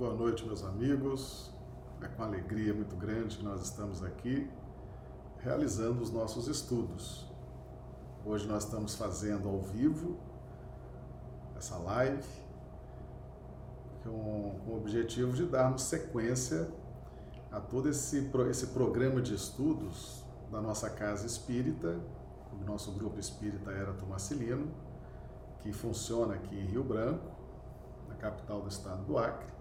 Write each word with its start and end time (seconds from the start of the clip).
Boa 0.00 0.14
noite, 0.14 0.46
meus 0.46 0.64
amigos. 0.64 1.52
É 2.00 2.08
com 2.08 2.22
alegria 2.22 2.72
muito 2.72 2.96
grande 2.96 3.36
que 3.36 3.44
nós 3.44 3.60
estamos 3.60 4.02
aqui 4.02 4.50
realizando 5.40 6.00
os 6.00 6.10
nossos 6.10 6.48
estudos. 6.48 7.30
Hoje 8.24 8.48
nós 8.48 8.64
estamos 8.64 8.94
fazendo 8.94 9.46
ao 9.46 9.60
vivo 9.60 10.18
essa 11.54 11.76
live 11.76 12.26
com, 14.02 14.58
com 14.64 14.70
o 14.70 14.76
objetivo 14.78 15.34
de 15.34 15.44
darmos 15.44 15.82
sequência 15.82 16.72
a 17.52 17.60
todo 17.60 17.86
esse, 17.86 18.30
esse 18.48 18.68
programa 18.68 19.20
de 19.20 19.34
estudos 19.34 20.24
da 20.50 20.62
nossa 20.62 20.88
casa 20.88 21.26
espírita, 21.26 22.00
do 22.58 22.64
nosso 22.64 22.90
grupo 22.92 23.20
espírita 23.20 23.70
Era 23.70 23.92
Tomacilino, 23.92 24.66
que 25.58 25.74
funciona 25.74 26.36
aqui 26.36 26.58
em 26.58 26.64
Rio 26.64 26.84
Branco, 26.84 27.30
na 28.08 28.14
capital 28.14 28.62
do 28.62 28.68
estado 28.70 29.04
do 29.04 29.18
Acre, 29.18 29.59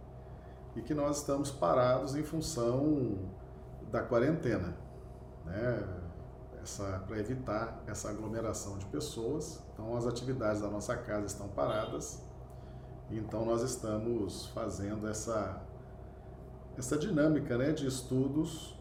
e 0.79 0.81
que 0.81 0.93
nós 0.93 1.17
estamos 1.17 1.51
parados 1.51 2.15
em 2.15 2.23
função 2.23 3.19
da 3.91 4.01
quarentena, 4.01 4.77
né? 5.45 5.95
para 7.05 7.19
evitar 7.19 7.83
essa 7.85 8.09
aglomeração 8.09 8.77
de 8.77 8.85
pessoas. 8.85 9.61
Então, 9.73 9.97
as 9.97 10.05
atividades 10.05 10.61
da 10.61 10.69
nossa 10.69 10.95
casa 10.95 11.25
estão 11.25 11.49
paradas. 11.49 12.23
Então, 13.09 13.43
nós 13.43 13.61
estamos 13.61 14.47
fazendo 14.47 15.07
essa, 15.07 15.61
essa 16.77 16.97
dinâmica 16.97 17.57
né, 17.57 17.71
de 17.71 17.87
estudos 17.87 18.77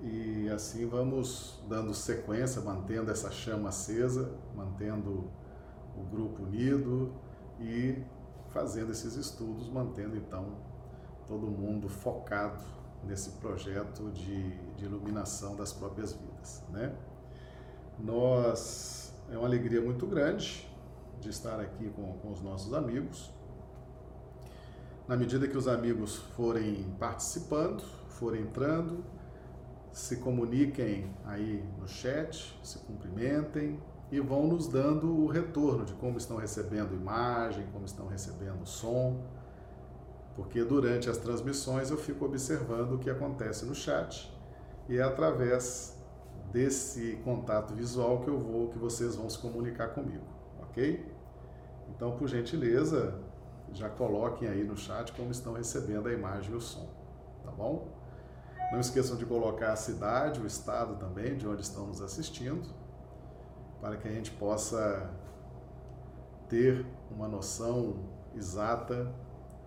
e 0.00 0.48
assim 0.50 0.88
vamos 0.88 1.62
dando 1.68 1.94
sequência, 1.94 2.60
mantendo 2.60 3.10
essa 3.10 3.30
chama 3.30 3.68
acesa, 3.68 4.32
mantendo 4.56 5.30
o 5.96 6.02
grupo 6.10 6.42
unido 6.42 7.12
e 7.60 8.02
fazendo 8.48 8.90
esses 8.90 9.14
estudos, 9.14 9.68
mantendo 9.68 10.16
então 10.16 10.71
todo 11.32 11.46
mundo 11.46 11.88
focado 11.88 12.62
nesse 13.04 13.30
projeto 13.32 14.10
de, 14.10 14.50
de 14.76 14.84
iluminação 14.84 15.56
das 15.56 15.72
próprias 15.72 16.12
vidas, 16.12 16.62
né? 16.68 16.94
Nós 17.98 19.14
é 19.30 19.38
uma 19.38 19.46
alegria 19.46 19.80
muito 19.80 20.06
grande 20.06 20.68
de 21.20 21.30
estar 21.30 21.58
aqui 21.58 21.88
com, 21.88 22.18
com 22.18 22.32
os 22.32 22.42
nossos 22.42 22.74
amigos. 22.74 23.32
Na 25.08 25.16
medida 25.16 25.48
que 25.48 25.56
os 25.56 25.66
amigos 25.66 26.16
forem 26.36 26.94
participando, 26.98 27.82
forem 28.08 28.42
entrando, 28.42 29.02
se 29.90 30.16
comuniquem 30.16 31.10
aí 31.24 31.64
no 31.78 31.88
chat, 31.88 32.58
se 32.62 32.78
cumprimentem 32.80 33.80
e 34.10 34.20
vão 34.20 34.46
nos 34.46 34.68
dando 34.68 35.10
o 35.10 35.26
retorno 35.26 35.86
de 35.86 35.94
como 35.94 36.18
estão 36.18 36.36
recebendo 36.36 36.94
imagem, 36.94 37.66
como 37.72 37.86
estão 37.86 38.06
recebendo 38.06 38.66
som 38.66 39.24
porque 40.34 40.64
durante 40.64 41.10
as 41.10 41.18
transmissões 41.18 41.90
eu 41.90 41.96
fico 41.96 42.24
observando 42.24 42.92
o 42.92 42.98
que 42.98 43.10
acontece 43.10 43.64
no 43.64 43.74
chat 43.74 44.32
e 44.88 44.98
é 44.98 45.02
através 45.02 45.96
desse 46.50 47.16
contato 47.24 47.74
visual 47.74 48.20
que 48.20 48.28
eu 48.28 48.38
vou, 48.38 48.68
que 48.68 48.78
vocês 48.78 49.16
vão 49.16 49.28
se 49.28 49.38
comunicar 49.38 49.88
comigo, 49.88 50.24
ok? 50.60 51.10
Então, 51.88 52.16
por 52.16 52.28
gentileza, 52.28 53.18
já 53.72 53.88
coloquem 53.88 54.48
aí 54.48 54.64
no 54.64 54.76
chat 54.76 55.12
como 55.12 55.30
estão 55.30 55.54
recebendo 55.54 56.08
a 56.08 56.12
imagem 56.12 56.52
e 56.52 56.56
o 56.56 56.60
som, 56.60 56.88
tá 57.42 57.50
bom? 57.50 57.88
Não 58.70 58.80
esqueçam 58.80 59.16
de 59.16 59.26
colocar 59.26 59.72
a 59.72 59.76
cidade, 59.76 60.40
o 60.40 60.46
estado 60.46 60.96
também, 60.96 61.36
de 61.36 61.46
onde 61.46 61.62
estão 61.62 61.86
nos 61.86 62.00
assistindo, 62.00 62.68
para 63.80 63.96
que 63.96 64.08
a 64.08 64.10
gente 64.10 64.30
possa 64.30 65.10
ter 66.48 66.86
uma 67.10 67.28
noção 67.28 67.96
exata 68.34 69.12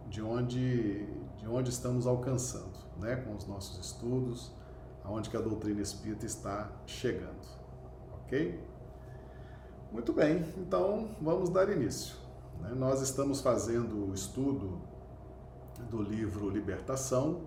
de 0.07 0.21
onde, 0.21 1.05
de 1.37 1.47
onde 1.47 1.69
estamos 1.69 2.05
alcançando, 2.07 2.77
né, 2.97 3.15
com 3.17 3.35
os 3.35 3.47
nossos 3.47 3.83
estudos, 3.85 4.51
aonde 5.03 5.29
que 5.29 5.37
a 5.37 5.41
doutrina 5.41 5.81
espírita 5.81 6.25
está 6.25 6.71
chegando, 6.85 7.47
ok? 8.23 8.59
Muito 9.91 10.11
bem, 10.13 10.43
então 10.57 11.09
vamos 11.21 11.49
dar 11.49 11.69
início. 11.69 12.15
Né? 12.59 12.73
Nós 12.75 13.01
estamos 13.01 13.41
fazendo 13.41 14.09
o 14.09 14.13
estudo 14.13 14.81
do 15.89 16.01
livro 16.01 16.49
Libertação 16.49 17.41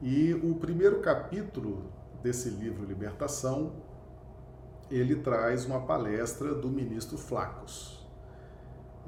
e 0.00 0.34
o 0.34 0.54
primeiro 0.54 1.00
capítulo 1.00 1.90
desse 2.22 2.48
livro 2.50 2.84
Libertação 2.84 3.72
ele 4.90 5.16
traz 5.16 5.64
uma 5.64 5.80
palestra 5.80 6.54
do 6.54 6.68
ministro 6.68 7.18
Flacos. 7.18 7.95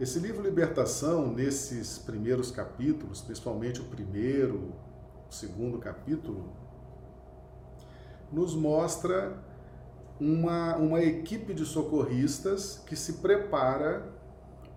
Esse 0.01 0.21
livro 0.21 0.41
Libertação, 0.41 1.33
nesses 1.33 1.99
primeiros 1.99 2.53
capítulos, 2.53 3.21
principalmente 3.21 3.81
o 3.81 3.85
primeiro, 3.85 4.73
o 5.29 5.35
segundo 5.35 5.79
capítulo, 5.79 6.53
nos 8.33 8.55
mostra 8.55 9.43
uma, 10.21 10.77
uma 10.77 11.01
equipe 11.03 11.53
de 11.53 11.65
socorristas 11.65 12.81
que 12.87 12.95
se 12.95 13.15
prepara 13.15 14.09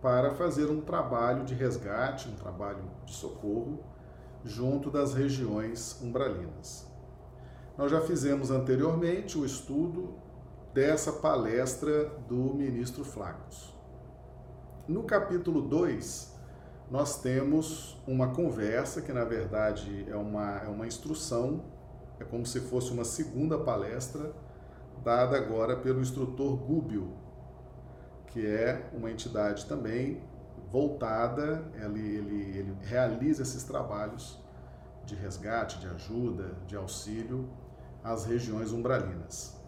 para 0.02 0.34
fazer 0.34 0.72
um 0.72 0.82
trabalho 0.82 1.46
de 1.46 1.54
resgate, 1.54 2.28
um 2.28 2.36
trabalho 2.36 2.84
de 3.06 3.14
socorro, 3.14 3.80
junto 4.44 4.90
das 4.90 5.14
regiões 5.14 6.02
umbralinas. 6.02 6.88
Nós 7.78 7.92
já 7.92 8.02
fizemos 8.02 8.50
anteriormente 8.50 9.38
o 9.38 9.46
estudo 9.46 10.16
dessa 10.74 11.12
palestra 11.12 12.06
do 12.28 12.56
ministro 12.56 13.06
Flacos. 13.06 13.71
No 14.92 15.04
capítulo 15.04 15.62
2, 15.62 16.36
nós 16.92 17.22
temos 17.22 17.98
uma 18.06 18.34
conversa, 18.34 19.02
que 19.02 19.14
na 19.14 19.24
verdade 19.24 20.06
é 20.10 20.18
uma, 20.18 20.58
é 20.58 20.68
uma 20.68 20.86
instrução, 20.86 21.64
é 22.20 22.26
como 22.26 22.46
se 22.46 22.60
fosse 22.60 22.92
uma 22.92 23.06
segunda 23.06 23.58
palestra, 23.58 24.34
dada 25.02 25.38
agora 25.38 25.78
pelo 25.78 26.02
instrutor 26.02 26.58
Gúbio, 26.58 27.14
que 28.28 28.46
é 28.46 28.90
uma 28.92 29.10
entidade 29.10 29.66
também 29.66 30.22
voltada, 30.70 31.64
ele, 31.74 32.18
ele, 32.18 32.58
ele 32.58 32.78
realiza 32.82 33.44
esses 33.44 33.64
trabalhos 33.64 34.44
de 35.06 35.16
resgate, 35.16 35.80
de 35.80 35.88
ajuda, 35.88 36.58
de 36.68 36.76
auxílio 36.76 37.48
às 38.04 38.26
regiões 38.26 38.74
umbralinas. 38.74 39.61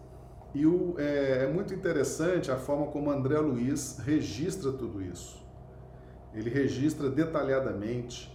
E 0.54 0.64
o, 0.64 0.94
é, 0.98 1.44
é 1.44 1.52
muito 1.52 1.74
interessante 1.74 2.50
a 2.50 2.56
forma 2.56 2.86
como 2.86 3.10
André 3.10 3.38
Luiz 3.38 3.98
registra 3.98 4.70
tudo 4.70 5.02
isso. 5.02 5.42
Ele 6.32 6.48
registra 6.48 7.10
detalhadamente, 7.10 8.32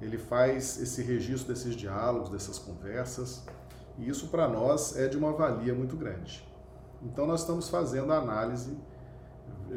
ele 0.00 0.18
faz 0.18 0.80
esse 0.80 1.02
registro 1.02 1.52
desses 1.52 1.76
diálogos, 1.76 2.28
dessas 2.28 2.58
conversas, 2.58 3.44
e 3.96 4.08
isso 4.08 4.28
para 4.28 4.48
nós 4.48 4.96
é 4.96 5.06
de 5.06 5.16
uma 5.16 5.32
valia 5.32 5.72
muito 5.72 5.96
grande. 5.96 6.44
Então 7.02 7.26
nós 7.26 7.40
estamos 7.40 7.68
fazendo 7.68 8.12
a 8.12 8.18
análise, 8.18 8.76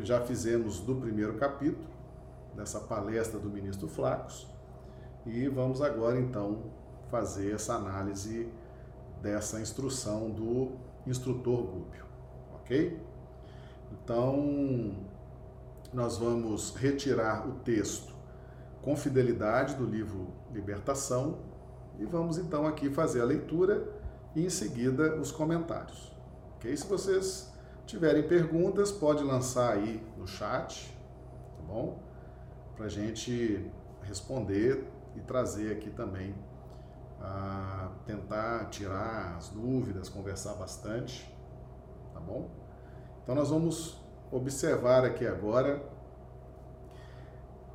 já 0.02 0.20
fizemos 0.22 0.80
do 0.80 0.96
primeiro 0.96 1.36
capítulo, 1.36 1.86
dessa 2.56 2.80
palestra 2.80 3.40
do 3.40 3.50
ministro 3.50 3.88
Flacos, 3.88 4.48
e 5.25 5.48
vamos 5.48 5.81
agora 5.81 6.20
então 6.20 6.64
fazer 7.10 7.54
essa 7.54 7.75
análise 7.75 8.50
dessa 9.22 9.62
instrução 9.62 10.30
do 10.30 10.72
instrutor 11.06 11.64
Gúbio, 11.64 12.06
ok? 12.56 13.00
Então, 13.91 14.96
nós 15.94 16.18
vamos 16.18 16.75
retirar 16.75 17.47
o 17.47 17.53
texto 17.59 18.14
com 18.81 18.96
fidelidade 18.96 19.75
do 19.75 19.86
livro 19.86 20.28
Libertação 20.52 21.40
e 22.00 22.06
vamos 22.06 22.38
então 22.38 22.66
aqui 22.66 22.90
fazer 22.90 23.22
a 23.22 23.25
leitura 23.25 23.88
e 24.36 24.46
em 24.46 24.50
seguida 24.50 25.16
os 25.16 25.31
comentários, 25.31 26.12
ok? 26.56 26.75
Se 26.75 26.88
vocês 26.88 27.53
tiverem 27.86 28.24
perguntas, 28.24 28.92
pode 28.92 29.24
lançar 29.24 29.74
aí 29.74 30.03
no 30.18 30.28
chat, 30.28 30.92
tá 31.58 31.63
bom? 31.63 32.02
Para 32.75 32.88
gente 32.88 33.72
responder 34.02 34.88
e 35.16 35.22
trazer 35.22 35.72
aqui 35.74 35.89
também 35.89 36.33
a 37.24 37.90
tentar 38.06 38.66
tirar 38.66 39.38
as 39.38 39.48
dúvidas, 39.48 40.10
conversar 40.10 40.56
bastante, 40.56 41.34
tá 42.14 42.20
bom? 42.20 42.50
Então 43.24 43.34
nós 43.34 43.50
vamos 43.50 43.98
observar 44.30 45.06
aqui 45.06 45.25
agora 45.25 45.81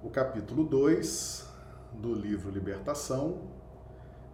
o 0.03 0.11
capítulo 0.11 0.65
2 0.65 1.49
do 1.95 2.12
livro 2.12 2.50
Libertação 2.50 3.49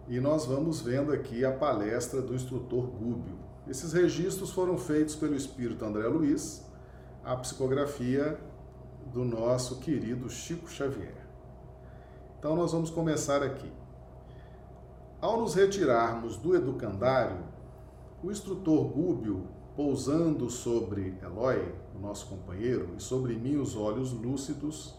e 0.07 0.19
nós 0.19 0.45
vamos 0.45 0.81
vendo 0.81 1.13
aqui 1.13 1.45
a 1.45 1.51
palestra 1.51 2.21
do 2.21 2.35
instrutor 2.35 2.85
Gúbio. 2.87 3.39
Esses 3.67 3.93
registros 3.93 4.51
foram 4.51 4.77
feitos 4.77 5.15
pelo 5.15 5.33
espírito 5.33 5.85
André 5.85 6.07
Luiz, 6.07 6.63
a 7.23 7.35
psicografia 7.37 8.37
do 9.13 9.23
nosso 9.23 9.79
querido 9.79 10.29
Chico 10.29 10.69
Xavier. 10.69 11.25
Então 12.37 12.55
nós 12.55 12.73
vamos 12.73 12.89
começar 12.89 13.41
aqui. 13.41 13.71
Ao 15.25 15.41
nos 15.41 15.55
retirarmos 15.55 16.37
do 16.37 16.55
educandário, 16.55 17.39
o 18.21 18.29
instrutor 18.29 18.89
Gúbio, 18.89 19.47
pousando 19.75 20.51
sobre 20.51 21.17
Eloy, 21.19 21.73
o 21.95 21.99
nosso 21.99 22.27
companheiro, 22.27 22.93
e 22.95 23.01
sobre 23.01 23.33
mim 23.33 23.57
os 23.57 23.75
olhos 23.75 24.11
lúcidos, 24.11 24.93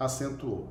acentuou: 0.00 0.70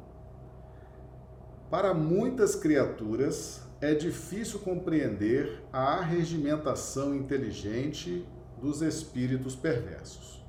Para 1.70 1.94
muitas 1.94 2.56
criaturas, 2.56 3.62
é 3.80 3.94
difícil 3.94 4.60
compreender 4.62 5.64
a 5.72 6.00
arregimentação 6.00 7.14
inteligente 7.14 8.28
dos 8.60 8.82
espíritos 8.82 9.56
perversos. 9.56 10.44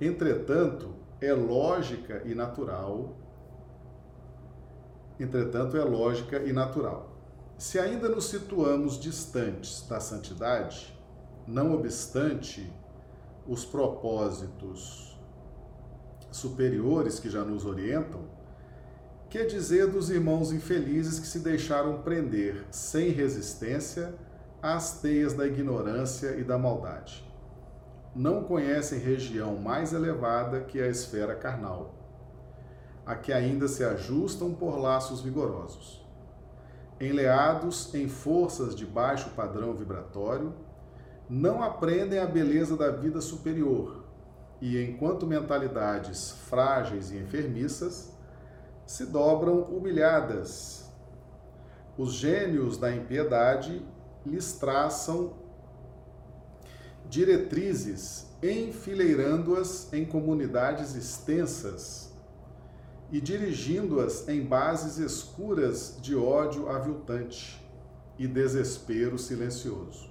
Entretanto, 0.00 0.94
é 1.20 1.32
lógica 1.32 2.22
e 2.24 2.36
natural. 2.36 3.16
Entretanto, 5.20 5.76
é 5.76 5.84
lógica 5.84 6.38
e 6.38 6.50
natural. 6.50 7.14
Se 7.58 7.78
ainda 7.78 8.08
nos 8.08 8.24
situamos 8.30 8.98
distantes 8.98 9.86
da 9.86 10.00
santidade, 10.00 10.98
não 11.46 11.74
obstante 11.74 12.72
os 13.46 13.62
propósitos 13.62 15.20
superiores 16.32 17.20
que 17.20 17.28
já 17.28 17.44
nos 17.44 17.66
orientam, 17.66 18.22
que 19.28 19.44
dizer 19.44 19.88
dos 19.88 20.08
irmãos 20.08 20.52
infelizes 20.52 21.20
que 21.20 21.26
se 21.26 21.40
deixaram 21.40 22.00
prender 22.00 22.64
sem 22.70 23.10
resistência 23.10 24.14
às 24.62 25.00
teias 25.00 25.34
da 25.34 25.46
ignorância 25.46 26.36
e 26.36 26.42
da 26.42 26.56
maldade? 26.56 27.22
Não 28.16 28.42
conhecem 28.42 28.98
região 28.98 29.56
mais 29.56 29.92
elevada 29.92 30.62
que 30.62 30.80
a 30.80 30.88
esfera 30.88 31.34
carnal, 31.34 31.99
a 33.10 33.16
que 33.16 33.32
ainda 33.32 33.66
se 33.66 33.82
ajustam 33.82 34.54
por 34.54 34.78
laços 34.78 35.20
vigorosos. 35.20 36.00
Enleados 37.00 37.92
em 37.92 38.08
forças 38.08 38.72
de 38.72 38.86
baixo 38.86 39.30
padrão 39.30 39.74
vibratório, 39.74 40.54
não 41.28 41.60
aprendem 41.60 42.20
a 42.20 42.26
beleza 42.26 42.76
da 42.76 42.88
vida 42.92 43.20
superior 43.20 44.04
e, 44.60 44.80
enquanto 44.80 45.26
mentalidades 45.26 46.30
frágeis 46.48 47.10
e 47.10 47.16
enfermiças, 47.16 48.16
se 48.86 49.06
dobram 49.06 49.62
humilhadas. 49.62 50.88
Os 51.98 52.12
gênios 52.12 52.78
da 52.78 52.94
impiedade 52.94 53.84
lhes 54.24 54.52
traçam 54.52 55.32
diretrizes, 57.08 58.28
enfileirando-as 58.40 59.92
em 59.92 60.04
comunidades 60.04 60.94
extensas 60.94 62.09
e 63.12 63.20
dirigindo-as 63.20 64.28
em 64.28 64.44
bases 64.44 64.98
escuras 64.98 65.98
de 66.00 66.14
ódio 66.14 66.68
aviltante 66.68 67.60
e 68.18 68.26
desespero 68.26 69.18
silencioso. 69.18 70.08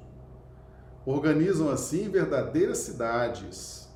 Organizam 1.05 1.69
assim 1.69 2.09
verdadeiras 2.09 2.79
cidades, 2.79 3.87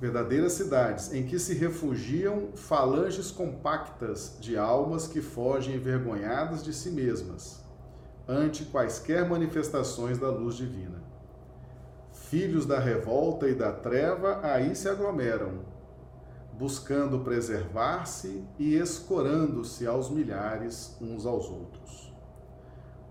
verdadeiras 0.00 0.52
cidades 0.52 1.12
em 1.12 1.26
que 1.26 1.38
se 1.38 1.54
refugiam 1.54 2.48
falanges 2.56 3.30
compactas 3.30 4.36
de 4.40 4.56
almas 4.56 5.06
que 5.06 5.20
fogem 5.20 5.76
envergonhadas 5.76 6.64
de 6.64 6.72
si 6.72 6.90
mesmas 6.90 7.62
ante 8.26 8.64
quaisquer 8.64 9.28
manifestações 9.28 10.18
da 10.18 10.30
luz 10.30 10.56
divina. 10.56 11.03
Filhos 12.34 12.66
da 12.66 12.80
revolta 12.80 13.48
e 13.48 13.54
da 13.54 13.70
treva 13.70 14.40
aí 14.42 14.74
se 14.74 14.88
aglomeram, 14.88 15.60
buscando 16.52 17.20
preservar-se 17.20 18.44
e 18.58 18.74
escorando-se 18.74 19.86
aos 19.86 20.10
milhares 20.10 20.96
uns 21.00 21.26
aos 21.26 21.48
outros 21.48 22.12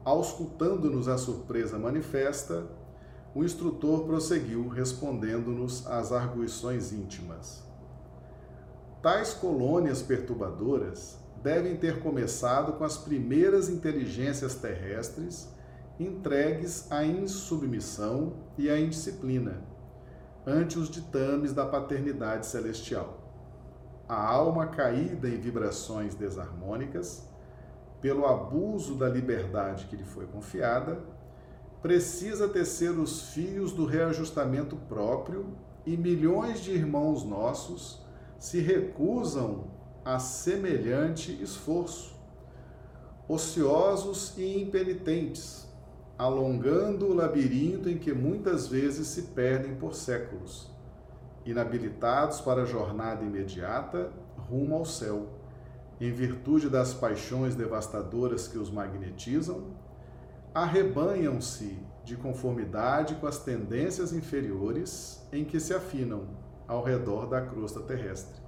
auscultando-nos 0.06 1.08
a 1.08 1.18
surpresa 1.18 1.80
manifesta, 1.80 2.66
o 3.34 3.44
instrutor 3.44 4.04
prosseguiu, 4.04 4.68
respondendo-nos 4.68 5.88
às 5.88 6.12
arguições 6.12 6.92
íntimas. 6.92 7.64
Tais 9.02 9.34
colônias 9.34 10.02
perturbadoras 10.02 11.18
devem 11.42 11.78
ter 11.78 12.02
começado 12.02 12.74
com 12.74 12.84
as 12.84 12.98
primeiras 12.98 13.70
inteligências 13.70 14.56
terrestres 14.56 15.52
entregues 16.00 16.92
à 16.92 17.04
insubmissão 17.04 18.34
e 18.57 18.69
à 18.69 18.80
indisciplina, 18.80 19.62
ante 20.45 20.78
os 20.78 20.90
ditames 20.90 21.54
da 21.54 21.66
paternidade 21.66 22.45
celestial. 22.45 23.19
A 24.07 24.22
alma 24.22 24.68
caída 24.68 25.28
em 25.30 25.40
vibrações 25.40 26.16
desarmônicas 26.16 27.28
pelo 28.04 28.25
abuso 28.25 28.95
da 28.95 29.07
liberdade 29.07 29.86
que 29.86 29.95
lhe 29.95 30.04
foi 30.04 30.25
confiada, 30.25 31.01
precisa 31.81 32.50
tecer 32.50 32.92
os 32.92 33.30
fios 33.30 33.72
do 33.72 33.86
reajustamento 33.86 34.75
próprio 34.75 35.56
e 35.86 35.96
milhões 35.96 36.60
de 36.60 36.72
irmãos 36.72 37.24
nossos 37.24 38.06
se 38.38 38.60
recusam 38.60 39.72
a 40.04 40.19
semelhante 40.19 41.31
esforço, 41.42 42.13
ociosos 43.25 44.38
e 44.38 44.62
impenitentes, 44.62 45.62
alongando 46.18 47.07
o 47.07 47.13
labirinto 47.13 47.89
em 47.89 47.98
que 47.98 48.13
muitas 48.13 48.68
vezes 48.68 49.07
se 49.07 49.24
perdem 49.24 49.75
por 49.75 49.95
séculos, 49.95 50.71
inabilitados 51.45 52.39
para 52.42 52.63
a 52.63 52.65
jornada 52.65 53.24
imediata 53.24 54.12
rumo 54.50 54.75
ao 54.75 54.86
céu 54.86 55.27
em 56.00 56.12
virtude 56.12 56.69
das 56.69 56.94
paixões 56.94 57.56
devastadoras 57.56 58.48
que 58.48 58.57
os 58.57 58.69
magnetizam, 58.69 59.63
arrebanham-se 60.54 61.77
de 62.04 62.18
conformidade 62.18 63.15
com 63.15 63.27
as 63.27 63.39
tendências 63.39 64.12
inferiores 64.12 65.25
em 65.31 65.45
que 65.45 65.60
se 65.60 65.74
afinam 65.74 66.27
ao 66.68 66.83
redor 66.83 67.27
da 67.27 67.42
crosta 67.42 67.80
terrestre, 67.80 68.42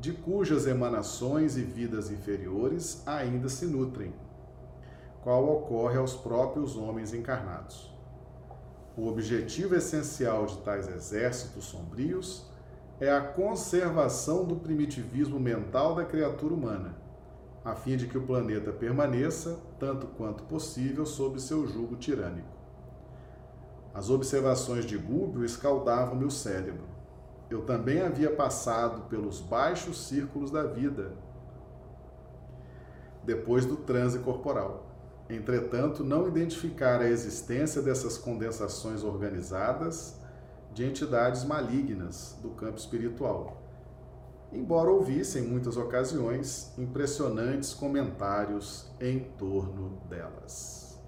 de 0.00 0.12
cujas 0.12 0.66
emanações 0.66 1.56
e 1.56 1.62
vidas 1.62 2.10
inferiores 2.10 3.02
ainda 3.06 3.48
se 3.48 3.66
nutrem, 3.66 4.12
qual 5.22 5.48
ocorre 5.48 5.96
aos 5.96 6.14
próprios 6.14 6.76
homens 6.76 7.14
encarnados. 7.14 7.92
O 8.96 9.08
objetivo 9.08 9.74
essencial 9.74 10.44
de 10.46 10.58
tais 10.58 10.88
exércitos 10.88 11.64
sombrios 11.64 12.46
é 13.00 13.10
a 13.10 13.20
conservação 13.20 14.44
do 14.44 14.56
primitivismo 14.56 15.40
mental 15.40 15.94
da 15.94 16.04
criatura 16.04 16.52
humana, 16.52 16.94
a 17.64 17.74
fim 17.74 17.96
de 17.96 18.06
que 18.06 18.18
o 18.18 18.26
planeta 18.26 18.72
permaneça, 18.72 19.58
tanto 19.78 20.06
quanto 20.08 20.42
possível, 20.44 21.06
sob 21.06 21.40
seu 21.40 21.66
jugo 21.66 21.96
tirânico. 21.96 22.48
As 23.94 24.10
observações 24.10 24.84
de 24.84 24.96
Gúbio 24.96 25.44
escaldavam 25.44 26.16
meu 26.16 26.30
cérebro. 26.30 26.84
Eu 27.48 27.62
também 27.62 28.02
havia 28.02 28.30
passado 28.30 29.02
pelos 29.08 29.40
baixos 29.40 30.06
círculos 30.06 30.50
da 30.50 30.64
vida, 30.64 31.12
depois 33.24 33.64
do 33.64 33.76
transe 33.76 34.18
corporal. 34.18 34.91
Entretanto, 35.28 36.04
não 36.04 36.28
identificar 36.28 37.00
a 37.00 37.08
existência 37.08 37.80
dessas 37.80 38.18
condensações 38.18 39.02
organizadas 39.02 40.20
de 40.72 40.84
entidades 40.84 41.44
malignas 41.44 42.38
do 42.42 42.50
campo 42.50 42.78
espiritual, 42.78 43.62
embora 44.52 44.90
ouvisse 44.90 45.38
em 45.38 45.42
muitas 45.42 45.76
ocasiões 45.76 46.72
impressionantes 46.78 47.72
comentários 47.74 48.90
em 49.00 49.20
torno 49.38 49.98
delas. 50.08 51.00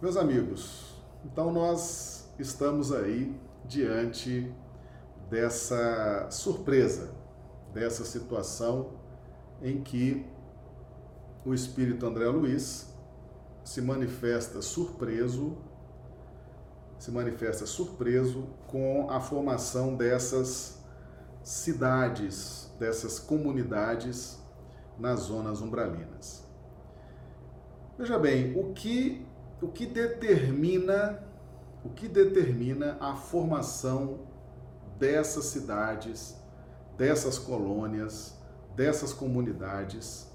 Meus 0.00 0.16
amigos, 0.16 0.94
então 1.24 1.52
nós 1.52 2.30
estamos 2.38 2.92
aí 2.92 3.34
diante 3.64 4.52
dessa 5.30 6.28
surpresa, 6.30 7.10
dessa 7.72 8.04
situação 8.04 8.92
em 9.62 9.82
que 9.82 10.26
o 11.46 11.54
espírito 11.54 12.04
André 12.04 12.28
Luiz 12.28 12.92
se 13.64 13.80
manifesta 13.80 14.60
surpreso 14.60 15.56
se 16.98 17.10
manifesta 17.10 17.66
surpreso 17.66 18.48
com 18.66 19.10
a 19.10 19.20
formação 19.20 19.94
dessas 19.94 20.82
cidades, 21.42 22.72
dessas 22.78 23.18
comunidades 23.18 24.42
nas 24.98 25.20
zonas 25.20 25.60
umbralinas. 25.60 26.42
Veja 27.98 28.18
bem, 28.18 28.58
o 28.58 28.72
que, 28.72 29.26
o 29.60 29.68
que 29.68 29.86
determina 29.86 31.22
o 31.84 31.90
que 31.90 32.08
determina 32.08 32.96
a 32.98 33.14
formação 33.14 34.26
dessas 34.98 35.44
cidades, 35.44 36.36
dessas 36.98 37.38
colônias, 37.38 38.34
dessas 38.74 39.12
comunidades 39.12 40.25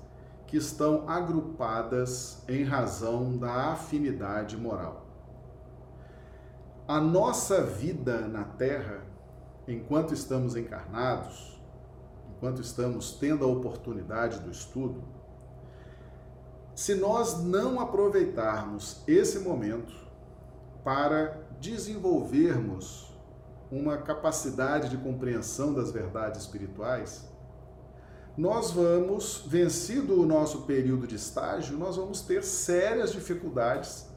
que 0.52 0.58
estão 0.58 1.08
agrupadas 1.08 2.44
em 2.46 2.66
razão 2.66 3.38
da 3.38 3.72
afinidade 3.72 4.58
moral. 4.58 5.06
A 6.86 7.00
nossa 7.00 7.64
vida 7.64 8.28
na 8.28 8.44
Terra, 8.44 9.02
enquanto 9.66 10.14
estamos 10.14 10.58
encarnados, 10.58 11.58
enquanto 12.36 12.62
estamos 12.62 13.14
tendo 13.14 13.46
a 13.46 13.48
oportunidade 13.48 14.42
do 14.42 14.52
estudo, 14.52 15.02
se 16.76 16.96
nós 16.96 17.42
não 17.42 17.80
aproveitarmos 17.80 19.04
esse 19.08 19.40
momento 19.40 19.96
para 20.84 21.48
desenvolvermos 21.62 23.10
uma 23.72 23.96
capacidade 24.00 24.90
de 24.90 24.98
compreensão 24.98 25.74
das 25.74 25.92
verdades 25.92 26.42
espirituais, 26.42 27.31
nós 28.38 28.72
vamos, 28.72 29.44
vencido 29.46 30.20
o 30.20 30.26
nosso 30.26 30.62
período 30.62 31.06
de 31.06 31.16
estágio, 31.16 31.78
nós 31.78 31.98
vamos 31.98 32.22
ter 32.22 32.44
sérias 32.44 33.12
dificuldades 33.12 34.08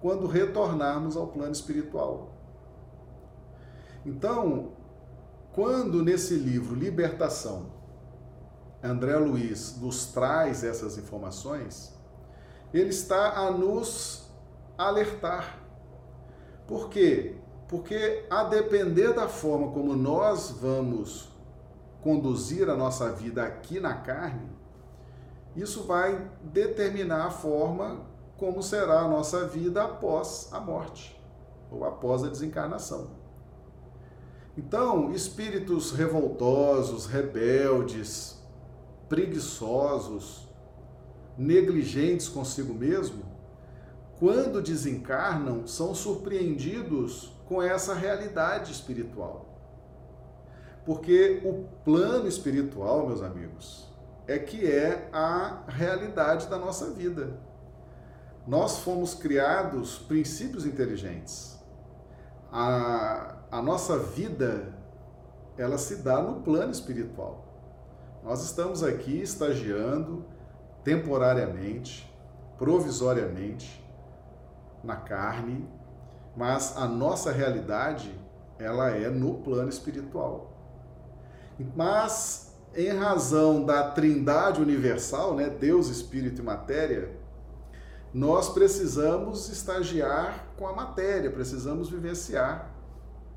quando 0.00 0.26
retornarmos 0.26 1.16
ao 1.16 1.28
plano 1.28 1.52
espiritual. 1.52 2.34
Então, 4.04 4.72
quando 5.52 6.02
nesse 6.02 6.34
livro 6.34 6.74
Libertação, 6.74 7.72
André 8.82 9.16
Luiz 9.16 9.80
nos 9.80 10.06
traz 10.06 10.62
essas 10.62 10.98
informações, 10.98 11.94
ele 12.72 12.90
está 12.90 13.32
a 13.38 13.50
nos 13.50 14.28
alertar. 14.76 15.58
Por 16.66 16.90
quê? 16.90 17.36
Porque 17.66 18.26
a 18.28 18.44
depender 18.44 19.14
da 19.14 19.26
forma 19.26 19.72
como 19.72 19.96
nós 19.96 20.50
vamos 20.50 21.33
conduzir 22.04 22.68
a 22.68 22.76
nossa 22.76 23.10
vida 23.10 23.42
aqui 23.42 23.80
na 23.80 23.94
carne, 23.94 24.46
isso 25.56 25.84
vai 25.84 26.30
determinar 26.42 27.24
a 27.24 27.30
forma 27.30 28.02
como 28.36 28.62
será 28.62 29.00
a 29.00 29.08
nossa 29.08 29.46
vida 29.46 29.82
após 29.82 30.50
a 30.52 30.60
morte 30.60 31.18
ou 31.70 31.82
após 31.82 32.22
a 32.22 32.28
desencarnação. 32.28 33.08
Então, 34.56 35.12
espíritos 35.12 35.92
revoltosos, 35.92 37.06
rebeldes, 37.06 38.38
preguiçosos, 39.08 40.46
negligentes 41.38 42.28
consigo 42.28 42.74
mesmo, 42.74 43.24
quando 44.18 44.60
desencarnam, 44.60 45.66
são 45.66 45.94
surpreendidos 45.94 47.32
com 47.46 47.62
essa 47.62 47.94
realidade 47.94 48.72
espiritual. 48.72 49.53
Porque 50.84 51.40
o 51.44 51.64
plano 51.84 52.28
espiritual, 52.28 53.06
meus 53.06 53.22
amigos, 53.22 53.88
é 54.26 54.38
que 54.38 54.66
é 54.66 55.08
a 55.12 55.64
realidade 55.68 56.46
da 56.48 56.58
nossa 56.58 56.90
vida. 56.90 57.38
Nós 58.46 58.78
fomos 58.80 59.14
criados 59.14 59.98
princípios 59.98 60.66
inteligentes. 60.66 61.58
A, 62.52 63.36
a 63.50 63.62
nossa 63.62 63.98
vida, 63.98 64.74
ela 65.56 65.78
se 65.78 65.96
dá 65.96 66.20
no 66.20 66.42
plano 66.42 66.70
espiritual. 66.70 67.44
Nós 68.22 68.42
estamos 68.42 68.82
aqui 68.82 69.20
estagiando 69.20 70.24
temporariamente, 70.82 72.10
provisoriamente, 72.58 73.82
na 74.82 74.96
carne, 74.96 75.66
mas 76.36 76.76
a 76.76 76.86
nossa 76.86 77.32
realidade, 77.32 78.14
ela 78.58 78.90
é 78.90 79.08
no 79.08 79.38
plano 79.38 79.70
espiritual. 79.70 80.53
Mas, 81.76 82.52
em 82.74 82.88
razão 82.88 83.64
da 83.64 83.90
trindade 83.90 84.60
universal, 84.60 85.34
né, 85.34 85.48
Deus, 85.48 85.88
Espírito 85.88 86.40
e 86.40 86.44
Matéria, 86.44 87.16
nós 88.12 88.48
precisamos 88.48 89.48
estagiar 89.48 90.52
com 90.56 90.66
a 90.66 90.72
matéria, 90.72 91.30
precisamos 91.30 91.88
vivenciar 91.88 92.72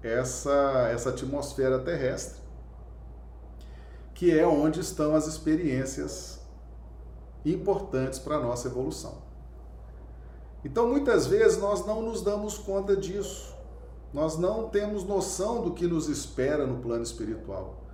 essa, 0.03 0.89
essa 0.91 1.09
atmosfera 1.09 1.79
terrestre, 1.79 2.41
que 4.13 4.37
é 4.37 4.45
onde 4.45 4.79
estão 4.79 5.15
as 5.15 5.27
experiências 5.27 6.39
importantes 7.43 8.19
para 8.19 8.35
a 8.35 8.39
nossa 8.39 8.67
evolução. 8.67 9.27
Então, 10.63 10.87
muitas 10.87 11.27
vezes, 11.27 11.57
nós 11.57 11.85
não 11.85 12.01
nos 12.01 12.21
damos 12.21 12.57
conta 12.57 12.95
disso. 12.95 13.55
Nós 14.13 14.37
não 14.37 14.69
temos 14.69 15.03
noção 15.03 15.63
do 15.63 15.71
que 15.71 15.85
nos 15.85 16.09
espera 16.09 16.65
no 16.65 16.81
plano 16.81 17.03
espiritual. 17.03 17.86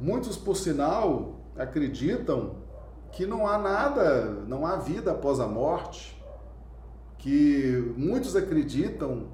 Muitos, 0.00 0.36
por 0.36 0.56
sinal, 0.56 1.40
acreditam 1.56 2.56
que 3.10 3.26
não 3.26 3.46
há 3.46 3.58
nada, 3.58 4.24
não 4.46 4.64
há 4.64 4.76
vida 4.76 5.10
após 5.10 5.40
a 5.40 5.46
morte, 5.46 6.16
que 7.18 7.92
muitos 7.96 8.36
acreditam 8.36 9.26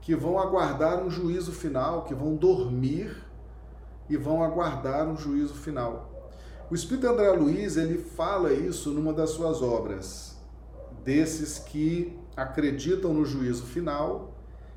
que 0.00 0.14
vão 0.14 0.38
aguardar 0.38 1.02
um 1.02 1.10
juízo 1.10 1.50
final, 1.50 2.04
que 2.04 2.14
vão 2.14 2.36
dormir 2.36 3.16
e 4.08 4.16
vão 4.16 4.44
aguardar 4.44 5.08
um 5.08 5.16
juízo 5.16 5.54
final. 5.54 6.32
O 6.70 6.74
Espírito 6.74 7.08
André 7.08 7.30
Luiz, 7.32 7.76
ele 7.76 7.98
fala 7.98 8.52
isso 8.52 8.90
numa 8.90 9.12
das 9.12 9.30
suas 9.30 9.60
obras, 9.62 10.36
desses 11.04 11.58
que 11.58 12.16
acreditam 12.36 13.12
no 13.12 13.24
juízo 13.24 13.64
final 13.64 14.34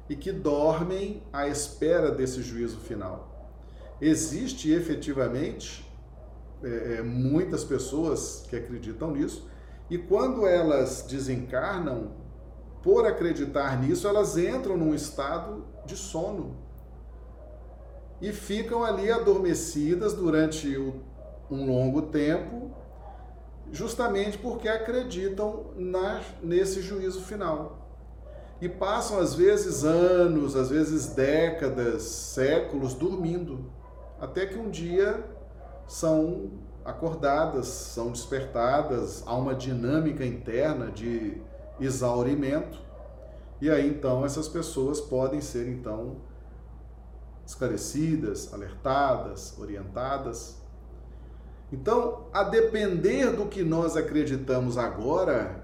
e 0.10 0.16
que 0.16 0.32
dormem 0.32 1.22
à 1.32 1.48
espera 1.48 2.10
desse 2.10 2.42
juízo 2.42 2.78
final. 2.80 3.39
Existe 4.02 4.72
efetivamente 4.72 5.86
é, 6.64 6.98
é, 6.98 7.02
muitas 7.02 7.64
pessoas 7.64 8.46
que 8.50 8.56
acreditam 8.56 9.12
nisso, 9.12 9.50
e 9.90 9.98
quando 9.98 10.46
elas 10.46 11.02
desencarnam, 11.02 12.12
por 12.82 13.06
acreditar 13.06 13.82
nisso, 13.82 14.08
elas 14.08 14.38
entram 14.38 14.78
num 14.78 14.94
estado 14.94 15.66
de 15.86 15.98
sono 15.98 16.56
e 18.22 18.32
ficam 18.32 18.84
ali 18.84 19.12
adormecidas 19.12 20.14
durante 20.14 20.78
um 21.50 21.66
longo 21.66 22.04
tempo, 22.04 22.72
justamente 23.72 24.38
porque 24.38 24.68
acreditam 24.68 25.72
na, 25.76 26.22
nesse 26.42 26.82
juízo 26.82 27.22
final. 27.22 27.88
E 28.62 28.68
passam, 28.68 29.20
às 29.20 29.34
vezes, 29.34 29.86
anos, 29.86 30.56
às 30.56 30.70
vezes 30.70 31.08
décadas, 31.08 32.04
séculos 32.04 32.94
dormindo, 32.94 33.72
até 34.20 34.46
que 34.46 34.58
um 34.58 34.70
dia 34.70 35.24
são 35.88 36.52
acordadas, 36.84 37.68
são 37.68 38.12
despertadas, 38.12 39.24
há 39.26 39.36
uma 39.36 39.56
dinâmica 39.56 40.26
interna 40.26 40.92
de 40.92 41.42
exaurimento, 41.80 42.80
e 43.62 43.70
aí 43.70 43.88
então 43.88 44.26
essas 44.26 44.48
pessoas 44.48 45.00
podem 45.00 45.42
ser 45.42 45.68
então 45.68 46.18
esclarecidas, 47.46 48.54
alertadas, 48.54 49.58
orientadas. 49.58 50.62
Então, 51.72 52.28
a 52.34 52.44
depender 52.44 53.32
do 53.32 53.48
que 53.48 53.64
nós 53.64 53.96
acreditamos 53.96 54.78
agora, 54.78 55.64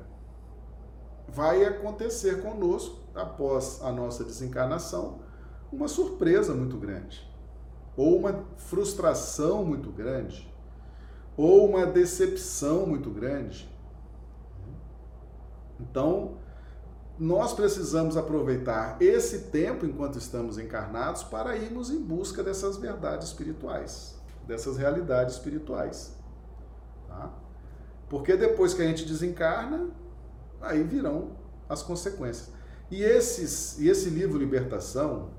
vai 1.28 1.64
acontecer 1.64 2.42
conosco, 2.42 3.00
após 3.14 3.82
a 3.84 3.92
nossa 3.92 4.24
desencarnação, 4.24 5.20
uma 5.72 5.88
surpresa 5.88 6.54
muito 6.54 6.78
grande 6.78 7.35
ou 7.96 8.18
uma 8.18 8.44
frustração 8.58 9.64
muito 9.64 9.90
grande, 9.92 10.52
ou 11.38 11.70
uma 11.70 11.86
decepção 11.86 12.86
muito 12.86 13.10
grande. 13.10 13.70
Então, 15.80 16.38
nós 17.18 17.54
precisamos 17.54 18.18
aproveitar 18.18 18.98
esse 19.02 19.44
tempo 19.44 19.86
enquanto 19.86 20.18
estamos 20.18 20.58
encarnados 20.58 21.24
para 21.24 21.56
irmos 21.56 21.90
em 21.90 22.02
busca 22.02 22.44
dessas 22.44 22.78
verdades 22.78 23.30
espirituais, 23.30 24.16
dessas 24.46 24.78
realidades 24.78 25.36
espirituais. 25.36 26.14
Tá? 27.08 27.34
Porque 28.10 28.36
depois 28.36 28.74
que 28.74 28.82
a 28.82 28.86
gente 28.86 29.06
desencarna, 29.06 29.90
aí 30.62 30.84
virão 30.84 31.38
as 31.70 31.82
consequências. 31.82 32.54
E, 32.92 33.02
esses, 33.02 33.80
e 33.80 33.90
esse 33.90 34.10
livro 34.10 34.38
Libertação, 34.38 35.30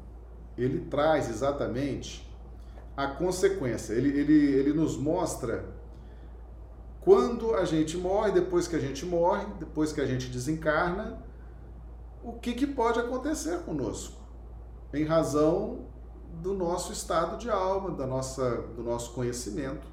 ele 0.56 0.80
traz 0.86 1.28
exatamente 1.28 2.25
a 2.96 3.06
consequência. 3.06 3.92
Ele, 3.92 4.08
ele, 4.08 4.54
ele 4.54 4.72
nos 4.72 4.96
mostra 4.96 5.64
quando 7.00 7.54
a 7.54 7.64
gente 7.64 7.96
morre, 7.96 8.32
depois 8.32 8.66
que 8.66 8.74
a 8.74 8.80
gente 8.80 9.06
morre, 9.06 9.46
depois 9.60 9.92
que 9.92 10.00
a 10.00 10.06
gente 10.06 10.28
desencarna, 10.28 11.22
o 12.24 12.32
que, 12.32 12.52
que 12.52 12.66
pode 12.66 12.98
acontecer 12.98 13.58
conosco, 13.60 14.20
em 14.92 15.04
razão 15.04 15.86
do 16.42 16.52
nosso 16.52 16.92
estado 16.92 17.38
de 17.38 17.48
alma, 17.48 17.92
da 17.92 18.06
nossa, 18.06 18.62
do 18.74 18.82
nosso 18.82 19.12
conhecimento. 19.12 19.86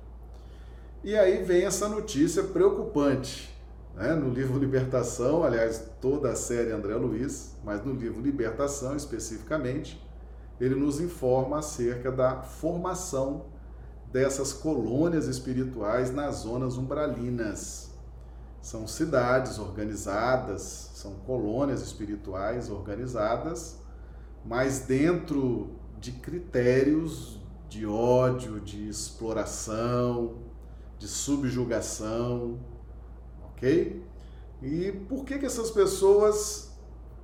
E 1.04 1.16
aí 1.16 1.44
vem 1.44 1.66
essa 1.66 1.88
notícia 1.88 2.44
preocupante. 2.44 3.54
Né? 3.94 4.16
No 4.16 4.32
livro 4.32 4.58
Libertação, 4.58 5.44
aliás, 5.44 5.84
toda 6.02 6.32
a 6.32 6.36
série 6.36 6.72
André 6.72 6.96
Luiz, 6.96 7.56
mas 7.64 7.86
no 7.86 7.94
livro 7.94 8.22
Libertação 8.22 8.96
especificamente, 8.96 10.02
ele 10.60 10.76
nos 10.76 11.00
informa 11.00 11.60
acerca 11.60 12.12
da 12.12 12.42
formação 12.42 13.46
dessas 14.12 14.54
colônias 14.54 15.28
espirituais 15.28 16.14
nas 16.14 16.38
zonas 16.38 16.78
umbralinas. 16.78 17.92
São 18.62 18.88
cidades 18.88 19.60
organizadas, 19.60 20.92
são 20.94 21.16
colônias 21.26 21.82
espirituais 21.82 22.70
organizadas, 22.70 23.78
mas 24.46 24.82
dentro 24.82 25.72
de 26.00 26.12
critérios 26.12 27.40
de 27.68 27.86
ódio, 27.88 28.60
de 28.60 28.88
exploração, 28.88 30.36
de 31.00 31.08
subjugação, 31.08 32.60
ok? 33.50 34.06
E 34.62 34.92
por 35.10 35.26
que, 35.26 35.40
que 35.40 35.46
essas 35.46 35.72
pessoas 35.72 36.73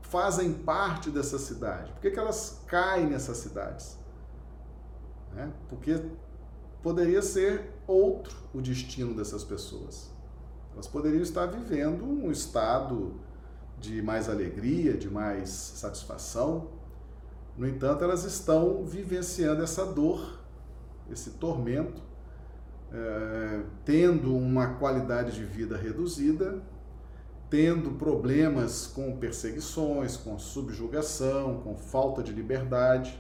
fazem 0.10 0.54
parte 0.54 1.10
dessa 1.10 1.38
cidade? 1.38 1.92
Por 1.94 2.02
que, 2.02 2.12
que 2.12 2.20
elas 2.20 2.64
caem 2.68 3.08
nessas 3.08 3.38
cidades? 3.38 3.98
Né? 5.34 5.52
Porque 5.70 6.02
poderia 6.82 7.22
ser 7.22 7.72
outro 7.88 8.36
o 8.54 8.62
destino 8.62 9.14
dessas 9.14 9.44
pessoas. 9.44 10.12
Elas 10.74 10.88
poderiam 10.88 11.22
estar 11.22 11.46
vivendo 11.46 12.06
um 12.06 12.32
estado 12.32 13.20
de 13.78 14.02
mais 14.02 14.30
alegria, 14.30 14.98
de 14.98 15.10
mais 15.10 15.50
satisfação. 15.50 16.70
No 17.58 17.68
entanto, 17.68 18.04
elas 18.04 18.24
estão 18.24 18.84
vivenciando 18.86 19.62
essa 19.62 19.86
dor, 19.86 20.40
esse 21.10 21.32
tormento, 21.32 22.02
é, 22.92 23.64
tendo 23.86 24.36
uma 24.36 24.76
qualidade 24.76 25.34
de 25.34 25.44
vida 25.44 25.78
reduzida, 25.78 26.62
tendo 27.50 27.92
problemas 27.92 28.86
com 28.86 29.18
perseguições, 29.18 30.16
com 30.16 30.38
subjugação, 30.38 31.62
com 31.62 31.76
falta 31.76 32.22
de 32.22 32.32
liberdade. 32.32 33.20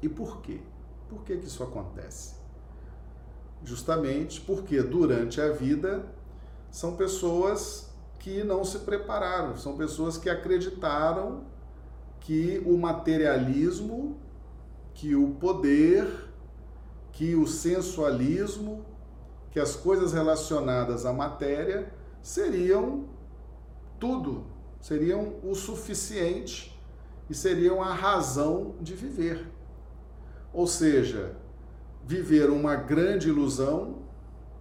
E 0.00 0.08
por 0.08 0.40
quê? 0.40 0.60
Por 1.08 1.22
que, 1.24 1.36
que 1.36 1.46
isso 1.46 1.62
acontece? 1.62 2.36
Justamente 3.62 4.40
porque 4.40 4.82
durante 4.82 5.40
a 5.40 5.52
vida 5.52 6.06
são 6.70 6.96
pessoas 6.96 7.90
que 8.18 8.42
não 8.42 8.64
se 8.64 8.80
prepararam, 8.80 9.56
são 9.56 9.76
pessoas 9.76 10.16
que 10.16 10.30
acreditaram 10.30 11.44
que 12.20 12.62
o 12.64 12.76
materialismo, 12.76 14.18
que 14.94 15.14
o 15.14 15.30
poder, 15.30 16.28
que 17.12 17.34
o 17.34 17.46
sensualismo, 17.46 18.84
que 19.50 19.60
as 19.60 19.76
coisas 19.76 20.12
relacionadas 20.12 21.06
à 21.06 21.12
matéria 21.12 21.92
seriam 22.22 23.17
tudo, 23.98 24.46
seriam 24.80 25.34
o 25.42 25.54
suficiente 25.54 26.78
e 27.28 27.34
seriam 27.34 27.82
a 27.82 27.92
razão 27.92 28.76
de 28.80 28.94
viver. 28.94 29.50
Ou 30.52 30.66
seja, 30.66 31.36
viver 32.04 32.50
uma 32.50 32.74
grande 32.74 33.28
ilusão, 33.28 34.02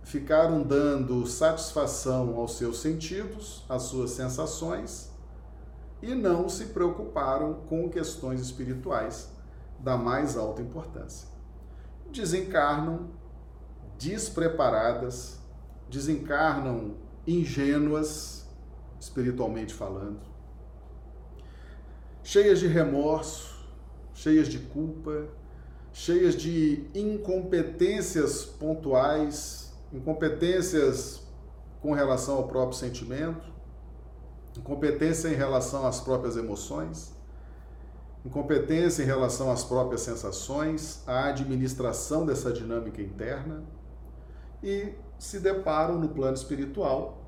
ficaram 0.03 0.63
dando 0.63 1.25
satisfação 1.25 2.35
aos 2.37 2.57
seus 2.57 2.79
sentidos, 2.79 3.65
às 3.69 3.83
suas 3.83 4.11
sensações, 4.11 5.11
e 6.01 6.13
não 6.13 6.47
se 6.47 6.67
preocuparam 6.67 7.55
com 7.67 7.89
questões 7.89 8.41
espirituais 8.41 9.31
da 9.79 9.97
mais 9.97 10.37
alta 10.37 10.61
importância. 10.61 11.27
Desencarnam 12.11 13.09
despreparadas, 13.97 15.39
desencarnam 15.89 16.95
ingênuas, 17.25 18.46
espiritualmente 18.99 19.73
falando, 19.73 20.19
cheias 22.23 22.59
de 22.59 22.67
remorso, 22.67 23.55
cheias 24.13 24.47
de 24.47 24.59
culpa, 24.59 25.27
cheias 25.93 26.35
de 26.35 26.85
incompetências 26.93 28.45
pontuais, 28.45 29.73
incompetências 29.93 31.21
com 31.81 31.93
relação 31.93 32.37
ao 32.37 32.47
próprio 32.47 32.77
sentimento, 32.77 33.45
incompetência 34.57 35.29
em 35.29 35.35
relação 35.35 35.85
às 35.85 35.99
próprias 35.99 36.35
emoções, 36.35 37.15
incompetência 38.25 39.03
em 39.03 39.05
relação 39.05 39.51
às 39.51 39.63
próprias 39.63 40.01
sensações, 40.01 41.03
à 41.07 41.25
administração 41.25 42.25
dessa 42.25 42.51
dinâmica 42.51 43.01
interna 43.01 43.63
e 44.61 44.93
se 45.17 45.39
deparam 45.39 45.99
no 45.99 46.09
plano 46.09 46.35
espiritual 46.35 47.26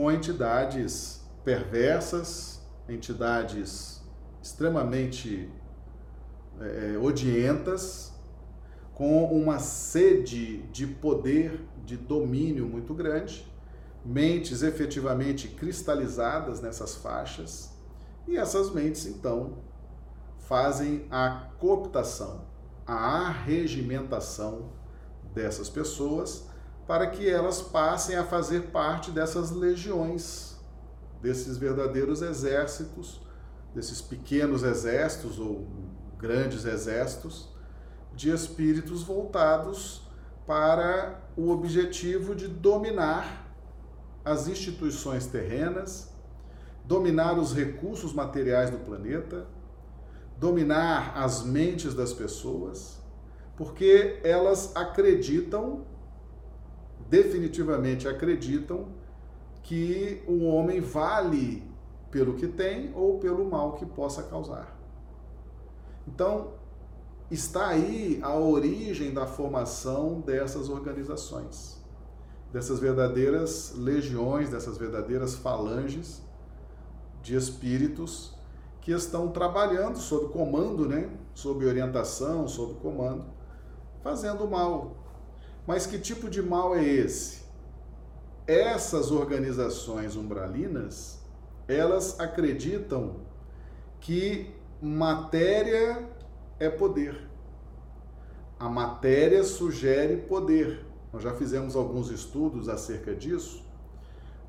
com 0.00 0.10
entidades 0.10 1.20
perversas, 1.44 2.58
entidades 2.88 4.02
extremamente 4.42 5.50
é, 6.58 6.94
é, 6.94 6.98
odientas, 6.98 8.10
com 8.94 9.26
uma 9.26 9.58
sede 9.58 10.62
de 10.68 10.86
poder, 10.86 11.60
de 11.84 11.98
domínio 11.98 12.64
muito 12.64 12.94
grande, 12.94 13.46
mentes 14.02 14.62
efetivamente 14.62 15.48
cristalizadas 15.48 16.62
nessas 16.62 16.94
faixas, 16.94 17.70
e 18.26 18.38
essas 18.38 18.70
mentes 18.70 19.04
então 19.04 19.58
fazem 20.38 21.06
a 21.10 21.50
cooptação, 21.58 22.46
a 22.86 23.26
arregimentação 23.26 24.72
dessas 25.34 25.68
pessoas 25.68 26.49
para 26.90 27.06
que 27.06 27.30
elas 27.30 27.62
passem 27.62 28.16
a 28.16 28.24
fazer 28.24 28.62
parte 28.72 29.12
dessas 29.12 29.52
legiões, 29.52 30.56
desses 31.22 31.56
verdadeiros 31.56 32.20
exércitos, 32.20 33.20
desses 33.72 34.00
pequenos 34.02 34.64
exércitos 34.64 35.38
ou 35.38 35.68
grandes 36.18 36.64
exércitos 36.64 37.48
de 38.12 38.30
espíritos 38.30 39.04
voltados 39.04 40.02
para 40.44 41.22
o 41.36 41.50
objetivo 41.50 42.34
de 42.34 42.48
dominar 42.48 43.54
as 44.24 44.48
instituições 44.48 45.26
terrenas, 45.26 46.12
dominar 46.84 47.38
os 47.38 47.54
recursos 47.54 48.12
materiais 48.12 48.68
do 48.68 48.78
planeta, 48.78 49.46
dominar 50.40 51.16
as 51.16 51.44
mentes 51.44 51.94
das 51.94 52.12
pessoas, 52.12 52.98
porque 53.56 54.18
elas 54.24 54.74
acreditam, 54.74 55.86
definitivamente 57.10 58.08
acreditam, 58.08 58.88
que 59.62 60.22
o 60.26 60.46
homem 60.46 60.80
vale 60.80 61.62
pelo 62.10 62.34
que 62.34 62.46
tem 62.46 62.92
ou 62.94 63.18
pelo 63.18 63.44
mal 63.48 63.74
que 63.74 63.84
possa 63.84 64.22
causar. 64.22 64.78
Então, 66.06 66.54
está 67.30 67.68
aí 67.68 68.18
a 68.22 68.34
origem 68.34 69.12
da 69.12 69.26
formação 69.26 70.20
dessas 70.20 70.68
organizações, 70.68 71.78
dessas 72.52 72.80
verdadeiras 72.80 73.74
legiões, 73.76 74.48
dessas 74.48 74.78
verdadeiras 74.78 75.34
falanges 75.34 76.22
de 77.22 77.36
espíritos 77.36 78.34
que 78.80 78.92
estão 78.92 79.28
trabalhando 79.28 79.98
sob 79.98 80.32
comando, 80.32 80.88
né? 80.88 81.10
sob 81.34 81.66
orientação, 81.66 82.48
sob 82.48 82.74
comando, 82.80 83.24
fazendo 84.02 84.48
mal. 84.48 84.96
Mas 85.66 85.86
que 85.86 85.98
tipo 85.98 86.28
de 86.28 86.42
mal 86.42 86.74
é 86.74 86.84
esse? 86.84 87.40
Essas 88.46 89.10
organizações 89.10 90.16
umbralinas, 90.16 91.20
elas 91.68 92.18
acreditam 92.18 93.16
que 94.00 94.52
matéria 94.82 96.08
é 96.58 96.68
poder. 96.68 97.28
A 98.58 98.68
matéria 98.68 99.44
sugere 99.44 100.16
poder. 100.16 100.84
Nós 101.12 101.22
já 101.22 101.34
fizemos 101.34 101.76
alguns 101.76 102.10
estudos 102.10 102.68
acerca 102.68 103.14
disso. 103.14 103.64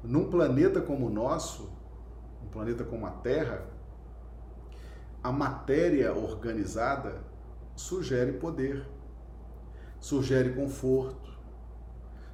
Num 0.04 0.30
planeta 0.30 0.82
como 0.82 1.08
o 1.08 1.10
nosso, 1.10 1.69
um 2.43 2.47
planeta 2.47 2.84
como 2.84 3.06
a 3.06 3.12
Terra, 3.12 3.65
a 5.24 5.32
matéria 5.32 6.13
organizada 6.13 7.24
sugere 7.76 8.34
poder, 8.34 8.86
sugere 10.01 10.49
conforto, 10.53 11.31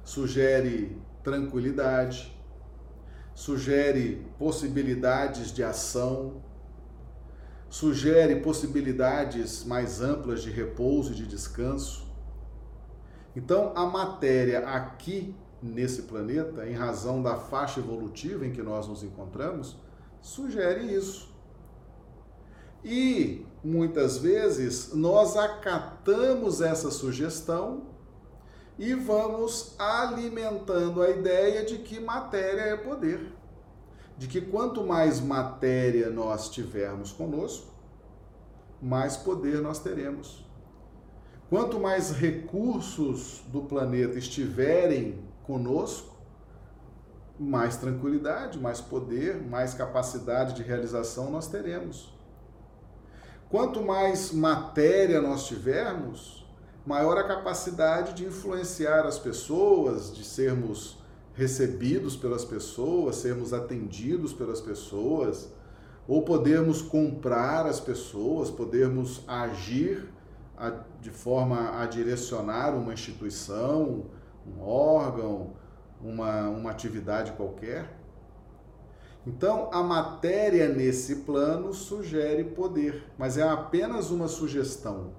sugere 0.02 1.00
tranquilidade, 1.22 2.34
sugere 3.34 4.26
possibilidades 4.38 5.52
de 5.52 5.62
ação, 5.62 6.42
sugere 7.68 8.40
possibilidades 8.40 9.64
mais 9.64 10.00
amplas 10.00 10.42
de 10.42 10.50
repouso 10.50 11.12
e 11.12 11.14
de 11.14 11.26
descanso. 11.26 12.08
Então, 13.36 13.72
a 13.76 13.84
matéria 13.84 14.60
aqui 14.60 15.36
nesse 15.62 16.02
planeta, 16.02 16.66
em 16.66 16.72
razão 16.72 17.22
da 17.22 17.36
faixa 17.36 17.80
evolutiva 17.80 18.46
em 18.46 18.52
que 18.52 18.62
nós 18.62 18.88
nos 18.88 19.02
encontramos, 19.02 19.76
sugere 20.22 20.84
isso. 20.92 21.30
E 22.82 23.44
muitas 23.62 24.18
vezes 24.18 24.92
nós 24.94 25.36
acatamos 25.36 26.60
essa 26.60 26.90
sugestão 26.90 27.88
e 28.78 28.94
vamos 28.94 29.74
alimentando 29.78 31.02
a 31.02 31.10
ideia 31.10 31.64
de 31.64 31.78
que 31.78 31.98
matéria 31.98 32.60
é 32.62 32.76
poder 32.76 33.38
de 34.18 34.26
que 34.26 34.40
quanto 34.40 34.84
mais 34.84 35.20
matéria 35.20 36.10
nós 36.10 36.50
tivermos 36.50 37.12
conosco, 37.12 37.72
mais 38.82 39.16
poder 39.16 39.62
nós 39.62 39.78
teremos. 39.78 40.44
Quanto 41.48 41.78
mais 41.78 42.10
recursos 42.10 43.40
do 43.46 43.62
planeta 43.62 44.18
estiverem 44.18 45.24
conosco, 45.44 46.16
mais 47.38 47.76
tranquilidade, 47.76 48.58
mais 48.58 48.80
poder, 48.80 49.40
mais 49.40 49.72
capacidade 49.72 50.54
de 50.54 50.64
realização 50.64 51.30
nós 51.30 51.46
teremos. 51.46 52.12
Quanto 53.50 53.80
mais 53.82 54.30
matéria 54.30 55.22
nós 55.22 55.46
tivermos, 55.46 56.46
maior 56.84 57.16
a 57.16 57.24
capacidade 57.24 58.12
de 58.12 58.26
influenciar 58.26 59.06
as 59.06 59.18
pessoas, 59.18 60.14
de 60.14 60.22
sermos 60.22 60.98
recebidos 61.34 62.14
pelas 62.14 62.44
pessoas, 62.44 63.16
sermos 63.16 63.54
atendidos 63.54 64.34
pelas 64.34 64.60
pessoas, 64.60 65.48
ou 66.06 66.22
podermos 66.22 66.82
comprar 66.82 67.64
as 67.64 67.80
pessoas, 67.80 68.50
podermos 68.50 69.22
agir 69.26 70.10
de 71.00 71.10
forma 71.10 71.80
a 71.80 71.86
direcionar 71.86 72.74
uma 72.74 72.92
instituição, 72.92 74.06
um 74.46 74.60
órgão, 74.60 75.54
uma, 76.02 76.48
uma 76.48 76.70
atividade 76.70 77.32
qualquer. 77.32 77.97
Então, 79.28 79.68
a 79.70 79.82
matéria 79.82 80.70
nesse 80.70 81.16
plano 81.16 81.74
sugere 81.74 82.42
poder, 82.44 83.04
mas 83.18 83.36
é 83.36 83.46
apenas 83.46 84.10
uma 84.10 84.26
sugestão. 84.26 85.12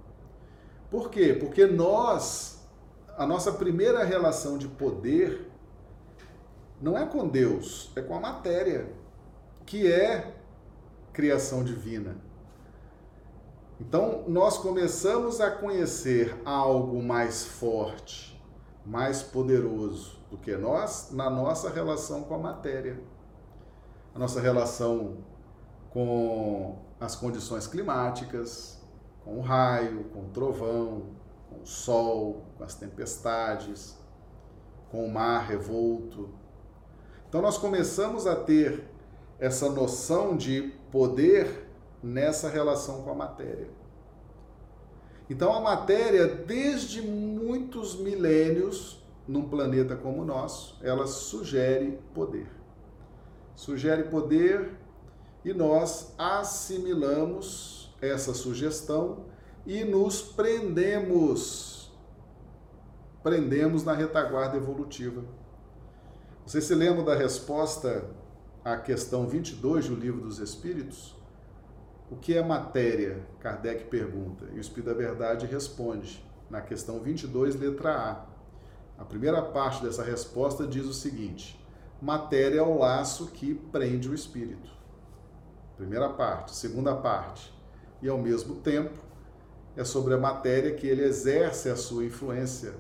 Por 0.90 1.12
quê? 1.12 1.38
Porque 1.40 1.68
nós, 1.68 2.68
a 3.16 3.24
nossa 3.28 3.52
primeira 3.52 4.04
relação 4.04 4.58
de 4.58 4.68
poder 4.68 5.48
não 6.82 6.98
é 6.98 7.06
com 7.06 7.28
Deus, 7.28 7.92
é 7.96 8.02
com 8.02 8.16
a 8.16 8.20
matéria, 8.20 8.92
que 9.64 9.86
é 9.86 10.34
criação 11.14 11.64
divina. 11.64 12.18
Então, 13.80 14.24
nós 14.28 14.58
começamos 14.58 15.40
a 15.40 15.52
conhecer 15.52 16.36
algo 16.44 17.00
mais 17.04 17.46
forte, 17.46 18.44
mais 18.84 19.22
poderoso 19.22 20.18
do 20.32 20.38
que 20.38 20.58
nós 20.58 21.12
na 21.12 21.30
nossa 21.30 21.70
relação 21.70 22.24
com 22.24 22.34
a 22.34 22.40
matéria. 22.40 23.00
Nossa 24.20 24.42
relação 24.42 25.20
com 25.92 26.78
as 27.00 27.16
condições 27.16 27.68
climáticas, 27.68 28.86
com 29.24 29.38
o 29.38 29.42
raio, 29.42 30.04
com 30.14 30.26
o 30.26 30.30
trovão, 30.34 31.04
com 31.50 31.62
o 31.62 31.66
sol, 31.66 32.44
com 32.58 32.66
as 32.66 32.76
tempestades, 32.76 33.98
com 34.92 35.06
o 35.06 35.10
mar 35.10 35.48
revolto. 35.48 36.28
Então 37.30 37.42
nós 37.42 37.58
começamos 37.58 38.28
a 38.28 38.36
ter 38.36 38.92
essa 39.40 39.70
noção 39.70 40.36
de 40.36 40.64
poder 40.92 41.70
nessa 42.04 42.50
relação 42.50 43.04
com 43.04 43.12
a 43.12 43.16
matéria. 43.16 43.70
Então 45.30 45.54
a 45.54 45.62
matéria, 45.62 46.28
desde 46.28 47.02
muitos 47.02 47.96
milênios, 47.96 49.02
num 49.26 49.48
planeta 49.48 49.96
como 49.96 50.24
o 50.24 50.26
nosso, 50.26 50.78
ela 50.84 51.08
sugere 51.08 51.98
poder. 52.14 52.59
Sugere 53.60 54.04
poder 54.04 54.72
e 55.44 55.54
nós 55.54 56.16
assimilamos 56.18 57.94
essa 58.02 58.34
sugestão 58.34 59.26
e 59.66 59.84
nos 59.84 60.22
prendemos. 60.22 61.92
Prendemos 63.22 63.84
na 63.84 63.92
retaguarda 63.92 64.56
evolutiva. 64.56 65.26
Você 66.46 66.62
se 66.62 66.74
lembra 66.74 67.04
da 67.04 67.16
resposta 67.16 68.10
à 68.64 68.78
questão 68.78 69.28
22 69.28 69.90
do 69.90 69.96
Livro 69.96 70.22
dos 70.22 70.40
Espíritos? 70.40 71.14
O 72.10 72.16
que 72.16 72.38
é 72.38 72.42
matéria? 72.42 73.28
Kardec 73.42 73.90
pergunta. 73.90 74.46
E 74.54 74.58
o 74.58 74.62
Espírito 74.62 74.86
da 74.86 74.94
Verdade 74.94 75.46
responde, 75.46 76.26
na 76.50 76.62
questão 76.62 77.02
22, 77.02 77.60
letra 77.60 77.94
A. 77.94 78.26
A 79.02 79.04
primeira 79.04 79.42
parte 79.42 79.84
dessa 79.84 80.02
resposta 80.02 80.66
diz 80.66 80.86
o 80.86 80.94
seguinte: 80.94 81.59
matéria 82.02 82.60
é 82.60 82.64
o 82.64 82.78
laço 82.78 83.28
que 83.28 83.54
prende 83.54 84.10
o 84.10 84.14
espírito. 84.14 84.70
Primeira 85.78 86.10
parte. 86.10 86.56
Segunda 86.56 86.96
parte. 86.96 87.54
E 88.02 88.08
ao 88.08 88.18
mesmo 88.18 88.56
tempo, 88.56 89.00
é 89.76 89.84
sobre 89.84 90.14
a 90.14 90.18
matéria 90.18 90.74
que 90.74 90.88
ele 90.88 91.04
exerce 91.04 91.70
a 91.70 91.76
sua 91.76 92.06
influência. 92.06 92.74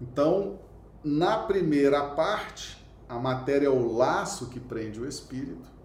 Então, 0.00 0.58
na 1.04 1.38
primeira 1.38 2.14
parte, 2.14 2.84
a 3.08 3.18
matéria 3.18 3.66
é 3.66 3.70
o 3.70 3.96
laço 3.96 4.48
que 4.48 4.60
prende 4.60 5.00
o 5.00 5.06
espírito 5.06 5.80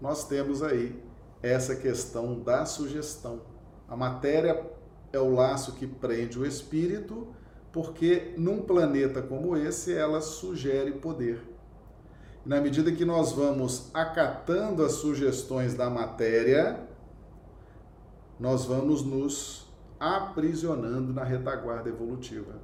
nós 0.00 0.26
temos 0.26 0.62
aí 0.62 0.98
essa 1.42 1.76
questão 1.76 2.40
da 2.40 2.64
sugestão. 2.64 3.42
A 3.86 3.96
matéria 3.96 4.66
é 5.12 5.18
o 5.18 5.34
laço 5.34 5.74
que 5.74 5.86
prende 5.86 6.38
o 6.38 6.46
espírito, 6.46 7.28
porque 7.72 8.34
num 8.36 8.62
planeta 8.62 9.22
como 9.22 9.56
esse 9.56 9.94
ela 9.94 10.20
sugere 10.20 10.92
poder. 10.92 11.40
E 12.44 12.48
na 12.48 12.60
medida 12.60 12.90
que 12.90 13.04
nós 13.04 13.32
vamos 13.32 13.90
acatando 13.94 14.84
as 14.84 14.92
sugestões 14.92 15.74
da 15.74 15.88
matéria, 15.90 16.80
nós 18.38 18.64
vamos 18.64 19.02
nos 19.02 19.68
aprisionando 19.98 21.12
na 21.12 21.22
retaguarda 21.22 21.90
evolutiva. 21.90 22.54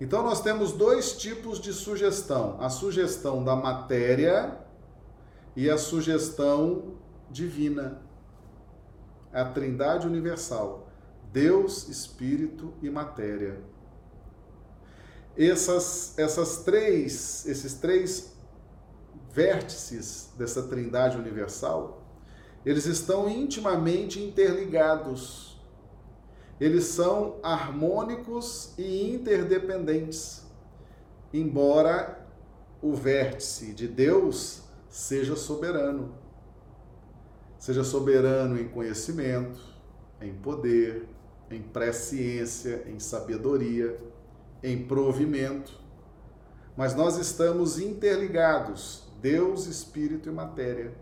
Então 0.00 0.24
nós 0.24 0.42
temos 0.42 0.72
dois 0.72 1.16
tipos 1.16 1.60
de 1.60 1.72
sugestão: 1.72 2.56
a 2.60 2.68
sugestão 2.68 3.44
da 3.44 3.54
matéria 3.54 4.58
e 5.54 5.70
a 5.70 5.78
sugestão 5.78 6.94
divina, 7.30 8.02
a 9.32 9.44
Trindade 9.44 10.08
universal, 10.08 10.81
Deus, 11.32 11.88
Espírito 11.88 12.74
e 12.82 12.90
matéria. 12.90 13.58
Essas, 15.36 16.18
essas 16.18 16.58
três, 16.58 17.46
esses 17.46 17.74
três 17.74 18.32
vértices 19.32 20.30
dessa 20.36 20.62
Trindade 20.64 21.16
universal, 21.16 22.02
eles 22.66 22.84
estão 22.84 23.28
intimamente 23.28 24.22
interligados. 24.22 25.58
Eles 26.60 26.84
são 26.84 27.40
harmônicos 27.42 28.74
e 28.78 29.14
interdependentes. 29.14 30.42
Embora 31.32 32.24
o 32.82 32.94
vértice 32.94 33.72
de 33.72 33.88
Deus 33.88 34.62
seja 34.88 35.34
soberano. 35.34 36.14
Seja 37.58 37.82
soberano 37.82 38.60
em 38.60 38.68
conhecimento, 38.68 39.60
em 40.20 40.34
poder, 40.34 41.08
em 41.54 41.62
presciência, 41.62 42.84
em 42.86 42.98
sabedoria, 42.98 43.98
em 44.62 44.84
provimento. 44.84 45.72
Mas 46.76 46.94
nós 46.94 47.16
estamos 47.16 47.78
interligados, 47.78 49.04
Deus, 49.20 49.66
Espírito 49.66 50.28
e 50.28 50.32
matéria. 50.32 50.92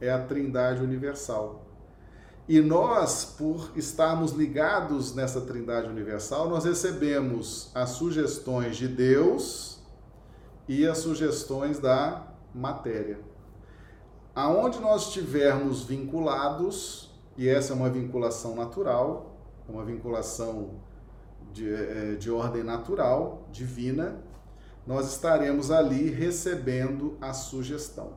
É 0.00 0.10
a 0.10 0.24
Trindade 0.24 0.82
universal. 0.82 1.66
E 2.48 2.60
nós, 2.60 3.24
por 3.24 3.72
estarmos 3.76 4.32
ligados 4.32 5.14
nessa 5.14 5.40
Trindade 5.42 5.88
universal, 5.88 6.48
nós 6.48 6.64
recebemos 6.64 7.70
as 7.74 7.90
sugestões 7.90 8.76
de 8.76 8.88
Deus 8.88 9.80
e 10.66 10.86
as 10.86 10.98
sugestões 10.98 11.78
da 11.78 12.32
matéria 12.54 13.28
aonde 14.38 14.78
nós 14.78 15.08
estivermos 15.08 15.82
vinculados, 15.82 17.10
e 17.36 17.48
essa 17.48 17.72
é 17.72 17.76
uma 17.76 17.90
vinculação 17.90 18.54
natural, 18.54 19.27
uma 19.68 19.84
vinculação 19.84 20.70
de, 21.52 21.72
é, 21.72 22.14
de 22.14 22.30
ordem 22.30 22.62
natural, 22.62 23.46
divina, 23.52 24.20
nós 24.86 25.08
estaremos 25.08 25.70
ali 25.70 26.08
recebendo 26.10 27.16
a 27.20 27.32
sugestão. 27.34 28.14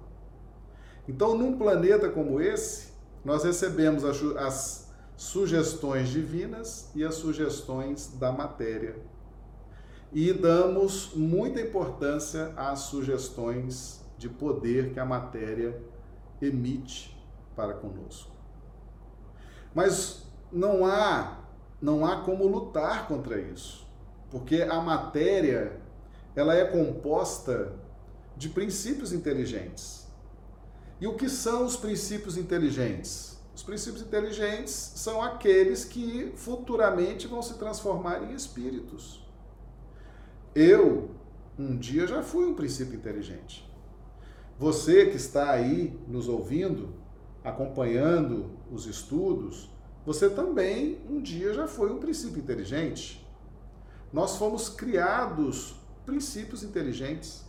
Então, 1.08 1.38
num 1.38 1.58
planeta 1.58 2.10
como 2.10 2.40
esse, 2.40 2.94
nós 3.26 3.44
recebemos 3.44 4.04
as 4.38 4.90
sugestões 5.18 6.10
divinas 6.10 6.90
e 6.96 7.04
as 7.04 7.16
sugestões 7.16 8.08
da 8.18 8.32
matéria. 8.32 8.96
E 10.14 10.32
damos 10.34 11.14
muita 11.14 11.62
importância 11.62 12.54
às 12.56 12.80
sugestões 12.80 14.02
de 14.18 14.30
poder 14.30 14.94
que 14.94 15.00
a 15.00 15.06
matéria 15.06 15.82
emite 16.42 17.18
para 17.56 17.74
conosco. 17.74 18.32
Mas 19.74 20.26
não 20.52 20.86
há 20.86 21.41
não 21.82 22.06
há 22.06 22.22
como 22.22 22.48
lutar 22.48 23.08
contra 23.08 23.40
isso, 23.40 23.88
porque 24.30 24.62
a 24.62 24.80
matéria 24.80 25.82
ela 26.36 26.56
é 26.56 26.66
composta 26.66 27.74
de 28.38 28.50
princípios 28.50 29.12
inteligentes. 29.12 30.08
E 31.00 31.08
o 31.08 31.16
que 31.16 31.28
são 31.28 31.66
os 31.66 31.76
princípios 31.76 32.38
inteligentes? 32.38 33.40
Os 33.56 33.64
princípios 33.64 34.02
inteligentes 34.02 34.72
são 34.96 35.22
aqueles 35.22 35.84
que 35.84 36.32
futuramente 36.36 37.28
vão 37.28 37.42
se 37.42 37.56
transformar 37.56 38.24
em 38.24 38.34
espíritos. 38.34 39.26
Eu, 40.54 41.10
um 41.58 41.78
dia, 41.78 42.08
já 42.08 42.22
fui 42.22 42.46
um 42.46 42.54
princípio 42.54 42.96
inteligente. 42.96 43.70
Você 44.58 45.08
que 45.08 45.18
está 45.18 45.52
aí 45.52 46.00
nos 46.08 46.30
ouvindo, 46.30 46.94
acompanhando 47.44 48.52
os 48.72 48.86
estudos, 48.86 49.70
você 50.06 50.30
também 50.30 51.00
um 51.10 51.22
dia 51.22 51.54
já 51.54 51.68
foi 51.68 51.92
um 51.92 52.00
princípio 52.00 52.40
inteligente. 52.40 53.26
Nós 54.12 54.38
fomos 54.38 54.68
criados 54.70 55.76
princípios 56.06 56.64
inteligentes. 56.64 57.44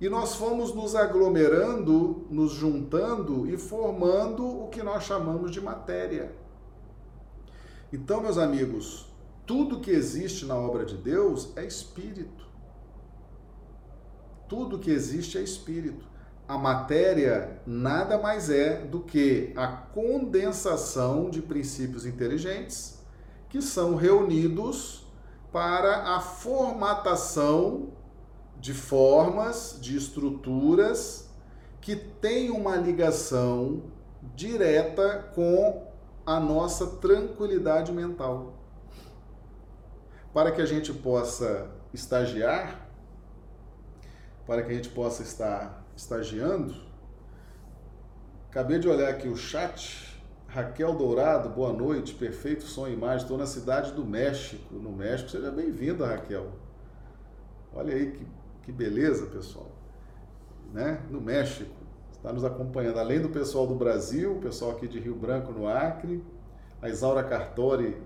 E 0.00 0.08
nós 0.08 0.36
fomos 0.36 0.72
nos 0.72 0.94
aglomerando, 0.94 2.26
nos 2.30 2.52
juntando 2.52 3.50
e 3.50 3.58
formando 3.58 4.46
o 4.46 4.68
que 4.68 4.82
nós 4.82 5.02
chamamos 5.02 5.50
de 5.50 5.60
matéria. 5.60 6.32
Então, 7.92 8.20
meus 8.20 8.38
amigos, 8.38 9.08
tudo 9.44 9.80
que 9.80 9.90
existe 9.90 10.44
na 10.44 10.54
obra 10.54 10.84
de 10.84 10.96
Deus 10.96 11.52
é 11.56 11.64
espírito. 11.64 12.46
Tudo 14.48 14.78
que 14.78 14.90
existe 14.90 15.36
é 15.36 15.42
espírito. 15.42 16.06
A 16.48 16.56
matéria 16.56 17.60
nada 17.66 18.16
mais 18.16 18.48
é 18.48 18.80
do 18.80 19.00
que 19.00 19.52
a 19.54 19.66
condensação 19.66 21.28
de 21.28 21.42
princípios 21.42 22.06
inteligentes 22.06 23.04
que 23.50 23.60
são 23.60 23.94
reunidos 23.94 25.06
para 25.52 26.14
a 26.16 26.20
formatação 26.20 27.90
de 28.58 28.72
formas, 28.72 29.78
de 29.78 29.96
estruturas 29.96 31.28
que 31.82 31.94
têm 31.94 32.50
uma 32.50 32.76
ligação 32.76 33.82
direta 34.34 35.30
com 35.34 35.86
a 36.24 36.40
nossa 36.40 36.86
tranquilidade 36.96 37.92
mental. 37.92 38.54
Para 40.32 40.50
que 40.50 40.62
a 40.62 40.66
gente 40.66 40.92
possa 40.92 41.70
estagiar, 41.92 42.88
para 44.46 44.62
que 44.62 44.72
a 44.72 44.74
gente 44.74 44.88
possa 44.88 45.22
estar 45.22 45.87
estagiando, 45.98 46.76
acabei 48.48 48.78
de 48.78 48.88
olhar 48.88 49.08
aqui 49.08 49.28
o 49.28 49.36
chat. 49.36 50.06
Raquel 50.46 50.94
Dourado, 50.94 51.50
boa 51.50 51.72
noite, 51.72 52.14
perfeito 52.14 52.62
som 52.64 52.86
e 52.86 52.94
imagem. 52.94 53.24
Estou 53.24 53.36
na 53.36 53.46
cidade 53.46 53.92
do 53.92 54.04
México, 54.04 54.74
no 54.76 54.90
México. 54.92 55.28
Seja 55.28 55.50
bem-vinda, 55.50 56.06
Raquel. 56.06 56.52
Olha 57.74 57.94
aí 57.94 58.12
que, 58.12 58.26
que 58.62 58.72
beleza, 58.72 59.26
pessoal. 59.26 59.70
Né? 60.72 61.02
No 61.10 61.20
México, 61.20 61.74
está 62.12 62.32
nos 62.32 62.44
acompanhando. 62.44 62.98
Além 62.98 63.20
do 63.20 63.28
pessoal 63.28 63.66
do 63.66 63.74
Brasil, 63.74 64.36
o 64.36 64.40
pessoal 64.40 64.70
aqui 64.70 64.88
de 64.88 64.98
Rio 64.98 65.16
Branco, 65.16 65.52
no 65.52 65.68
Acre, 65.68 66.24
a 66.80 66.88
Isaura 66.88 67.24
Cartori 67.24 68.00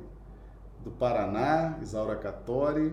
do 0.82 0.90
Paraná, 0.90 1.78
Isaura 1.80 2.16
Cartori, 2.16 2.92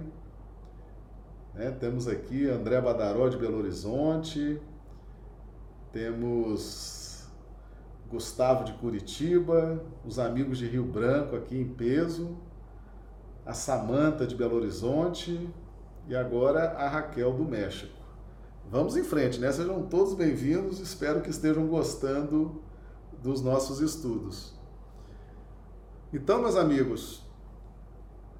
né? 1.53 1.71
Temos 1.79 2.07
aqui 2.07 2.47
André 2.47 2.79
Badaró 2.79 3.27
de 3.27 3.37
Belo 3.37 3.57
Horizonte, 3.57 4.61
temos 5.91 7.27
Gustavo 8.09 8.63
de 8.63 8.73
Curitiba, 8.73 9.83
os 10.05 10.19
amigos 10.19 10.57
de 10.57 10.67
Rio 10.67 10.83
Branco 10.83 11.35
aqui 11.35 11.57
em 11.57 11.67
peso, 11.67 12.37
a 13.45 13.53
Samanta 13.53 14.25
de 14.25 14.35
Belo 14.35 14.55
Horizonte 14.55 15.49
e 16.07 16.15
agora 16.15 16.71
a 16.71 16.87
Raquel 16.87 17.33
do 17.33 17.45
México. 17.45 17.97
Vamos 18.69 18.95
em 18.95 19.03
frente, 19.03 19.39
né? 19.39 19.51
Sejam 19.51 19.83
todos 19.83 20.13
bem-vindos, 20.13 20.79
espero 20.79 21.21
que 21.21 21.29
estejam 21.29 21.67
gostando 21.67 22.61
dos 23.21 23.41
nossos 23.41 23.79
estudos. 23.79 24.53
Então, 26.13 26.41
meus 26.41 26.55
amigos, 26.55 27.23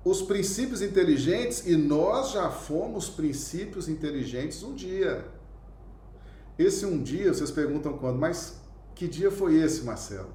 os 0.03 0.21
princípios 0.21 0.81
inteligentes 0.81 1.65
e 1.65 1.75
nós 1.75 2.31
já 2.31 2.49
fomos 2.49 3.09
princípios 3.09 3.89
inteligentes 3.89 4.63
um 4.63 4.73
dia. 4.73 5.38
Esse 6.59 6.85
um 6.85 7.01
dia, 7.01 7.33
vocês 7.33 7.49
perguntam 7.49 7.97
quando, 7.97 8.19
mas 8.19 8.59
que 8.93 9.07
dia 9.07 9.31
foi 9.31 9.55
esse, 9.55 9.85
Marcelo? 9.85 10.33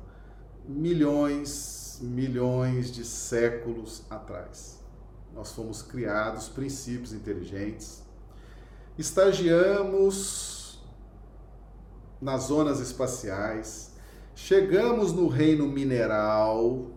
Milhões, 0.66 1.98
milhões 2.00 2.90
de 2.90 3.04
séculos 3.04 4.04
atrás. 4.08 4.80
Nós 5.34 5.52
fomos 5.52 5.82
criados 5.82 6.48
princípios 6.48 7.12
inteligentes. 7.12 8.02
Estagiamos 8.96 10.82
nas 12.22 12.44
zonas 12.44 12.80
espaciais, 12.80 13.92
chegamos 14.34 15.12
no 15.12 15.28
reino 15.28 15.68
mineral, 15.68 16.90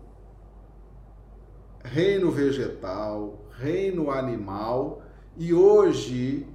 reino 1.83 2.31
vegetal, 2.31 3.45
reino 3.59 4.09
animal 4.09 5.01
e 5.35 5.53
hoje 5.53 6.47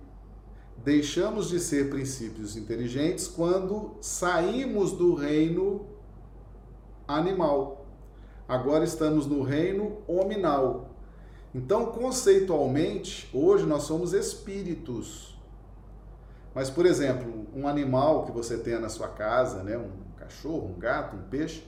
deixamos 0.85 1.49
de 1.49 1.61
ser 1.61 1.90
princípios 1.90 2.57
inteligentes 2.57 3.29
quando 3.29 3.97
saímos 4.01 4.92
do 4.92 5.14
reino 5.14 5.87
animal. 7.07 7.87
Agora 8.49 8.85
estamos 8.85 9.27
no 9.27 9.42
reino 9.42 9.99
hominal. 10.07 10.90
Então, 11.55 11.87
conceitualmente, 11.87 13.31
hoje 13.33 13.64
nós 13.64 13.85
somos 13.85 14.12
espíritos. 14.12 15.38
Mas, 16.55 16.68
por 16.68 16.85
exemplo, 16.85 17.47
um 17.55 17.68
animal 17.68 18.27
que 18.27 18.33
você 18.33 18.59
tenha 18.59 18.81
na 18.81 18.88
sua 18.88 19.09
casa, 19.09 19.62
né, 19.62 19.77
um 19.77 19.90
cachorro, 20.16 20.75
um 20.75 20.79
gato, 20.79 21.16
um 21.16 21.23
peixe, 21.23 21.64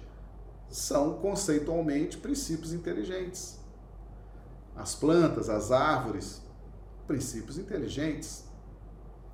são 0.69 1.15
conceitualmente 1.15 2.17
princípios 2.17 2.73
inteligentes. 2.73 3.59
As 4.75 4.95
plantas, 4.95 5.49
as 5.49 5.71
árvores, 5.71 6.43
princípios 7.07 7.59
inteligentes. 7.59 8.44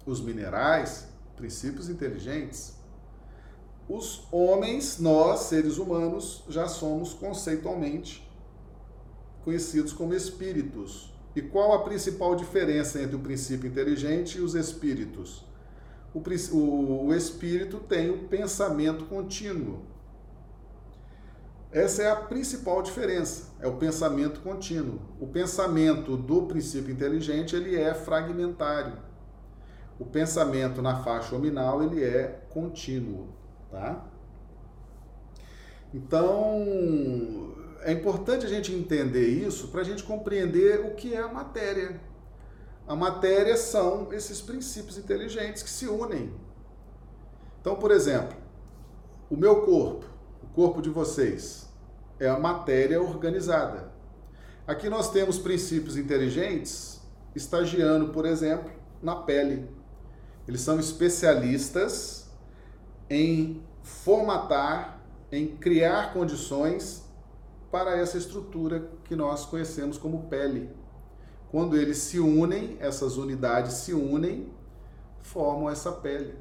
Os 0.07 0.21
minerais, 0.21 1.09
princípios 1.37 1.89
inteligentes. 1.89 2.75
Os 3.89 4.27
homens, 4.31 4.99
nós, 4.99 5.41
seres 5.41 5.79
humanos, 5.79 6.45
já 6.49 6.69
somos 6.69 7.13
conceitualmente 7.13 8.29
conhecidos 9.45 9.93
como 9.93 10.15
espíritos. 10.15 11.13
E 11.35 11.43
qual 11.43 11.73
a 11.73 11.85
principal 11.85 12.35
diferença 12.35 13.01
entre 13.01 13.17
o 13.17 13.21
princípio 13.21 13.69
inteligente 13.69 14.39
e 14.39 14.41
os 14.41 14.55
espíritos? 14.55 15.45
O, 16.13 16.21
o, 16.57 17.07
o 17.07 17.15
espírito 17.15 17.79
tem 17.79 18.11
o 18.11 18.29
pensamento 18.29 19.05
contínuo. 19.05 19.83
Essa 21.73 22.03
é 22.03 22.11
a 22.11 22.17
principal 22.17 22.83
diferença, 22.83 23.55
é 23.61 23.69
o 23.69 23.77
pensamento 23.77 24.41
contínuo. 24.41 25.01
O 25.21 25.27
pensamento 25.29 26.17
do 26.17 26.43
princípio 26.43 26.93
inteligente, 26.93 27.55
ele 27.55 27.77
é 27.77 27.95
fragmentário. 27.95 29.10
O 30.01 30.07
pensamento 30.07 30.81
na 30.81 31.05
faixa 31.05 31.33
nominal, 31.33 31.83
ele 31.83 32.03
é 32.03 32.41
contínuo, 32.49 33.29
tá? 33.71 34.03
Então, 35.93 37.55
é 37.83 37.93
importante 37.93 38.47
a 38.47 38.49
gente 38.49 38.73
entender 38.73 39.27
isso 39.27 39.69
para 39.69 39.83
a 39.83 39.85
gente 39.85 40.03
compreender 40.03 40.81
o 40.81 40.95
que 40.95 41.15
é 41.15 41.21
a 41.21 41.29
matéria. 41.29 42.01
A 42.89 42.97
matéria 42.97 43.59
são 43.59 44.11
esses 44.11 44.41
princípios 44.41 44.97
inteligentes 44.97 45.63
que 45.63 45.69
se 45.71 45.87
unem. 45.87 46.33
Então, 47.61 47.77
por 47.77 47.91
exemplo, 47.91 48.37
o 49.29 49.37
meu 49.37 49.63
corpo, 49.67 50.07
o 50.43 50.47
corpo 50.47 50.81
de 50.81 50.89
vocês, 50.89 51.69
é 52.19 52.27
a 52.27 52.39
matéria 52.39 53.03
organizada. 53.03 53.93
Aqui 54.67 54.89
nós 54.89 55.11
temos 55.11 55.39
princípios 55.39 55.99
inteligentes 55.99 57.01
estagiando, 57.35 58.09
por 58.09 58.25
exemplo, 58.25 58.71
na 59.03 59.15
pele. 59.15 59.80
Eles 60.51 60.63
são 60.63 60.81
especialistas 60.81 62.29
em 63.09 63.63
formatar, 63.85 65.01
em 65.31 65.47
criar 65.47 66.13
condições 66.13 67.05
para 67.71 67.97
essa 67.97 68.19
estrutura 68.19 68.91
que 69.05 69.15
nós 69.15 69.45
conhecemos 69.45 69.97
como 69.97 70.25
pele. 70.25 70.69
Quando 71.53 71.77
eles 71.77 71.99
se 71.99 72.19
unem, 72.19 72.77
essas 72.81 73.17
unidades 73.17 73.75
se 73.75 73.95
unem, 73.95 74.53
formam 75.21 75.71
essa 75.71 75.93
pele. 75.93 76.35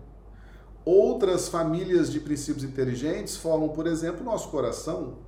Outras 0.84 1.48
famílias 1.48 2.12
de 2.12 2.20
princípios 2.20 2.64
inteligentes 2.64 3.38
formam, 3.38 3.70
por 3.70 3.86
exemplo, 3.86 4.22
o 4.22 4.26
nosso 4.26 4.50
coração, 4.50 5.20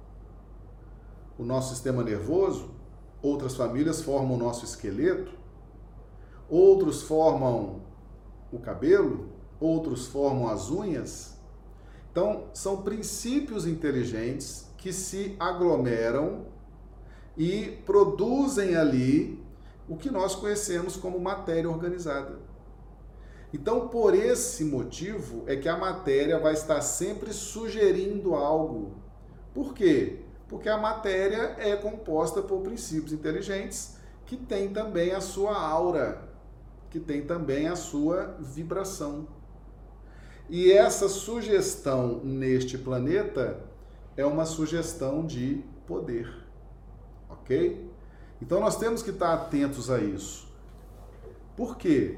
o 1.38 1.44
nosso 1.44 1.76
sistema 1.76 2.02
nervoso, 2.02 2.72
outras 3.22 3.54
famílias 3.54 4.02
formam 4.02 4.34
o 4.34 4.40
nosso 4.40 4.66
esqueleto, 4.66 5.34
outros 6.50 7.04
formam 7.04 7.91
o 8.52 8.60
cabelo, 8.60 9.30
outros 9.60 10.08
formam 10.08 10.48
as 10.48 10.70
unhas. 10.70 11.38
Então, 12.12 12.46
são 12.54 12.82
princípios 12.82 13.66
inteligentes 13.66 14.68
que 14.78 14.92
se 14.92 15.36
aglomeram 15.40 16.48
e 17.38 17.82
produzem 17.86 18.76
ali 18.76 19.42
o 19.88 19.96
que 19.96 20.10
nós 20.10 20.36
conhecemos 20.36 20.98
como 20.98 21.20
matéria 21.20 21.70
organizada. 21.70 22.40
Então, 23.54 23.88
por 23.90 24.14
esse 24.14 24.64
motivo, 24.64 25.44
é 25.46 25.56
que 25.56 25.68
a 25.68 25.78
matéria 25.78 26.40
vai 26.40 26.54
estar 26.54 26.82
sempre 26.82 27.34
sugerindo 27.34 28.34
algo. 28.34 28.96
Por 29.54 29.74
quê? 29.74 30.20
Porque 30.48 30.70
a 30.70 30.78
matéria 30.78 31.56
é 31.58 31.76
composta 31.76 32.42
por 32.42 32.62
princípios 32.62 33.12
inteligentes 33.12 33.98
que 34.26 34.38
tem 34.38 34.70
também 34.70 35.12
a 35.12 35.20
sua 35.20 35.58
aura, 35.58 36.31
que 36.92 37.00
tem 37.00 37.26
também 37.26 37.68
a 37.68 37.76
sua 37.76 38.38
vibração. 38.40 39.28
E 40.50 40.72
essa 40.72 41.08
sugestão 41.08 42.20
neste 42.24 42.78
planeta 42.78 43.64
é 44.18 44.26
uma 44.26 44.46
sugestão 44.46 45.26
de 45.26 45.64
poder. 45.88 46.30
Ok? 47.30 47.90
Então 48.42 48.60
nós 48.60 48.78
temos 48.78 49.02
que 49.02 49.12
estar 49.12 49.34
atentos 49.34 49.90
a 49.90 50.00
isso. 50.00 50.52
Por 51.56 51.78
quê? 51.78 52.18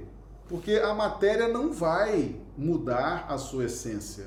Porque 0.49 0.73
a 0.73 0.93
matéria 0.93 1.47
não 1.47 1.71
vai 1.71 2.35
mudar 2.57 3.27
a 3.29 3.37
sua 3.37 3.65
essência. 3.65 4.25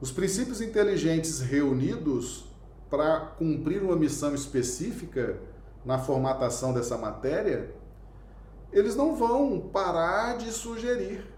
Os 0.00 0.10
princípios 0.10 0.60
inteligentes 0.60 1.40
reunidos 1.40 2.46
para 2.88 3.20
cumprir 3.20 3.82
uma 3.82 3.96
missão 3.96 4.34
específica 4.34 5.38
na 5.84 5.98
formatação 5.98 6.72
dessa 6.72 6.96
matéria, 6.96 7.74
eles 8.74 8.96
não 8.96 9.14
vão 9.14 9.60
parar 9.72 10.36
de 10.36 10.50
sugerir. 10.50 11.32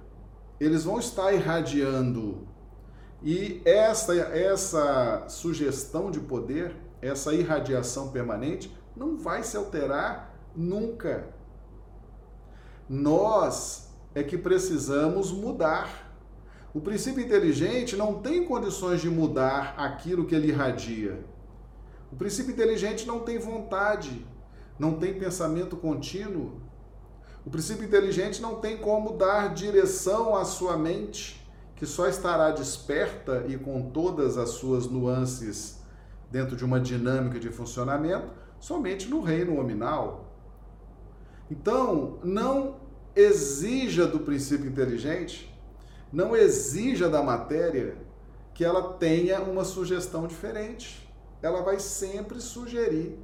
eles 0.59 0.85
vão 0.85 0.99
estar 0.99 1.33
irradiando. 1.33 2.49
E 3.22 3.61
essa, 3.64 4.14
essa 4.14 5.29
sugestão 5.29 6.11
de 6.11 6.18
poder, 6.18 6.75
essa 7.03 7.35
irradiação 7.35 8.09
permanente, 8.09 8.75
não 8.96 9.18
vai 9.18 9.42
se 9.42 9.55
alterar 9.55 10.35
nunca. 10.57 11.29
Nós 12.88 13.92
é 14.14 14.22
que 14.22 14.38
precisamos 14.38 15.31
mudar. 15.31 16.11
O 16.72 16.81
princípio 16.81 17.22
inteligente 17.22 17.96
não 17.96 18.22
tem 18.22 18.46
condições 18.46 19.03
de 19.03 19.11
mudar 19.11 19.75
aquilo 19.77 20.25
que 20.25 20.35
ele 20.35 20.49
irradia. 20.49 21.22
O 22.11 22.16
princípio 22.16 22.53
inteligente 22.53 23.07
não 23.07 23.20
tem 23.20 23.38
vontade, 23.38 24.27
não 24.79 24.94
tem 24.94 25.18
pensamento 25.18 25.77
contínuo. 25.77 26.66
O 27.47 27.51
princípio 27.51 27.85
inteligente 27.85 28.43
não 28.43 28.57
tem 28.57 28.77
como 28.77 29.13
dar 29.13 29.55
direção 29.55 30.35
à 30.35 30.45
sua 30.45 30.77
mente, 30.77 31.49
que 31.77 31.87
só 31.87 32.09
estará 32.09 32.51
desperta 32.51 33.45
e 33.47 33.57
com 33.57 33.89
todas 33.91 34.37
as 34.37 34.51
suas 34.51 34.89
nuances 34.89 35.79
dentro 36.29 36.57
de 36.57 36.65
uma 36.65 36.81
dinâmica 36.81 37.39
de 37.39 37.49
funcionamento 37.51 38.33
somente 38.59 39.09
no 39.09 39.21
reino 39.21 39.55
nominal. 39.55 40.35
Então, 41.49 42.19
não 42.25 42.81
exija 43.15 44.09
do 44.09 44.19
princípio 44.19 44.67
inteligente, 44.67 45.49
não 46.13 46.35
exija 46.35 47.09
da 47.09 47.23
matéria 47.23 47.97
que 48.55 48.65
ela 48.65 48.95
tenha 48.95 49.41
uma 49.41 49.63
sugestão 49.63 50.27
diferente. 50.27 51.09
Ela 51.41 51.63
vai 51.63 51.79
sempre 51.79 52.41
sugerir 52.41 53.21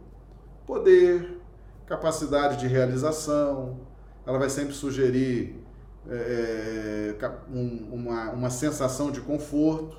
poder, 0.65 1.41
capacidade 1.87 2.61
de 2.61 2.69
realização, 2.69 3.91
ela 4.27 4.39
vai 4.39 4.49
sempre 4.49 4.75
sugerir 4.75 5.63
é, 6.09 7.17
é 7.21 7.31
um, 7.51 7.89
uma, 7.93 8.31
uma 8.31 8.51
sensação 8.51 9.11
de 9.11 9.21
conforto. 9.21 9.97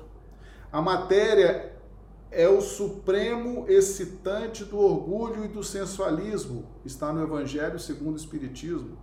A 0.72 0.82
matéria 0.82 1.72
é 2.30 2.48
o 2.48 2.60
supremo 2.60 3.64
excitante 3.68 4.64
do 4.64 4.78
orgulho 4.78 5.44
e 5.44 5.48
do 5.48 5.62
sensualismo. 5.62 6.66
Está 6.84 7.12
no 7.12 7.22
Evangelho 7.22 7.78
segundo 7.78 8.14
o 8.14 8.18
Espiritismo. 8.18 8.98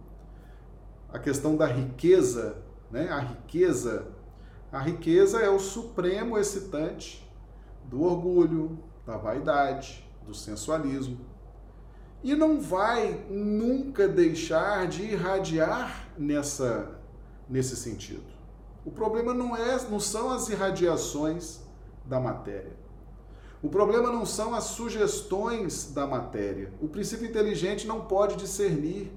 A 1.12 1.18
questão 1.18 1.56
da 1.56 1.66
riqueza, 1.66 2.58
né? 2.92 3.10
A 3.10 3.20
riqueza, 3.20 4.08
a 4.72 4.80
riqueza 4.80 5.40
é 5.40 5.50
o 5.50 5.60
supremo 5.60 6.38
excitante 6.38 7.28
do 7.86 8.04
orgulho, 8.04 8.80
da 9.06 9.18
vaidade, 9.18 10.06
do 10.26 10.34
sensualismo. 10.34 11.20
E 12.24 12.36
não 12.36 12.60
vai 12.62 13.26
nunca 13.30 14.08
deixar 14.08 14.88
de 14.88 15.04
irradiar 15.04 16.10
nessa 16.18 17.00
nesse 17.50 17.76
sentido. 17.76 18.24
O 18.86 18.92
problema 18.92 19.34
não 19.34 19.56
é 19.56 19.78
não 19.90 20.00
são 20.00 20.32
as 20.32 20.50
irradiações 20.50 21.60
da 22.06 22.20
matéria. 22.20 22.82
O 23.62 23.70
problema 23.70 24.12
não 24.12 24.26
são 24.26 24.56
as 24.56 24.64
sugestões 24.66 25.92
da 25.94 26.08
matéria. 26.08 26.74
O 26.82 26.88
princípio 26.88 27.28
inteligente 27.28 27.86
não 27.86 28.02
pode 28.02 28.36
discernir. 28.36 29.12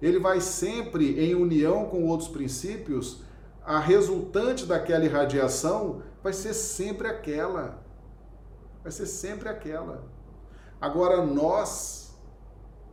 Ele 0.00 0.18
vai 0.18 0.40
sempre 0.40 1.18
em 1.18 1.34
união 1.34 1.86
com 1.86 2.04
outros 2.04 2.28
princípios, 2.28 3.22
a 3.64 3.78
resultante 3.78 4.64
daquela 4.64 5.04
irradiação 5.04 6.02
vai 6.22 6.32
ser 6.32 6.54
sempre 6.54 7.08
aquela. 7.08 7.82
Vai 8.82 8.92
ser 8.92 9.06
sempre 9.06 9.48
aquela. 9.48 10.04
Agora 10.80 11.24
nós 11.24 12.07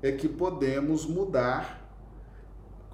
é 0.07 0.11
que 0.11 0.29
podemos 0.29 1.03
mudar 1.03 1.83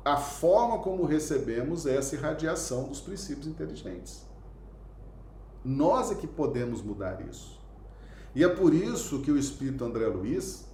a 0.04 0.16
forma 0.16 0.80
como 0.80 1.04
recebemos 1.04 1.86
essa 1.86 2.16
irradiação 2.16 2.86
dos 2.86 3.02
princípios 3.02 3.48
inteligentes. 3.48 4.26
Nós 5.64 6.10
é 6.10 6.16
que 6.16 6.26
podemos 6.26 6.82
mudar 6.82 7.22
isso. 7.30 7.60
E 8.34 8.46
é 8.46 8.48
por 8.48 8.74
isso 8.74 9.20
que 9.20 9.30
o 9.30 9.38
Espírito 9.38 9.84
André 9.84 10.08
Luiz 10.08 10.66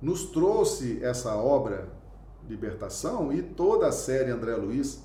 nos 0.00 0.24
trouxe 0.26 1.02
essa 1.02 1.34
obra 1.34 1.92
Libertação 2.48 3.32
e 3.32 3.42
toda 3.42 3.88
a 3.88 3.92
série 3.92 4.30
André 4.30 4.54
Luiz, 4.54 5.02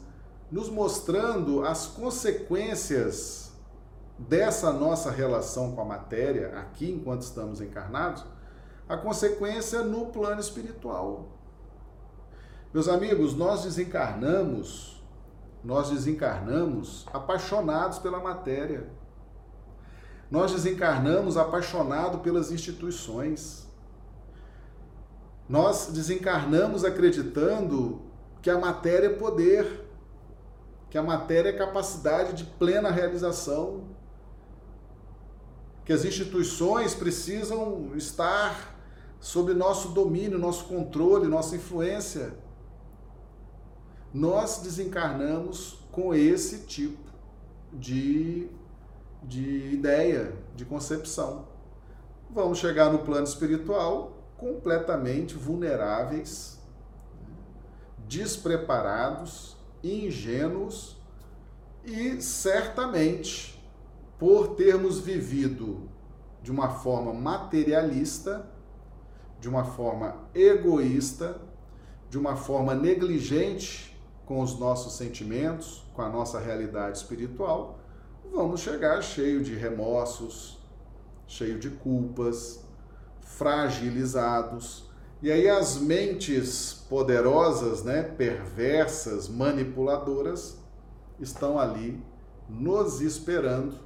nos 0.52 0.70
mostrando 0.70 1.66
as 1.66 1.88
consequências 1.88 3.52
dessa 4.18 4.72
nossa 4.72 5.10
relação 5.10 5.72
com 5.72 5.82
a 5.82 5.86
matéria 5.86 6.50
aqui 6.60 6.92
enquanto 6.92 7.22
estamos 7.22 7.62
encarnados, 7.62 8.24
a 8.90 8.98
consequência 8.98 9.84
no 9.84 10.08
plano 10.08 10.42
espiritual. 10.42 11.30
Meus 12.74 12.88
amigos, 12.88 13.36
nós 13.36 13.64
desencarnamos, 13.64 15.04
nós 15.64 15.92
desencarnamos 15.92 17.06
apaixonados 17.14 18.00
pela 18.00 18.20
matéria. 18.20 18.90
Nós 20.32 20.52
desencarnamos 20.52 21.38
apaixonados 21.38 22.22
pelas 22.22 22.52
instituições. 22.52 23.68
Nós 25.48 25.92
desencarnamos 25.92 26.84
acreditando 26.84 28.02
que 28.42 28.50
a 28.50 28.58
matéria 28.58 29.08
é 29.08 29.14
poder, 29.14 29.88
que 30.90 30.98
a 30.98 31.04
matéria 31.04 31.50
é 31.50 31.54
capacidade 31.54 32.34
de 32.34 32.44
plena 32.44 32.90
realização, 32.90 33.84
que 35.86 35.94
as 35.94 36.06
instituições 36.06 36.96
precisam 36.96 37.92
estar 37.96 38.79
sob 39.20 39.54
nosso 39.54 39.90
domínio, 39.90 40.38
nosso 40.38 40.66
controle, 40.66 41.28
nossa 41.28 41.56
influência. 41.56 42.34
Nós 44.14 44.60
desencarnamos 44.60 45.80
com 45.92 46.14
esse 46.14 46.66
tipo 46.66 47.10
de 47.72 48.50
de 49.24 49.74
ideia, 49.74 50.34
de 50.56 50.66
concepção. 50.66 51.48
Vamos 52.30 52.60
chegar 52.60 52.92
no 52.92 53.00
plano 53.00 53.26
espiritual 53.26 54.18
completamente 54.38 55.36
vulneráveis, 55.36 56.60
despreparados, 58.08 59.58
ingênuos 59.84 60.98
e 61.84 62.22
certamente 62.22 63.62
por 64.18 64.56
termos 64.56 65.00
vivido 65.00 65.90
de 66.42 66.52
uma 66.52 66.70
forma 66.70 67.14
materialista, 67.14 68.50
de 69.40 69.48
uma 69.48 69.64
forma 69.64 70.16
egoísta, 70.34 71.40
de 72.10 72.18
uma 72.18 72.36
forma 72.36 72.74
negligente 72.76 73.98
com 74.26 74.42
os 74.42 74.60
nossos 74.60 74.94
sentimentos, 74.94 75.84
com 75.94 76.02
a 76.02 76.10
nossa 76.10 76.40
realidade 76.40 76.98
espiritual, 76.98 77.80
vamos 78.32 78.62
chegar 78.62 79.02
cheio 79.02 79.44
de 79.44 79.56
remorsos, 79.56 80.60
cheio 81.28 81.60
de 81.60 81.70
culpas, 81.70 82.64
fragilizados. 83.22 84.90
E 85.22 85.32
aí 85.32 85.50
as 85.50 85.78
mentes 85.78 86.86
poderosas, 86.90 87.84
né, 87.84 88.04
perversas, 88.04 89.28
manipuladoras, 89.28 90.58
estão 91.20 91.60
ali 91.60 92.02
nos 92.48 93.02
esperando 93.02 93.78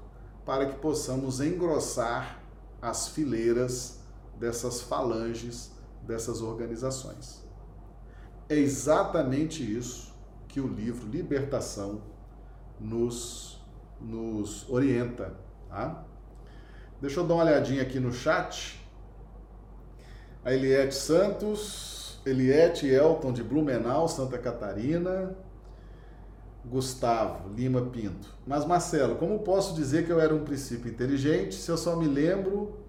para 0.46 0.66
que 0.66 0.76
possamos 0.76 1.40
engrossar 1.42 2.42
as 2.82 3.08
fileiras 3.08 4.03
dessas 4.40 4.82
falanges, 4.82 5.72
dessas 6.02 6.42
organizações. 6.42 7.44
É 8.50 8.56
exatamente 8.56 9.64
isso 9.64 10.14
que 10.48 10.60
o 10.60 10.68
livro 10.68 11.08
Libertação 11.08 12.02
nos 12.80 13.54
nos 14.00 14.70
orienta. 14.70 15.34
Tá? 15.70 16.04
Deixa 17.00 17.20
eu 17.20 17.28
dar 17.28 17.36
uma 17.36 17.44
olhadinha 17.44 17.82
aqui 17.82 18.00
no 18.00 18.12
chat. 18.12 18.82
A 20.44 20.54
Eliette 20.54 20.94
Santos, 20.94 22.20
Eliette 22.26 22.86
Elton 22.86 23.32
de 23.32 23.42
Blumenau, 23.42 24.08
Santa 24.08 24.38
Catarina. 24.38 25.36
Gustavo 26.66 27.50
Lima 27.54 27.82
Pinto. 27.82 28.34
Mas 28.48 28.66
Marcelo, 28.66 29.16
como 29.16 29.40
posso 29.40 29.76
dizer 29.76 30.06
que 30.06 30.12
eu 30.12 30.20
era 30.20 30.34
um 30.34 30.46
princípio 30.46 30.90
inteligente 30.90 31.56
se 31.56 31.70
eu 31.70 31.78
só 31.78 31.96
me 31.96 32.08
lembro, 32.08 32.83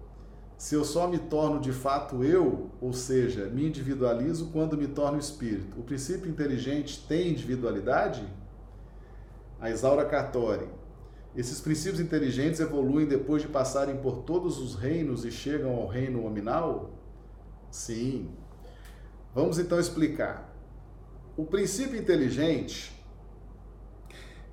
se 0.57 0.73
eu 0.73 0.85
só 0.85 1.07
me 1.07 1.19
torno 1.19 1.59
de 1.59 1.73
fato 1.73 2.23
eu, 2.23 2.69
ou 2.79 2.93
seja, 2.93 3.45
me 3.47 3.67
individualizo 3.67 4.51
quando 4.51 4.77
me 4.77 4.87
torno 4.87 5.19
espírito? 5.19 5.79
O 5.79 5.83
princípio 5.83 6.29
inteligente 6.29 7.05
tem 7.07 7.29
individualidade? 7.29 8.25
A 9.59 9.69
Isaura 9.69 10.05
Cartori. 10.05 10.67
Esses 11.35 11.59
princípios 11.59 11.99
inteligentes 11.99 12.61
evoluem 12.61 13.05
depois 13.05 13.41
de 13.41 13.49
passarem 13.49 13.97
por 13.97 14.19
todos 14.19 14.57
os 14.57 14.75
reinos 14.75 15.25
e 15.25 15.31
chegam 15.31 15.75
ao 15.75 15.87
reino 15.87 16.21
nominal? 16.21 16.91
Sim. 17.69 18.29
Vamos 19.33 19.59
então 19.59 19.77
explicar. 19.77 20.55
O 21.35 21.45
princípio 21.45 21.99
inteligente 21.99 22.95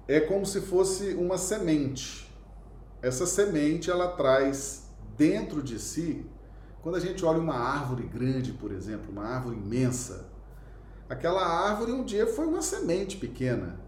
é 0.09 0.19
como 0.19 0.45
se 0.45 0.61
fosse 0.61 1.15
uma 1.15 1.39
semente. 1.39 2.29
Essa 3.01 3.25
semente 3.25 3.89
ela 3.89 4.09
traz 4.09 4.82
dentro 5.17 5.63
de 5.63 5.79
si, 5.79 6.25
quando 6.83 6.97
a 6.97 7.01
gente 7.01 7.25
olha 7.25 7.39
uma 7.39 7.55
árvore 7.55 8.03
grande, 8.05 8.53
por 8.53 8.73
exemplo, 8.73 9.11
uma 9.13 9.25
árvore 9.25 9.57
imensa, 9.57 10.29
aquela 11.09 11.45
árvore 11.47 11.93
um 11.93 12.05
dia 12.05 12.27
foi 12.27 12.47
uma 12.47 12.63
semente 12.63 13.17
pequena 13.17 13.81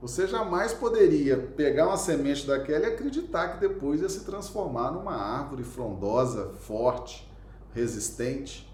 Você 0.00 0.26
jamais 0.26 0.72
poderia 0.72 1.36
pegar 1.36 1.86
uma 1.86 1.96
semente 1.96 2.46
daquela 2.46 2.86
e 2.86 2.92
acreditar 2.92 3.54
que 3.54 3.60
depois 3.60 4.00
ia 4.02 4.08
se 4.08 4.24
transformar 4.24 4.90
numa 4.90 5.14
árvore 5.14 5.62
frondosa, 5.62 6.52
forte, 6.60 7.30
resistente. 7.72 8.68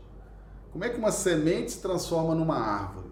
Como 0.72 0.85
é 0.85 0.89
que 0.89 0.99
uma 0.99 1.12
semente 1.12 1.72
se 1.72 1.81
transforma 1.81 2.35
numa 2.35 2.57
árvore? 2.59 3.09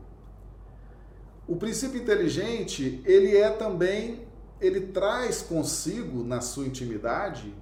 O 1.46 1.56
princípio 1.56 2.00
inteligente, 2.00 3.02
ele 3.04 3.36
é 3.36 3.50
também, 3.50 4.26
ele 4.60 4.80
traz 4.88 5.42
consigo 5.42 6.24
na 6.24 6.40
sua 6.40 6.66
intimidade 6.66 7.54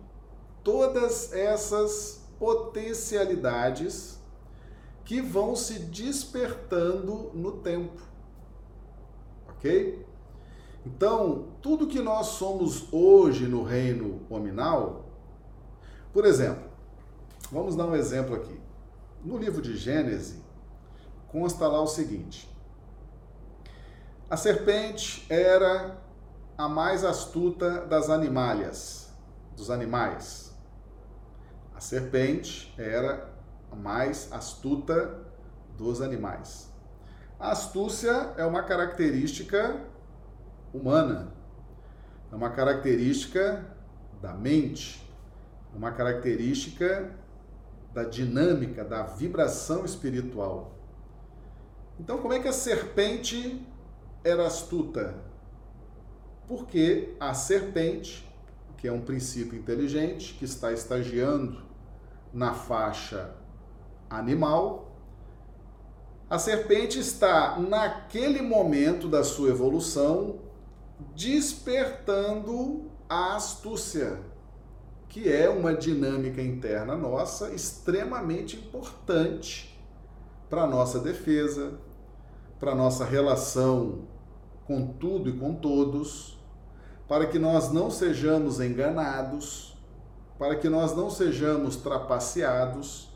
todas 0.65 1.33
essas 1.33 2.25
potencialidades 2.39 4.19
que 5.05 5.21
vão 5.21 5.55
se 5.55 5.79
despertando 5.79 7.31
no 7.35 7.53
tempo. 7.59 8.03
OK? 9.51 10.05
Então, 10.85 11.49
tudo 11.63 11.87
que 11.87 12.01
nós 12.01 12.27
somos 12.29 12.93
hoje 12.93 13.47
no 13.47 13.63
reino 13.63 14.21
hominal, 14.29 15.05
por 16.13 16.25
exemplo, 16.25 16.65
vamos 17.51 17.77
dar 17.77 17.87
um 17.87 17.95
exemplo 17.95 18.35
aqui. 18.35 18.59
No 19.23 19.39
livro 19.39 19.63
de 19.63 19.77
Gênesis, 19.77 20.43
consta 21.29 21.67
lá 21.67 21.81
o 21.81 21.87
seguinte: 21.87 22.51
a 24.29 24.37
serpente 24.37 25.27
era 25.31 25.99
a 26.57 26.69
mais 26.69 27.05
astuta 27.05 27.81
das 27.87 28.11
animalhas, 28.11 29.11
dos 29.57 29.71
animais. 29.71 30.44
Serpente 31.85 32.75
era 32.79 33.31
a 33.71 33.77
mais 33.77 34.33
astuta 34.33 35.23
dos 35.77 36.01
animais. 36.01 36.73
A 37.39 37.51
astúcia 37.51 38.33
é 38.39 38.45
uma 38.47 38.63
característica 38.63 39.85
humana, 40.73 41.35
é 42.33 42.35
uma 42.35 42.49
característica 42.49 43.67
da 44.23 44.33
mente, 44.33 45.07
uma 45.75 45.93
característica 45.93 47.15
da 47.93 48.05
dinâmica, 48.05 48.83
da 48.83 49.03
vibração 49.03 49.85
espiritual. 49.85 50.73
Então, 52.01 52.17
como 52.17 52.33
é 52.33 52.41
que 52.41 52.49
a 52.49 52.53
serpente 52.53 53.63
era 54.25 54.47
astuta? 54.47 55.15
Porque 56.49 57.15
a 57.21 57.35
serpente, 57.35 58.27
que 58.79 58.89
é 58.89 58.93
um 58.93 59.03
princípio 59.03 59.59
inteligente, 59.59 60.33
que 60.33 60.47
está 60.47 60.73
estagiando 60.73 61.64
na 62.35 62.53
faixa 62.53 63.31
animal, 64.11 64.93
a 66.29 66.39
serpente 66.39 66.99
está, 66.99 67.59
naquele 67.61 68.43
momento 68.43 69.09
da 69.09 69.23
sua 69.23 69.51
evolução, 69.51 70.41
despertando 71.15 72.91
a 73.09 73.37
astúcia, 73.37 74.19
que 75.09 75.31
é 75.31 75.49
uma 75.49 75.73
dinâmica 75.75 76.43
interna 76.43 76.97
nossa 76.97 77.53
extremamente 77.53 78.57
importante 78.57 79.81
para 80.51 80.63
a 80.63 80.67
nossa 80.67 80.99
defesa, 80.99 81.79
para 82.59 82.73
a 82.73 82.75
nossa 82.75 83.05
relação 83.05 84.09
com 84.67 84.87
tudo 84.95 85.29
e 85.29 85.39
com 85.39 85.55
todos, 85.55 86.39
para 87.07 87.27
que 87.27 87.39
nós 87.39 87.71
não 87.71 87.91
sejamos 87.91 88.61
enganados, 88.61 89.74
para 90.39 90.57
que 90.57 90.69
nós 90.69 90.97
não 90.97 91.11
sejamos 91.11 91.77
trapaceados. 91.77 93.09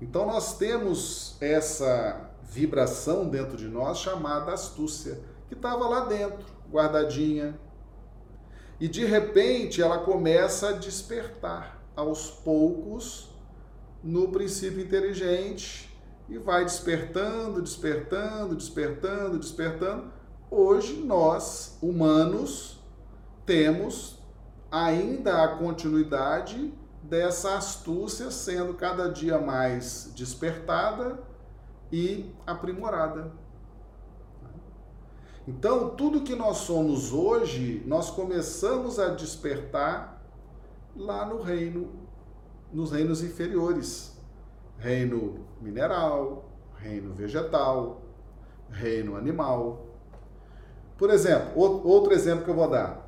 Então 0.00 0.26
nós 0.26 0.56
temos 0.56 1.36
essa 1.40 2.30
vibração 2.42 3.28
dentro 3.28 3.56
de 3.56 3.68
nós 3.68 3.98
chamada 3.98 4.52
astúcia, 4.52 5.20
que 5.48 5.54
estava 5.54 5.88
lá 5.88 6.04
dentro 6.04 6.44
guardadinha. 6.70 7.58
E 8.80 8.86
de 8.86 9.04
repente 9.04 9.82
ela 9.82 9.98
começa 9.98 10.68
a 10.68 10.72
despertar 10.72 11.82
aos 11.96 12.30
poucos 12.30 13.28
no 14.02 14.28
princípio 14.28 14.80
inteligente 14.80 15.88
e 16.28 16.38
vai 16.38 16.64
despertando, 16.64 17.60
despertando, 17.60 18.54
despertando, 18.54 19.38
despertando. 19.38 20.12
Hoje 20.50 20.94
nós, 20.94 21.76
humanos, 21.82 22.78
temos 23.44 24.17
ainda 24.70 25.42
a 25.42 25.56
continuidade 25.56 26.72
dessa 27.02 27.56
astúcia 27.56 28.30
sendo 28.30 28.74
cada 28.74 29.10
dia 29.10 29.38
mais 29.38 30.12
despertada 30.14 31.18
e 31.90 32.30
aprimorada. 32.46 33.32
Então, 35.46 35.90
tudo 35.90 36.20
que 36.20 36.34
nós 36.34 36.58
somos 36.58 37.10
hoje, 37.10 37.82
nós 37.86 38.10
começamos 38.10 38.98
a 38.98 39.08
despertar 39.08 40.22
lá 40.94 41.24
no 41.24 41.40
reino, 41.40 41.90
nos 42.70 42.92
reinos 42.92 43.22
inferiores. 43.22 44.14
Reino 44.76 45.46
mineral, 45.60 46.50
reino 46.76 47.14
vegetal, 47.14 48.02
reino 48.70 49.16
animal. 49.16 49.86
Por 50.98 51.08
exemplo, 51.08 51.58
outro 51.58 52.12
exemplo 52.12 52.44
que 52.44 52.50
eu 52.50 52.54
vou 52.54 52.68
dar. 52.68 53.07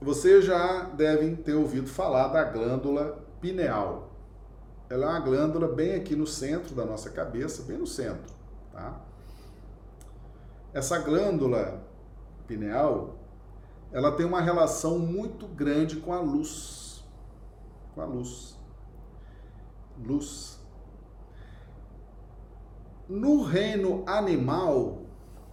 Vocês 0.00 0.44
já 0.44 0.84
devem 0.84 1.34
ter 1.34 1.54
ouvido 1.54 1.88
falar 1.88 2.28
da 2.28 2.44
glândula 2.44 3.24
pineal. 3.40 4.10
Ela 4.88 5.06
é 5.06 5.08
uma 5.08 5.20
glândula 5.20 5.68
bem 5.68 5.94
aqui 5.94 6.14
no 6.14 6.26
centro 6.26 6.74
da 6.74 6.84
nossa 6.84 7.10
cabeça, 7.10 7.62
bem 7.62 7.78
no 7.78 7.86
centro, 7.86 8.34
tá? 8.72 9.00
Essa 10.72 10.98
glândula 10.98 11.82
pineal, 12.46 13.16
ela 13.92 14.12
tem 14.12 14.26
uma 14.26 14.40
relação 14.40 14.98
muito 14.98 15.46
grande 15.46 15.96
com 15.96 16.12
a 16.12 16.20
luz. 16.20 17.02
Com 17.94 18.00
a 18.00 18.04
luz. 18.04 18.58
Luz. 20.04 20.58
No 23.08 23.42
reino 23.42 24.02
animal, 24.06 25.02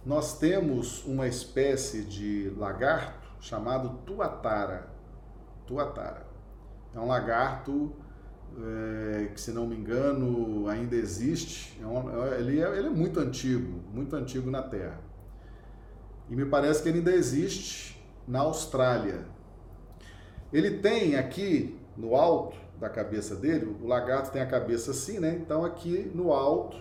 nós 0.04 0.38
temos 0.38 1.04
uma 1.04 1.28
espécie 1.28 2.02
de 2.02 2.50
lagarto 2.56 3.21
chamado 3.42 3.98
tuatara. 4.06 4.88
Tuatara. 5.66 6.24
É 6.94 6.98
um 6.98 7.06
lagarto 7.06 7.92
é, 8.56 9.26
que, 9.34 9.40
se 9.40 9.50
não 9.50 9.66
me 9.66 9.76
engano, 9.76 10.68
ainda 10.68 10.94
existe. 10.94 11.78
É 11.82 11.86
um, 11.86 12.24
ele, 12.34 12.62
é, 12.62 12.78
ele 12.78 12.86
é 12.86 12.90
muito 12.90 13.18
antigo, 13.18 13.82
muito 13.92 14.14
antigo 14.14 14.50
na 14.50 14.62
Terra. 14.62 15.00
E 16.30 16.36
me 16.36 16.46
parece 16.46 16.82
que 16.82 16.88
ele 16.88 16.98
ainda 16.98 17.12
existe 17.12 18.00
na 18.26 18.40
Austrália. 18.40 19.26
Ele 20.52 20.78
tem 20.78 21.16
aqui 21.16 21.78
no 21.96 22.14
alto 22.14 22.56
da 22.78 22.88
cabeça 22.88 23.34
dele, 23.34 23.76
o 23.80 23.86
lagarto 23.86 24.30
tem 24.30 24.40
a 24.40 24.46
cabeça 24.46 24.92
assim, 24.92 25.18
né? 25.18 25.38
Então 25.40 25.64
aqui 25.64 26.10
no 26.14 26.32
alto 26.32 26.76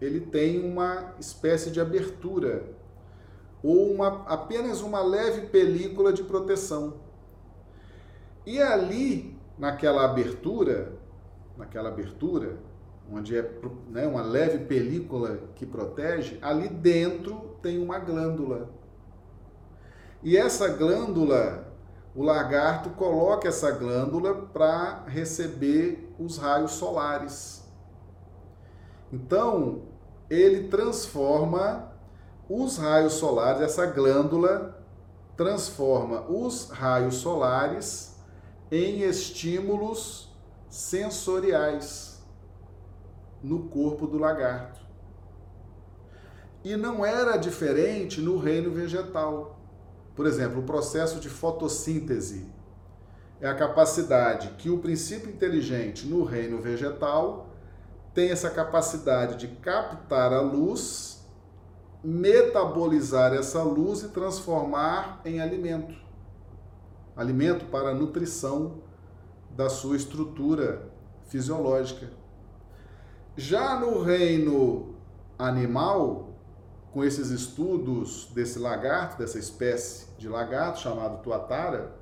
ele 0.00 0.20
tem 0.20 0.60
uma 0.64 1.14
espécie 1.18 1.70
de 1.70 1.80
abertura 1.80 2.64
ou 3.62 3.92
uma, 3.92 4.24
apenas 4.26 4.80
uma 4.80 5.00
leve 5.02 5.46
película 5.48 6.12
de 6.12 6.22
proteção. 6.22 6.94
E 8.44 8.60
ali, 8.60 9.38
naquela 9.58 10.04
abertura, 10.04 10.92
naquela 11.56 11.88
abertura, 11.88 12.58
onde 13.10 13.36
é 13.36 13.50
né, 13.88 14.06
uma 14.06 14.22
leve 14.22 14.64
película 14.64 15.38
que 15.54 15.66
protege, 15.66 16.38
ali 16.42 16.68
dentro 16.68 17.56
tem 17.62 17.78
uma 17.82 17.98
glândula 17.98 18.82
e 20.22 20.36
essa 20.36 20.68
glândula, 20.68 21.66
o 22.14 22.22
lagarto 22.22 22.90
coloca 22.90 23.48
essa 23.48 23.72
glândula 23.72 24.34
para 24.34 25.02
receber 25.06 26.14
os 26.16 26.38
raios 26.38 26.72
solares. 26.72 27.64
Então, 29.12 29.82
ele 30.30 30.68
transforma 30.68 31.91
os 32.54 32.76
raios 32.76 33.14
solares, 33.14 33.62
essa 33.62 33.86
glândula 33.86 34.78
transforma 35.36 36.22
os 36.28 36.68
raios 36.68 37.14
solares 37.16 38.16
em 38.70 39.02
estímulos 39.02 40.30
sensoriais 40.68 42.22
no 43.42 43.68
corpo 43.68 44.06
do 44.06 44.18
lagarto. 44.18 44.80
E 46.64 46.76
não 46.76 47.04
era 47.04 47.36
diferente 47.36 48.20
no 48.20 48.38
reino 48.38 48.70
vegetal. 48.70 49.58
Por 50.14 50.26
exemplo, 50.26 50.60
o 50.60 50.64
processo 50.64 51.18
de 51.18 51.28
fotossíntese 51.28 52.46
é 53.40 53.48
a 53.48 53.54
capacidade 53.54 54.50
que 54.58 54.70
o 54.70 54.78
princípio 54.78 55.28
inteligente 55.28 56.06
no 56.06 56.22
reino 56.22 56.60
vegetal 56.60 57.50
tem 58.14 58.30
essa 58.30 58.50
capacidade 58.50 59.36
de 59.36 59.48
captar 59.56 60.32
a 60.32 60.40
luz, 60.40 61.21
metabolizar 62.02 63.32
essa 63.32 63.62
luz 63.62 64.02
e 64.02 64.08
transformar 64.08 65.20
em 65.24 65.40
alimento. 65.40 65.94
Alimento 67.16 67.66
para 67.66 67.90
a 67.90 67.94
nutrição 67.94 68.78
da 69.50 69.68
sua 69.68 69.96
estrutura 69.96 70.90
fisiológica. 71.26 72.10
Já 73.36 73.78
no 73.78 74.02
reino 74.02 74.94
animal, 75.38 76.30
com 76.92 77.04
esses 77.04 77.30
estudos 77.30 78.30
desse 78.34 78.58
lagarto, 78.58 79.18
dessa 79.18 79.38
espécie 79.38 80.06
de 80.18 80.28
lagarto 80.28 80.80
chamado 80.80 81.22
tuatara, 81.22 81.94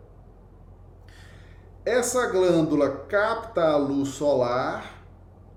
essa 1.84 2.26
glândula 2.26 2.90
capta 3.08 3.62
a 3.62 3.76
luz 3.76 4.10
solar, 4.10 5.04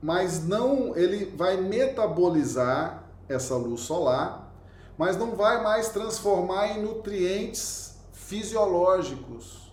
mas 0.01 0.45
não 0.45 0.95
ele 0.95 1.25
vai 1.25 1.57
metabolizar 1.57 3.02
essa 3.33 3.55
luz 3.55 3.81
solar, 3.81 4.53
mas 4.97 5.17
não 5.17 5.35
vai 5.35 5.63
mais 5.63 5.89
transformar 5.89 6.67
em 6.69 6.83
nutrientes 6.83 7.97
fisiológicos, 8.11 9.71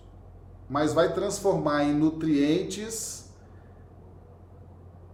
mas 0.69 0.93
vai 0.93 1.13
transformar 1.13 1.83
em 1.83 1.93
nutrientes 1.93 3.29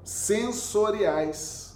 sensoriais. 0.03 1.75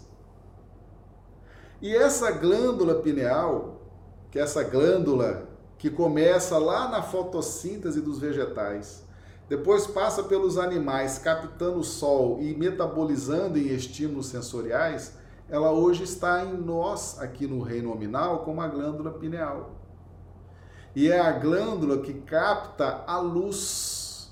E 1.81 1.95
essa 1.95 2.31
glândula 2.31 2.95
pineal, 2.95 3.81
que 4.29 4.39
é 4.39 4.41
essa 4.41 4.63
glândula 4.63 5.49
que 5.77 5.89
começa 5.89 6.57
lá 6.57 6.87
na 6.87 7.01
fotossíntese 7.01 8.01
dos 8.01 8.19
vegetais, 8.19 9.03
depois 9.49 9.85
passa 9.85 10.23
pelos 10.23 10.57
animais 10.57 11.17
captando 11.17 11.79
o 11.79 11.83
sol 11.83 12.39
e 12.39 12.55
metabolizando 12.55 13.57
em 13.57 13.67
estímulos 13.67 14.27
sensoriais, 14.27 15.13
ela 15.51 15.71
hoje 15.71 16.03
está 16.03 16.45
em 16.45 16.53
nós, 16.53 17.19
aqui 17.19 17.45
no 17.45 17.61
reino 17.61 17.89
nominal, 17.89 18.45
como 18.45 18.61
a 18.61 18.67
glândula 18.67 19.11
pineal. 19.11 19.75
E 20.95 21.11
é 21.11 21.19
a 21.19 21.33
glândula 21.33 21.99
que 21.99 22.13
capta 22.13 23.03
a 23.05 23.19
luz. 23.19 24.31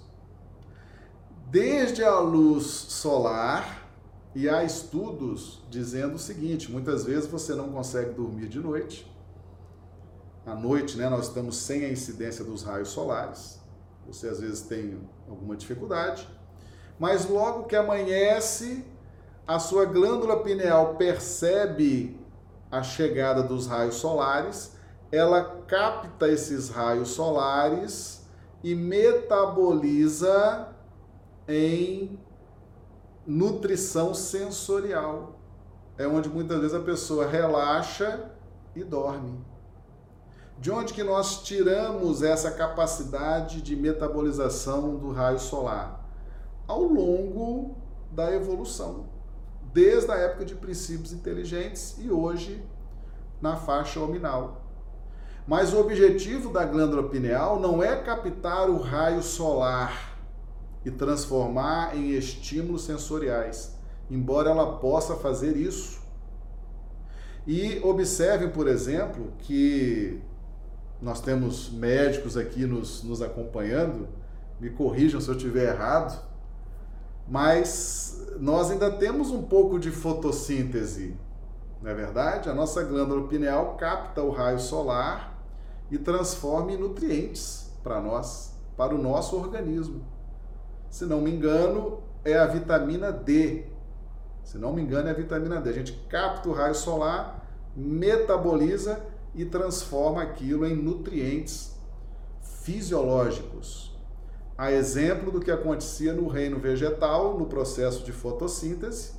Desde 1.51 2.05
a 2.05 2.19
luz 2.19 2.65
solar, 2.65 3.89
e 4.33 4.47
há 4.47 4.63
estudos 4.63 5.61
dizendo 5.69 6.15
o 6.15 6.19
seguinte: 6.19 6.71
muitas 6.71 7.03
vezes 7.03 7.29
você 7.29 7.53
não 7.53 7.69
consegue 7.69 8.11
dormir 8.11 8.47
de 8.47 8.59
noite. 8.59 9.05
À 10.45 10.55
noite, 10.55 10.97
né, 10.97 11.09
nós 11.09 11.27
estamos 11.27 11.57
sem 11.57 11.83
a 11.83 11.89
incidência 11.89 12.45
dos 12.45 12.63
raios 12.63 12.89
solares. 12.89 13.59
Você 14.07 14.29
às 14.29 14.39
vezes 14.39 14.61
tem 14.61 14.97
alguma 15.27 15.55
dificuldade, 15.57 16.27
mas 16.97 17.29
logo 17.29 17.63
que 17.63 17.75
amanhece, 17.75 18.85
a 19.49 19.57
sua 19.57 19.83
glândula 19.83 20.43
pineal 20.43 20.93
percebe 20.93 22.23
a 22.69 22.83
chegada 22.83 23.41
dos 23.41 23.65
raios 23.65 23.95
solares, 23.95 24.75
ela 25.11 25.43
capta 25.65 26.27
esses 26.27 26.69
raios 26.69 27.09
solares 27.09 28.29
e 28.63 28.75
metaboliza 28.75 30.67
em 31.47 32.19
nutrição 33.25 34.13
sensorial. 34.13 35.39
É 35.97 36.07
onde 36.07 36.29
muitas 36.29 36.59
vezes 36.59 36.75
a 36.75 36.81
pessoa 36.81 37.25
relaxa 37.25 38.29
e 38.75 38.83
dorme. 38.83 39.43
De 40.59 40.69
onde 40.69 40.93
que 40.93 41.01
nós 41.03 41.41
tiramos 41.41 42.21
essa 42.21 42.51
capacidade 42.51 43.63
de 43.63 43.75
metabolização 43.75 44.95
do 44.95 45.11
raio 45.11 45.39
solar? 45.39 46.07
Ao 46.67 46.83
longo 46.83 47.75
da 48.11 48.31
evolução, 48.31 49.08
desde 49.73 50.11
a 50.11 50.15
época 50.15 50.45
de 50.45 50.55
princípios 50.55 51.13
inteligentes 51.13 51.95
e 51.99 52.09
hoje 52.09 52.63
na 53.41 53.55
faixa 53.55 53.99
ominal. 53.99 54.65
Mas 55.47 55.73
o 55.73 55.79
objetivo 55.79 56.51
da 56.51 56.65
glândula 56.65 57.09
pineal 57.09 57.59
não 57.59 57.81
é 57.81 57.95
captar 57.95 58.69
o 58.69 58.77
raio 58.77 59.23
solar 59.23 60.17
e 60.85 60.91
transformar 60.91 61.97
em 61.97 62.11
estímulos 62.11 62.83
sensoriais, 62.83 63.75
embora 64.09 64.51
ela 64.51 64.77
possa 64.77 65.15
fazer 65.15 65.57
isso. 65.57 65.99
E 67.47 67.79
observem, 67.83 68.49
por 68.49 68.67
exemplo, 68.67 69.33
que 69.39 70.21
nós 71.01 71.21
temos 71.21 71.69
médicos 71.71 72.37
aqui 72.37 72.65
nos, 72.65 73.03
nos 73.03 73.21
acompanhando, 73.21 74.07
me 74.59 74.69
corrijam 74.69 75.19
se 75.19 75.29
eu 75.29 75.35
estiver 75.35 75.73
errado, 75.73 76.28
mas 77.29 78.27
nós 78.39 78.71
ainda 78.71 78.91
temos 78.91 79.31
um 79.31 79.43
pouco 79.43 79.79
de 79.79 79.91
fotossíntese, 79.91 81.15
não 81.81 81.91
é 81.91 81.93
verdade? 81.93 82.49
A 82.49 82.53
nossa 82.53 82.83
glândula 82.83 83.27
pineal 83.27 83.75
capta 83.77 84.21
o 84.21 84.31
raio 84.31 84.59
solar 84.59 85.37
e 85.89 85.97
transforma 85.97 86.71
em 86.71 86.77
nutrientes 86.77 87.71
para 87.83 88.01
nós, 88.01 88.53
para 88.75 88.93
o 88.93 88.97
nosso 88.97 89.37
organismo 89.37 90.03
se 90.89 91.05
não 91.05 91.21
me 91.21 91.31
engano, 91.31 92.01
é 92.25 92.37
a 92.37 92.47
vitamina 92.47 93.11
D. 93.11 93.65
Se 94.43 94.57
não 94.57 94.73
me 94.73 94.81
engano, 94.81 95.07
é 95.07 95.11
a 95.11 95.15
vitamina 95.15 95.61
D. 95.61 95.69
A 95.69 95.73
gente 95.73 95.93
capta 96.09 96.49
o 96.49 96.53
raio 96.53 96.73
solar, 96.73 97.47
metaboliza 97.75 98.99
e 99.35 99.45
transforma 99.45 100.23
aquilo 100.23 100.65
em 100.65 100.75
nutrientes 100.75 101.77
fisiológicos. 102.41 103.95
A 104.59 104.73
exemplo 104.73 105.31
do 105.31 105.39
que 105.39 105.49
acontecia 105.49 106.11
no 106.11 106.27
reino 106.27 106.59
vegetal, 106.59 107.39
no 107.39 107.45
processo 107.45 108.03
de 108.03 108.11
fotossíntese, 108.11 109.13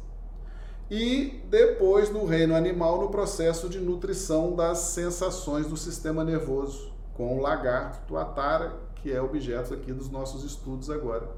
e 0.91 1.43
depois 1.49 2.11
no 2.11 2.26
reino 2.26 2.55
animal, 2.55 3.01
no 3.01 3.09
processo 3.09 3.66
de 3.66 3.80
nutrição 3.80 4.55
das 4.55 4.76
sensações 4.76 5.66
do 5.66 5.78
sistema 5.78 6.22
nervoso, 6.22 6.93
com 7.14 7.38
o 7.38 7.41
lagarto 7.41 8.07
tuatara, 8.07 8.80
que 8.97 9.11
é 9.11 9.22
objeto 9.22 9.72
aqui 9.72 9.95
dos 9.95 10.11
nossos 10.11 10.45
estudos 10.45 10.91
agora. 10.91 11.30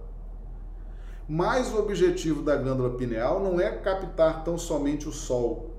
Mas 1.28 1.72
o 1.72 1.78
objetivo 1.78 2.42
da 2.42 2.56
glândula 2.56 2.96
pineal 2.96 3.38
não 3.38 3.60
é 3.60 3.70
captar 3.70 4.42
tão 4.42 4.58
somente 4.58 5.08
o 5.08 5.12
sol, 5.12 5.76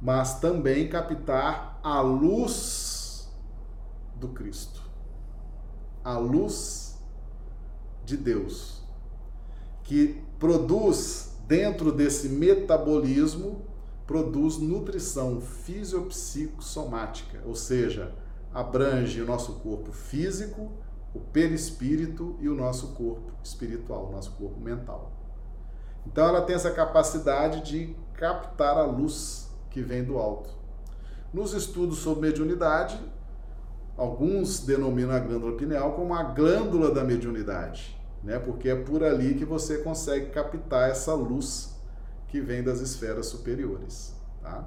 mas 0.00 0.40
também 0.40 0.88
captar 0.88 1.78
a 1.82 2.00
luz 2.00 3.30
do 4.16 4.28
Cristo. 4.28 4.80
A 6.02 6.16
luz 6.16 6.89
de 8.04 8.16
Deus, 8.16 8.82
que 9.84 10.20
produz 10.38 11.36
dentro 11.46 11.92
desse 11.92 12.28
metabolismo 12.28 13.64
produz 14.06 14.58
nutrição 14.58 15.40
fisiopsicossomática, 15.40 17.40
ou 17.44 17.54
seja, 17.54 18.12
abrange 18.52 19.22
o 19.22 19.24
nosso 19.24 19.60
corpo 19.60 19.92
físico, 19.92 20.72
o 21.14 21.20
perispírito 21.20 22.36
e 22.40 22.48
o 22.48 22.56
nosso 22.56 22.88
corpo 22.88 23.32
espiritual, 23.42 24.08
o 24.08 24.12
nosso 24.12 24.32
corpo 24.32 24.60
mental. 24.60 25.12
Então 26.04 26.26
ela 26.26 26.42
tem 26.42 26.56
essa 26.56 26.72
capacidade 26.72 27.62
de 27.62 27.94
captar 28.14 28.76
a 28.76 28.84
luz 28.84 29.48
que 29.70 29.80
vem 29.80 30.02
do 30.02 30.18
alto. 30.18 30.50
Nos 31.32 31.52
estudos 31.52 31.98
sobre 31.98 32.28
mediunidade, 32.28 33.00
alguns 34.00 34.60
denominam 34.60 35.14
a 35.14 35.18
glândula 35.18 35.58
pineal 35.58 35.92
como 35.92 36.14
a 36.14 36.22
glândula 36.22 36.90
da 36.90 37.04
mediunidade, 37.04 38.00
né? 38.24 38.38
Porque 38.38 38.70
é 38.70 38.74
por 38.74 39.04
ali 39.04 39.34
que 39.34 39.44
você 39.44 39.76
consegue 39.76 40.30
captar 40.30 40.88
essa 40.88 41.12
luz 41.12 41.78
que 42.26 42.40
vem 42.40 42.62
das 42.62 42.80
esferas 42.80 43.26
superiores, 43.26 44.14
tá? 44.40 44.66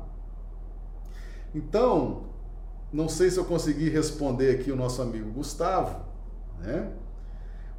Então, 1.55 2.25
não 2.91 3.09
sei 3.09 3.31
se 3.31 3.39
eu 3.39 3.45
consegui 3.45 3.89
responder 3.89 4.51
aqui 4.51 4.71
o 4.71 4.75
nosso 4.75 5.01
amigo 5.01 5.31
Gustavo, 5.31 6.05
né? 6.59 6.91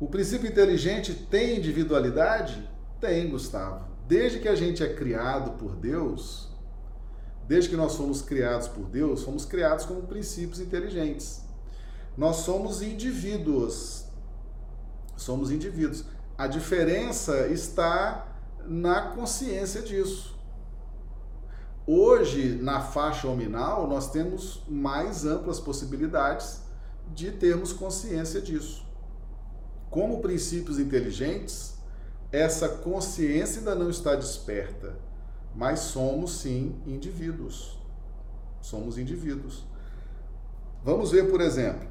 O 0.01 0.09
princípio 0.09 0.51
inteligente 0.51 1.15
tem 1.15 1.59
individualidade? 1.59 2.69
Tem, 3.01 3.31
Gustavo. 3.31 3.85
Desde 4.09 4.41
que 4.41 4.49
a 4.49 4.57
gente 4.57 4.83
é 4.83 4.93
criado 4.93 5.53
por 5.53 5.77
Deus, 5.77 6.53
desde 7.47 7.71
que 7.71 7.77
nós 7.77 7.93
somos 7.93 8.23
criados 8.23 8.67
por 8.67 8.87
Deus, 8.87 9.21
somos 9.21 9.45
criados 9.45 9.85
como 9.85 10.03
princípios 10.03 10.59
inteligentes. 10.59 11.44
Nós 12.17 12.37
somos 12.37 12.83
indivíduos. 12.83 14.05
Somos 15.17 15.51
indivíduos. 15.51 16.05
A 16.37 16.47
diferença 16.47 17.49
está 17.49 18.29
na 18.67 19.13
consciência 19.13 19.83
disso. 19.83 20.35
Hoje, 21.87 22.55
na 22.63 22.81
faixa 22.81 23.29
hominal, 23.29 23.87
nós 23.87 24.11
temos 24.11 24.63
mais 24.69 25.27
amplas 25.27 25.61
possibilidades 25.61 26.63
de 27.13 27.31
termos 27.31 27.73
consciência 27.73 28.41
disso. 28.41 28.87
Como 29.91 30.21
princípios 30.21 30.79
inteligentes, 30.79 31.75
essa 32.33 32.69
consciência 32.69 33.59
ainda 33.59 33.75
não 33.75 33.91
está 33.91 34.17
desperta, 34.17 34.99
mas 35.55 35.81
somos 35.81 36.39
sim 36.39 36.81
indivíduos. 36.87 37.79
Somos 38.61 38.97
indivíduos. 38.97 39.65
Vamos 40.83 41.13
ver, 41.13 41.31
por 41.31 41.41
exemplo, 41.41 41.87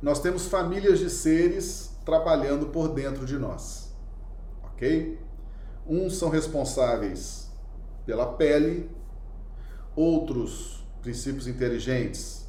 nós 0.00 0.20
temos 0.20 0.46
famílias 0.46 0.98
de 0.98 1.10
seres 1.10 1.90
trabalhando 2.04 2.66
por 2.66 2.88
dentro 2.88 3.26
de 3.26 3.36
nós, 3.36 3.92
ok? 4.62 5.18
Uns 5.86 6.16
são 6.16 6.28
responsáveis 6.28 7.50
pela 8.06 8.34
pele, 8.34 8.90
outros 9.96 10.86
princípios 11.02 11.46
inteligentes 11.46 12.46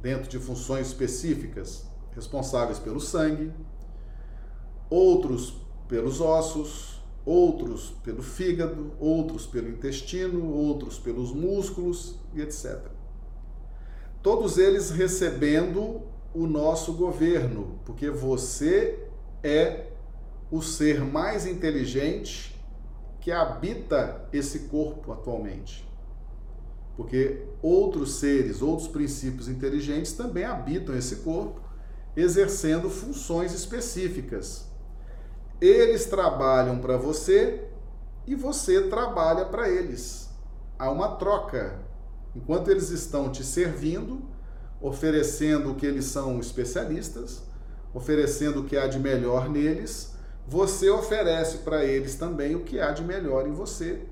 dentro 0.00 0.28
de 0.28 0.38
funções 0.38 0.88
específicas, 0.88 1.86
responsáveis 2.14 2.78
pelo 2.78 3.00
sangue, 3.00 3.52
outros 4.90 5.54
pelos 5.86 6.20
ossos, 6.20 7.00
outros 7.24 7.90
pelo 8.02 8.22
fígado, 8.22 8.92
outros 8.98 9.46
pelo 9.46 9.68
intestino, 9.68 10.52
outros 10.52 10.98
pelos 10.98 11.32
músculos 11.32 12.18
e 12.34 12.40
etc. 12.40 12.78
Todos 14.22 14.58
eles 14.58 14.90
recebendo 14.90 16.02
o 16.34 16.46
nosso 16.46 16.92
governo, 16.94 17.78
porque 17.84 18.10
você 18.10 19.06
é 19.42 19.86
o 20.50 20.62
ser 20.62 21.04
mais 21.04 21.46
inteligente 21.46 22.58
que 23.20 23.32
habita 23.32 24.28
esse 24.32 24.60
corpo 24.60 25.12
atualmente. 25.12 25.86
Porque 26.96 27.44
outros 27.62 28.14
seres, 28.14 28.60
outros 28.60 28.88
princípios 28.88 29.48
inteligentes 29.48 30.12
também 30.12 30.44
habitam 30.44 30.96
esse 30.96 31.16
corpo, 31.16 31.60
exercendo 32.16 32.90
funções 32.90 33.52
específicas. 33.52 34.66
Eles 35.60 36.06
trabalham 36.06 36.78
para 36.78 36.96
você 36.96 37.68
e 38.26 38.34
você 38.34 38.88
trabalha 38.88 39.44
para 39.44 39.68
eles. 39.68 40.28
Há 40.78 40.90
uma 40.90 41.16
troca. 41.16 41.78
Enquanto 42.34 42.70
eles 42.70 42.90
estão 42.90 43.30
te 43.30 43.44
servindo, 43.44 44.22
oferecendo 44.80 45.72
o 45.72 45.74
que 45.74 45.86
eles 45.86 46.06
são 46.06 46.38
especialistas, 46.38 47.42
oferecendo 47.92 48.60
o 48.60 48.64
que 48.64 48.76
há 48.76 48.86
de 48.86 48.98
melhor 48.98 49.48
neles, 49.48 50.14
você 50.46 50.88
oferece 50.88 51.58
para 51.58 51.84
eles 51.84 52.14
também 52.16 52.54
o 52.54 52.64
que 52.64 52.80
há 52.80 52.92
de 52.92 53.02
melhor 53.02 53.46
em 53.46 53.52
você, 53.52 54.02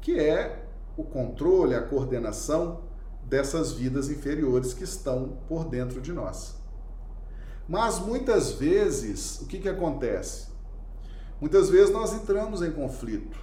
que 0.00 0.18
é 0.18 0.64
o 0.96 1.02
controle, 1.02 1.74
a 1.74 1.82
coordenação 1.82 2.82
dessas 3.24 3.72
vidas 3.72 4.08
inferiores 4.08 4.74
que 4.74 4.84
estão 4.84 5.38
por 5.48 5.64
dentro 5.64 6.00
de 6.00 6.12
nós. 6.12 6.56
Mas 7.68 7.98
muitas 7.98 8.52
vezes, 8.52 9.40
o 9.40 9.46
que, 9.46 9.58
que 9.58 9.68
acontece? 9.68 10.48
Muitas 11.40 11.70
vezes 11.70 11.92
nós 11.92 12.12
entramos 12.12 12.62
em 12.62 12.70
conflito. 12.70 13.38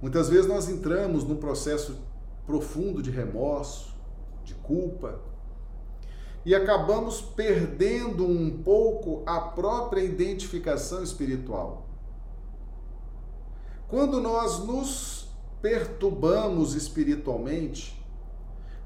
Muitas 0.00 0.28
vezes 0.28 0.46
nós 0.46 0.68
entramos 0.68 1.24
num 1.24 1.36
processo 1.36 1.98
profundo 2.46 3.02
de 3.02 3.10
remorso, 3.10 3.96
de 4.44 4.54
culpa, 4.54 5.20
e 6.46 6.54
acabamos 6.54 7.20
perdendo 7.20 8.24
um 8.24 8.62
pouco 8.62 9.24
a 9.26 9.40
própria 9.40 10.00
identificação 10.00 11.02
espiritual. 11.02 11.88
Quando 13.88 14.20
nós 14.20 14.60
nos 14.60 15.26
perturbamos 15.60 16.74
espiritualmente, 16.74 18.00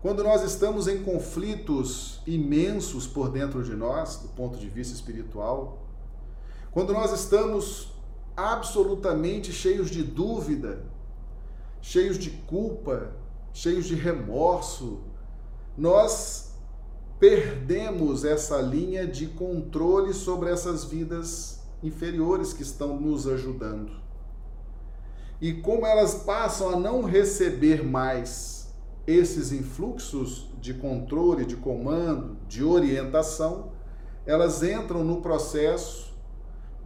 quando 0.00 0.24
nós 0.24 0.42
estamos 0.42 0.88
em 0.88 1.02
conflitos 1.02 2.22
imensos 2.26 3.06
por 3.06 3.30
dentro 3.30 3.62
de 3.62 3.76
nós, 3.76 4.16
do 4.16 4.28
ponto 4.28 4.58
de 4.58 4.66
vista 4.66 4.94
espiritual, 4.94 5.86
quando 6.72 6.94
nós 6.94 7.12
estamos 7.12 7.92
absolutamente 8.34 9.52
cheios 9.52 9.90
de 9.90 10.02
dúvida, 10.02 10.82
cheios 11.82 12.16
de 12.16 12.30
culpa, 12.30 13.12
cheios 13.52 13.84
de 13.84 13.94
remorso, 13.94 15.00
nós 15.76 16.49
perdemos 17.20 18.24
essa 18.24 18.62
linha 18.62 19.06
de 19.06 19.26
controle 19.26 20.14
sobre 20.14 20.50
essas 20.50 20.84
vidas 20.84 21.60
inferiores 21.82 22.54
que 22.54 22.62
estão 22.62 22.98
nos 22.98 23.28
ajudando. 23.28 23.92
E 25.38 25.52
como 25.52 25.86
elas 25.86 26.14
passam 26.14 26.70
a 26.70 26.76
não 26.76 27.02
receber 27.02 27.84
mais 27.84 28.74
esses 29.06 29.52
influxos 29.52 30.48
de 30.60 30.72
controle, 30.74 31.44
de 31.44 31.56
comando, 31.56 32.38
de 32.48 32.64
orientação, 32.64 33.72
elas 34.24 34.62
entram 34.62 35.04
no 35.04 35.20
processo 35.20 36.14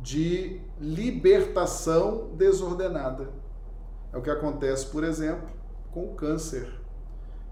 de 0.01 0.61
libertação 0.80 2.30
desordenada. 2.35 3.30
É 4.12 4.16
o 4.16 4.22
que 4.22 4.30
acontece, 4.30 4.87
por 4.87 5.05
exemplo, 5.05 5.49
com 5.93 6.07
o 6.07 6.14
câncer 6.14 6.84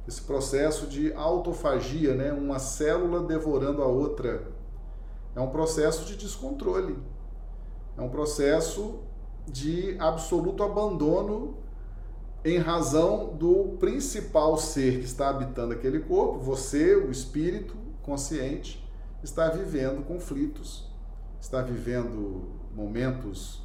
esse 0.06 0.22
processo 0.22 0.86
de 0.86 1.12
autofagia, 1.12 2.14
né? 2.14 2.32
uma 2.32 2.58
célula 2.58 3.22
devorando 3.26 3.82
a 3.82 3.86
outra. 3.86 4.50
É 5.34 5.40
um 5.40 5.48
processo 5.48 6.04
de 6.04 6.16
descontrole. 6.16 6.98
É 7.96 8.02
um 8.02 8.08
processo 8.08 9.00
de 9.46 9.96
absoluto 9.98 10.62
abandono 10.62 11.56
em 12.44 12.58
razão 12.58 13.36
do 13.36 13.76
principal 13.78 14.56
ser 14.56 14.98
que 14.98 15.04
está 15.04 15.28
habitando 15.28 15.72
aquele 15.72 16.00
corpo, 16.00 16.40
você, 16.40 16.96
o 16.96 17.10
espírito 17.10 17.76
consciente, 18.02 18.84
está 19.22 19.48
vivendo 19.48 20.04
conflitos, 20.04 20.90
está 21.40 21.62
vivendo 21.62 22.50
momentos 22.74 23.62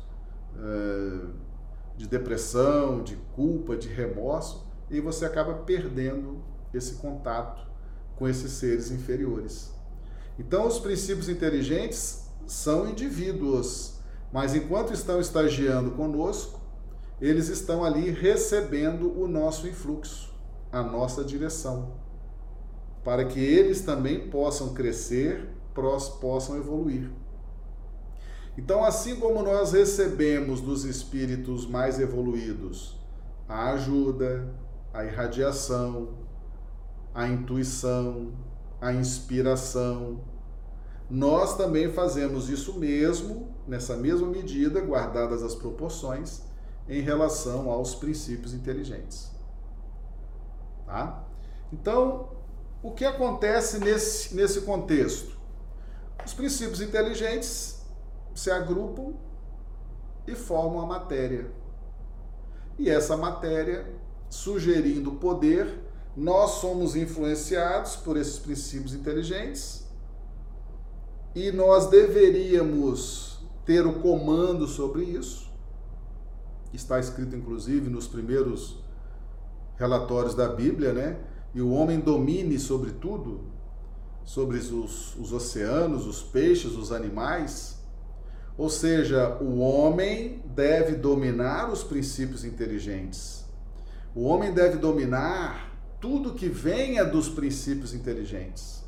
uh, 0.55 1.33
de 1.95 2.07
depressão, 2.07 3.01
de 3.01 3.15
culpa, 3.35 3.75
de 3.75 3.87
remorso, 3.87 4.66
e 4.89 4.99
você 4.99 5.25
acaba 5.25 5.53
perdendo 5.53 6.43
esse 6.73 6.95
contato 6.95 7.65
com 8.15 8.27
esses 8.27 8.51
seres 8.53 8.91
inferiores. 8.91 9.71
Então, 10.39 10.67
os 10.67 10.79
princípios 10.79 11.29
inteligentes 11.29 12.27
são 12.45 12.89
indivíduos, 12.89 13.99
mas 14.31 14.55
enquanto 14.55 14.93
estão 14.93 15.19
estagiando 15.19 15.91
conosco, 15.91 16.59
eles 17.19 17.47
estão 17.47 17.83
ali 17.83 18.11
recebendo 18.11 19.19
o 19.19 19.27
nosso 19.27 19.67
influxo, 19.67 20.33
a 20.71 20.83
nossa 20.83 21.23
direção, 21.23 21.95
para 23.03 23.25
que 23.25 23.39
eles 23.39 23.81
também 23.81 24.29
possam 24.29 24.73
crescer, 24.73 25.49
possam 26.19 26.57
evoluir. 26.57 27.09
Então, 28.57 28.83
assim 28.83 29.15
como 29.17 29.43
nós 29.43 29.71
recebemos 29.71 30.61
dos 30.61 30.83
espíritos 30.83 31.67
mais 31.67 31.99
evoluídos 31.99 32.97
a 33.47 33.71
ajuda, 33.71 34.51
a 34.97 35.05
irradiação, 35.05 36.09
a 37.13 37.27
intuição, 37.27 38.33
a 38.81 38.91
inspiração. 38.91 40.21
Nós 41.07 41.55
também 41.55 41.93
fazemos 41.93 42.49
isso 42.49 42.79
mesmo, 42.79 43.55
nessa 43.67 43.95
mesma 43.95 44.27
medida, 44.27 44.81
guardadas 44.81 45.43
as 45.43 45.53
proporções, 45.53 46.41
em 46.89 46.99
relação 46.99 47.69
aos 47.69 47.93
princípios 47.93 48.55
inteligentes. 48.55 49.29
Tá? 50.87 51.23
Então, 51.71 52.29
o 52.81 52.89
que 52.91 53.05
acontece 53.05 53.77
nesse, 53.77 54.35
nesse 54.35 54.61
contexto? 54.61 55.37
Os 56.25 56.33
princípios 56.33 56.81
inteligentes 56.81 57.85
se 58.33 58.49
agrupam 58.49 59.13
e 60.25 60.33
formam 60.33 60.81
a 60.81 60.87
matéria. 60.87 61.51
E 62.79 62.89
essa 62.89 63.15
matéria 63.15 63.96
sugerindo 64.29 65.13
poder, 65.13 65.79
nós 66.15 66.51
somos 66.51 66.95
influenciados 66.95 67.95
por 67.95 68.17
esses 68.17 68.39
princípios 68.39 68.93
inteligentes 68.93 69.85
e 71.35 71.51
nós 71.51 71.87
deveríamos 71.87 73.37
ter 73.63 73.85
o 73.85 73.99
comando 73.99 74.65
sobre 74.67 75.03
isso. 75.03 75.47
Está 76.73 76.99
escrito 76.99 77.35
inclusive 77.35 77.89
nos 77.89 78.07
primeiros 78.07 78.83
relatórios 79.77 80.33
da 80.33 80.47
Bíblia, 80.47 80.93
né? 80.93 81.19
E 81.53 81.61
o 81.61 81.69
homem 81.69 81.99
domine 81.99 82.57
sobre 82.57 82.91
tudo, 82.91 83.41
sobre 84.23 84.57
os, 84.57 85.15
os 85.15 85.31
oceanos, 85.31 86.07
os 86.07 86.23
peixes, 86.23 86.75
os 86.75 86.91
animais. 86.91 87.77
Ou 88.57 88.69
seja, 88.69 89.37
o 89.39 89.59
homem 89.59 90.41
deve 90.45 90.95
dominar 90.95 91.71
os 91.71 91.83
princípios 91.83 92.43
inteligentes. 92.43 93.46
O 94.17 94.23
homem 94.23 94.51
deve 94.51 94.77
dominar 94.77 95.71
tudo 96.01 96.33
que 96.33 96.49
venha 96.49 97.05
dos 97.05 97.29
princípios 97.29 97.93
inteligentes. 97.93 98.83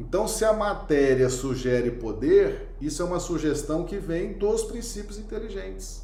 Então, 0.00 0.26
se 0.26 0.44
a 0.44 0.52
matéria 0.52 1.30
sugere 1.30 1.92
poder, 1.92 2.74
isso 2.80 3.02
é 3.02 3.04
uma 3.04 3.20
sugestão 3.20 3.84
que 3.84 3.98
vem 3.98 4.32
dos 4.32 4.64
princípios 4.64 5.16
inteligentes. 5.16 6.02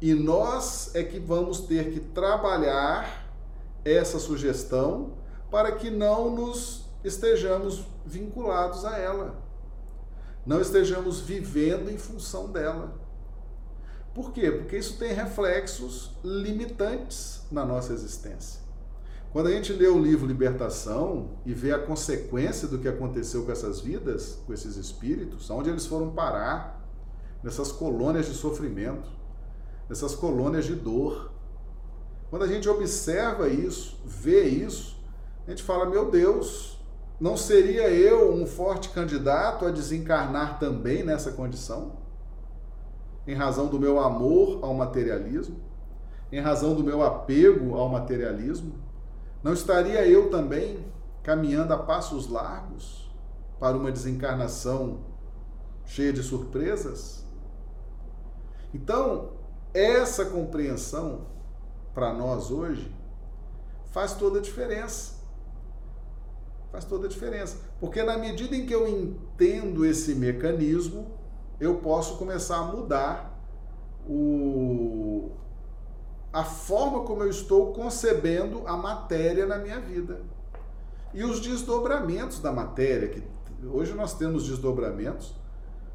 E 0.00 0.14
nós 0.14 0.94
é 0.94 1.02
que 1.02 1.18
vamos 1.18 1.62
ter 1.62 1.90
que 1.90 1.98
trabalhar 1.98 3.28
essa 3.84 4.20
sugestão 4.20 5.14
para 5.50 5.72
que 5.72 5.90
não 5.90 6.32
nos 6.32 6.84
estejamos 7.02 7.84
vinculados 8.06 8.84
a 8.84 8.96
ela, 8.96 9.42
não 10.46 10.60
estejamos 10.60 11.18
vivendo 11.18 11.90
em 11.90 11.98
função 11.98 12.52
dela. 12.52 12.99
Por 14.14 14.32
quê? 14.32 14.50
Porque 14.50 14.76
isso 14.76 14.98
tem 14.98 15.12
reflexos 15.12 16.10
limitantes 16.24 17.42
na 17.50 17.64
nossa 17.64 17.92
existência. 17.92 18.60
Quando 19.32 19.46
a 19.46 19.52
gente 19.52 19.72
lê 19.72 19.86
o 19.86 19.98
livro 19.98 20.26
Libertação 20.26 21.30
e 21.46 21.54
vê 21.54 21.72
a 21.72 21.78
consequência 21.78 22.66
do 22.66 22.78
que 22.78 22.88
aconteceu 22.88 23.44
com 23.44 23.52
essas 23.52 23.80
vidas, 23.80 24.40
com 24.44 24.52
esses 24.52 24.76
espíritos, 24.76 25.48
aonde 25.48 25.70
eles 25.70 25.86
foram 25.86 26.10
parar, 26.10 26.80
nessas 27.42 27.70
colônias 27.70 28.26
de 28.26 28.34
sofrimento, 28.34 29.08
nessas 29.88 30.16
colônias 30.16 30.64
de 30.64 30.74
dor. 30.74 31.30
Quando 32.28 32.42
a 32.42 32.48
gente 32.48 32.68
observa 32.68 33.48
isso, 33.48 34.00
vê 34.04 34.42
isso, 34.44 34.98
a 35.46 35.50
gente 35.50 35.62
fala: 35.62 35.86
meu 35.86 36.10
Deus, 36.10 36.78
não 37.20 37.36
seria 37.36 37.88
eu 37.88 38.34
um 38.34 38.46
forte 38.46 38.88
candidato 38.88 39.64
a 39.64 39.70
desencarnar 39.70 40.58
também 40.58 41.04
nessa 41.04 41.32
condição? 41.32 41.99
Em 43.26 43.34
razão 43.34 43.66
do 43.66 43.78
meu 43.78 44.00
amor 44.00 44.60
ao 44.62 44.74
materialismo, 44.74 45.60
em 46.32 46.40
razão 46.40 46.74
do 46.74 46.84
meu 46.84 47.02
apego 47.02 47.76
ao 47.76 47.88
materialismo? 47.88 48.74
Não 49.42 49.52
estaria 49.52 50.06
eu 50.06 50.30
também 50.30 50.84
caminhando 51.22 51.72
a 51.72 51.78
passos 51.78 52.28
largos 52.28 53.10
para 53.58 53.76
uma 53.76 53.92
desencarnação 53.92 55.00
cheia 55.84 56.12
de 56.12 56.22
surpresas? 56.22 57.24
Então, 58.72 59.32
essa 59.74 60.24
compreensão 60.24 61.26
para 61.94 62.12
nós 62.12 62.50
hoje 62.50 62.94
faz 63.90 64.14
toda 64.14 64.38
a 64.38 64.42
diferença. 64.42 65.20
Faz 66.70 66.84
toda 66.84 67.06
a 67.06 67.08
diferença. 67.08 67.58
Porque 67.80 68.02
na 68.02 68.16
medida 68.16 68.54
em 68.54 68.64
que 68.64 68.74
eu 68.74 68.86
entendo 68.86 69.84
esse 69.84 70.14
mecanismo, 70.14 71.19
eu 71.60 71.76
posso 71.76 72.16
começar 72.16 72.56
a 72.56 72.62
mudar 72.62 73.38
o, 74.08 75.30
a 76.32 76.42
forma 76.42 77.04
como 77.04 77.22
eu 77.22 77.28
estou 77.28 77.72
concebendo 77.72 78.66
a 78.66 78.76
matéria 78.76 79.46
na 79.46 79.58
minha 79.58 79.78
vida. 79.78 80.22
E 81.12 81.22
os 81.22 81.38
desdobramentos 81.40 82.40
da 82.40 82.50
matéria, 82.50 83.08
que 83.08 83.22
hoje 83.66 83.92
nós 83.92 84.14
temos 84.14 84.46
desdobramentos 84.46 85.34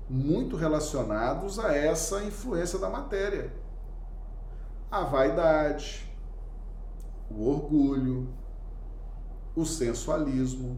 muito 0.08 0.56
relacionados 0.56 1.58
a 1.58 1.76
essa 1.76 2.24
influência 2.24 2.78
da 2.78 2.90
matéria. 2.90 3.52
A 4.92 5.04
vaidade, 5.04 6.08
o 7.32 7.50
orgulho, 7.50 8.28
o 9.56 9.66
sensualismo, 9.66 10.78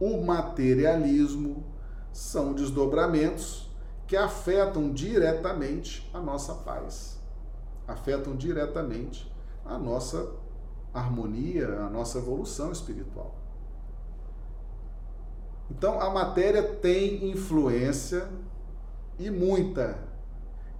o 0.00 0.22
materialismo 0.24 1.75
são 2.16 2.54
desdobramentos 2.54 3.70
que 4.06 4.16
afetam 4.16 4.90
diretamente 4.90 6.10
a 6.14 6.18
nossa 6.18 6.54
paz, 6.54 7.20
afetam 7.86 8.34
diretamente 8.34 9.30
a 9.66 9.76
nossa 9.76 10.32
harmonia, 10.94 11.68
a 11.80 11.90
nossa 11.90 12.16
evolução 12.16 12.72
espiritual. 12.72 13.34
Então 15.70 16.00
a 16.00 16.08
matéria 16.08 16.62
tem 16.62 17.30
influência 17.30 18.26
e 19.18 19.28
muita, 19.28 19.98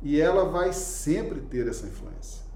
e 0.00 0.18
ela 0.18 0.46
vai 0.46 0.72
sempre 0.72 1.40
ter 1.42 1.68
essa 1.68 1.86
influência. 1.86 2.46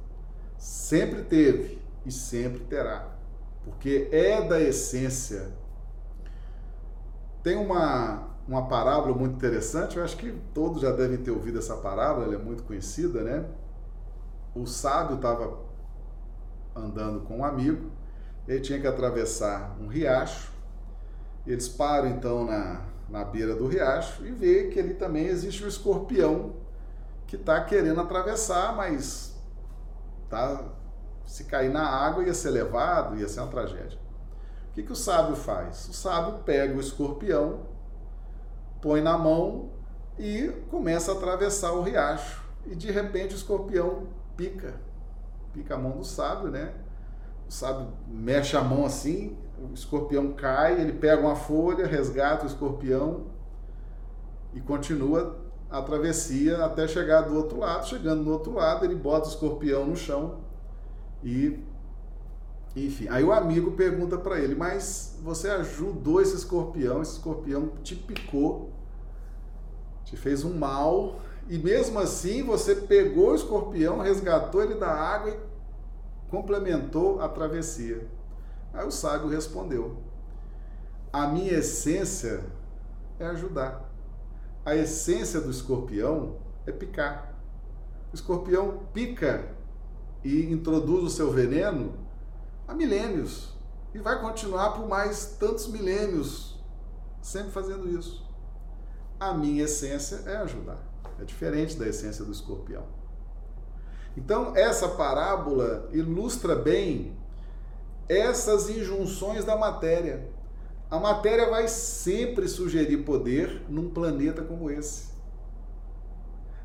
Sempre 0.57 1.22
teve 1.24 1.83
e 2.07 2.11
sempre 2.11 2.61
terá, 2.61 3.14
porque 3.62 4.09
é 4.11 4.41
da 4.41 4.59
essência. 4.59 5.53
Tem 7.43 7.57
uma, 7.57 8.30
uma 8.51 8.66
parábola 8.66 9.14
muito 9.14 9.36
interessante, 9.36 9.96
eu 9.96 10.03
acho 10.03 10.16
que 10.16 10.32
todos 10.53 10.82
já 10.82 10.90
devem 10.90 11.18
ter 11.18 11.30
ouvido 11.30 11.61
essa 11.61 11.76
parábola, 11.76 12.24
ela 12.24 12.34
é 12.34 12.38
muito 12.38 12.64
conhecida, 12.64 13.22
né? 13.22 13.44
O 14.53 14.66
sábio 14.66 15.14
estava 15.14 15.57
andando 16.74 17.20
com 17.20 17.38
um 17.38 17.44
amigo, 17.44 17.92
ele 18.48 18.59
tinha 18.59 18.80
que 18.80 18.88
atravessar 18.88 19.76
um 19.80 19.86
riacho, 19.86 20.51
eles 21.46 21.68
param 21.68 22.09
então 22.09 22.44
na, 22.44 22.82
na 23.09 23.24
beira 23.24 23.55
do 23.55 23.68
riacho 23.68 24.26
e 24.26 24.32
vê 24.32 24.64
que 24.64 24.80
ali 24.80 24.94
também 24.94 25.26
existe 25.26 25.64
um 25.64 25.68
escorpião 25.68 26.57
que 27.28 27.36
está 27.36 27.62
querendo 27.62 28.01
atravessar, 28.01 28.74
mas 28.74 29.32
tá, 30.28 30.64
se 31.24 31.44
cair 31.44 31.70
na 31.70 31.86
água 31.86 32.24
ia 32.24 32.34
ser 32.34 32.51
levado, 32.51 33.16
ia 33.16 33.28
ser 33.28 33.42
uma 33.42 33.48
tragédia. 33.48 34.01
O 34.70 34.72
que, 34.72 34.82
que 34.82 34.90
o 34.90 34.96
sábio 34.96 35.36
faz? 35.36 35.88
O 35.88 35.92
sábio 35.92 36.40
pega 36.42 36.76
o 36.76 36.80
escorpião, 36.80 37.70
põe 38.81 39.01
na 39.01 39.16
mão 39.16 39.70
e 40.18 40.49
começa 40.70 41.12
a 41.12 41.14
atravessar 41.14 41.72
o 41.72 41.83
riacho. 41.83 42.43
E 42.66 42.74
de 42.74 42.91
repente 42.91 43.35
o 43.35 43.37
escorpião 43.37 44.09
pica, 44.37 44.74
pica 45.53 45.74
a 45.74 45.78
mão 45.78 45.93
do 45.93 46.05
sábio, 46.05 46.51
né? 46.51 46.72
O 47.49 47.53
sábio 47.53 47.89
mexe 48.07 48.57
a 48.57 48.62
mão 48.62 48.85
assim, 48.85 49.37
o 49.59 49.74
escorpião 49.74 50.33
cai, 50.33 50.81
ele 50.81 50.93
pega 50.93 51.20
uma 51.20 51.37
folha, 51.37 51.87
resgata 51.87 52.45
o 52.45 52.47
escorpião 52.47 53.26
e 54.55 54.61
continua 54.61 55.39
a 55.70 55.81
travessia 55.81 56.64
até 56.64 56.89
chegar 56.89 57.22
do 57.22 57.37
outro 57.37 57.59
lado. 57.59 57.87
Chegando 57.87 58.24
do 58.24 58.33
outro 58.33 58.55
lado, 58.55 58.85
ele 58.85 58.95
bota 58.95 59.26
o 59.26 59.31
escorpião 59.31 59.87
no 59.87 59.97
chão 59.97 60.41
e. 61.22 61.70
Enfim, 62.75 63.09
aí 63.09 63.25
o 63.25 63.33
amigo 63.33 63.73
pergunta 63.73 64.16
para 64.16 64.39
ele: 64.39 64.55
Mas 64.55 65.18
você 65.23 65.49
ajudou 65.49 66.21
esse 66.21 66.37
escorpião, 66.37 67.03
esse 67.03 67.12
escorpião 67.12 67.68
te 67.83 67.97
picou, 67.97 68.71
te 70.05 70.16
fez 70.16 70.45
um 70.45 70.57
mal, 70.57 71.21
e 71.49 71.59
mesmo 71.59 71.99
assim 71.99 72.43
você 72.45 72.77
pegou 72.77 73.33
o 73.33 73.35
escorpião, 73.35 73.99
resgatou 73.99 74.62
ele 74.62 74.75
da 74.75 74.89
água 74.89 75.31
e 75.31 76.31
complementou 76.31 77.21
a 77.21 77.29
travessia. 77.29 78.07
Aí 78.73 78.87
o 78.87 78.93
sábio 78.93 79.29
respondeu: 79.29 79.97
A 81.12 81.27
minha 81.27 81.55
essência 81.55 82.45
é 83.18 83.27
ajudar. 83.27 83.91
A 84.64 84.77
essência 84.77 85.41
do 85.41 85.51
escorpião 85.51 86.37
é 86.66 86.71
picar. 86.71 87.35
O 88.12 88.14
escorpião 88.14 88.81
pica 88.93 89.57
e 90.23 90.53
introduz 90.53 91.03
o 91.03 91.11
seu 91.11 91.33
veneno 91.33 92.09
há 92.71 92.75
milênios 92.75 93.49
e 93.93 93.99
vai 93.99 94.21
continuar 94.21 94.71
por 94.71 94.87
mais 94.87 95.37
tantos 95.41 95.66
milênios, 95.66 96.57
sempre 97.21 97.51
fazendo 97.51 97.89
isso. 97.89 98.25
A 99.18 99.35
minha 99.35 99.64
essência 99.64 100.23
é 100.25 100.37
ajudar. 100.37 100.79
É 101.21 101.25
diferente 101.25 101.77
da 101.77 101.89
essência 101.89 102.25
do 102.25 102.31
escorpião. 102.31 102.85
Então, 104.16 104.57
essa 104.57 104.89
parábola 104.89 105.89
ilustra 105.93 106.55
bem 106.55 107.18
essas 108.09 108.71
injunções 108.71 109.45
da 109.45 109.57
matéria. 109.57 110.29
A 110.89 110.99
matéria 110.99 111.51
vai 111.51 111.68
sempre 111.68 112.49
sugerir 112.49 112.99
poder 112.99 113.64
num 113.68 113.91
planeta 113.91 114.43
como 114.43 114.71
esse. 114.71 115.11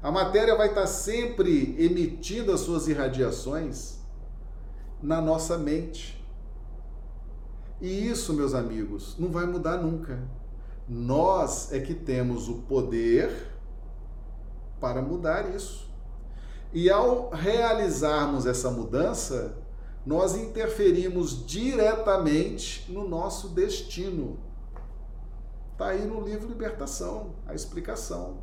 A 0.02 0.12
matéria 0.12 0.56
vai 0.56 0.70
estar 0.70 0.88
sempre 0.88 1.76
emitindo 1.80 2.52
as 2.52 2.62
suas 2.62 2.88
irradiações 2.88 4.05
na 5.02 5.22
nossa 5.22 5.58
mente. 5.58 6.24
E 7.82 8.08
isso, 8.08 8.34
meus 8.34 8.54
amigos, 8.54 9.16
não 9.20 9.30
vai 9.30 9.46
mudar 9.46 9.78
nunca. 9.78 10.20
Nós 10.88 11.72
é 11.74 11.80
que 11.80 11.94
temos 11.94 12.48
o 12.48 12.56
poder 12.64 13.52
para 14.80 15.02
mudar 15.02 15.54
isso. 15.56 15.90
E 16.72 16.90
ao 16.90 17.30
realizarmos 17.30 18.46
essa 18.46 18.70
mudança, 18.70 19.58
nós 20.06 20.36
interferimos 20.36 21.46
diretamente 21.46 22.92
no 22.92 23.08
nosso 23.08 23.50
destino. 23.50 24.40
Está 25.72 25.88
aí 25.88 26.06
no 26.06 26.22
livro 26.22 26.48
Libertação, 26.48 27.36
a 27.48 27.54
explicação. 27.54 28.38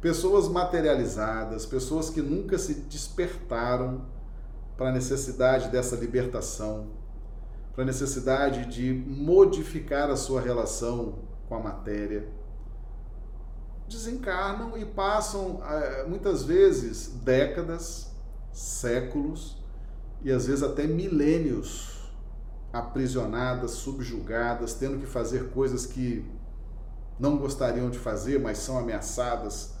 Pessoas 0.00 0.48
materializadas, 0.48 1.66
pessoas 1.66 2.10
que 2.10 2.22
nunca 2.22 2.58
se 2.58 2.74
despertaram 2.74 4.06
para 4.76 4.88
a 4.88 4.92
necessidade 4.92 5.68
dessa 5.68 5.96
libertação, 5.96 6.88
para 7.74 7.82
a 7.82 7.86
necessidade 7.86 8.66
de 8.66 8.92
modificar 8.92 10.10
a 10.10 10.16
sua 10.16 10.40
relação 10.40 11.20
com 11.48 11.54
a 11.54 11.60
matéria, 11.60 12.28
desencarnam 13.88 14.76
e 14.76 14.84
passam 14.84 15.62
eh, 15.64 16.04
muitas 16.08 16.42
vezes 16.42 17.08
décadas, 17.22 18.10
séculos, 18.52 19.62
e 20.22 20.32
às 20.32 20.46
vezes 20.46 20.62
até 20.62 20.86
milênios 20.86 22.10
aprisionadas, 22.72 23.72
subjugadas, 23.72 24.74
tendo 24.74 24.98
que 24.98 25.06
fazer 25.06 25.50
coisas 25.50 25.86
que 25.86 26.28
não 27.18 27.38
gostariam 27.38 27.88
de 27.88 27.98
fazer, 27.98 28.38
mas 28.40 28.58
são 28.58 28.78
ameaçadas. 28.78 29.74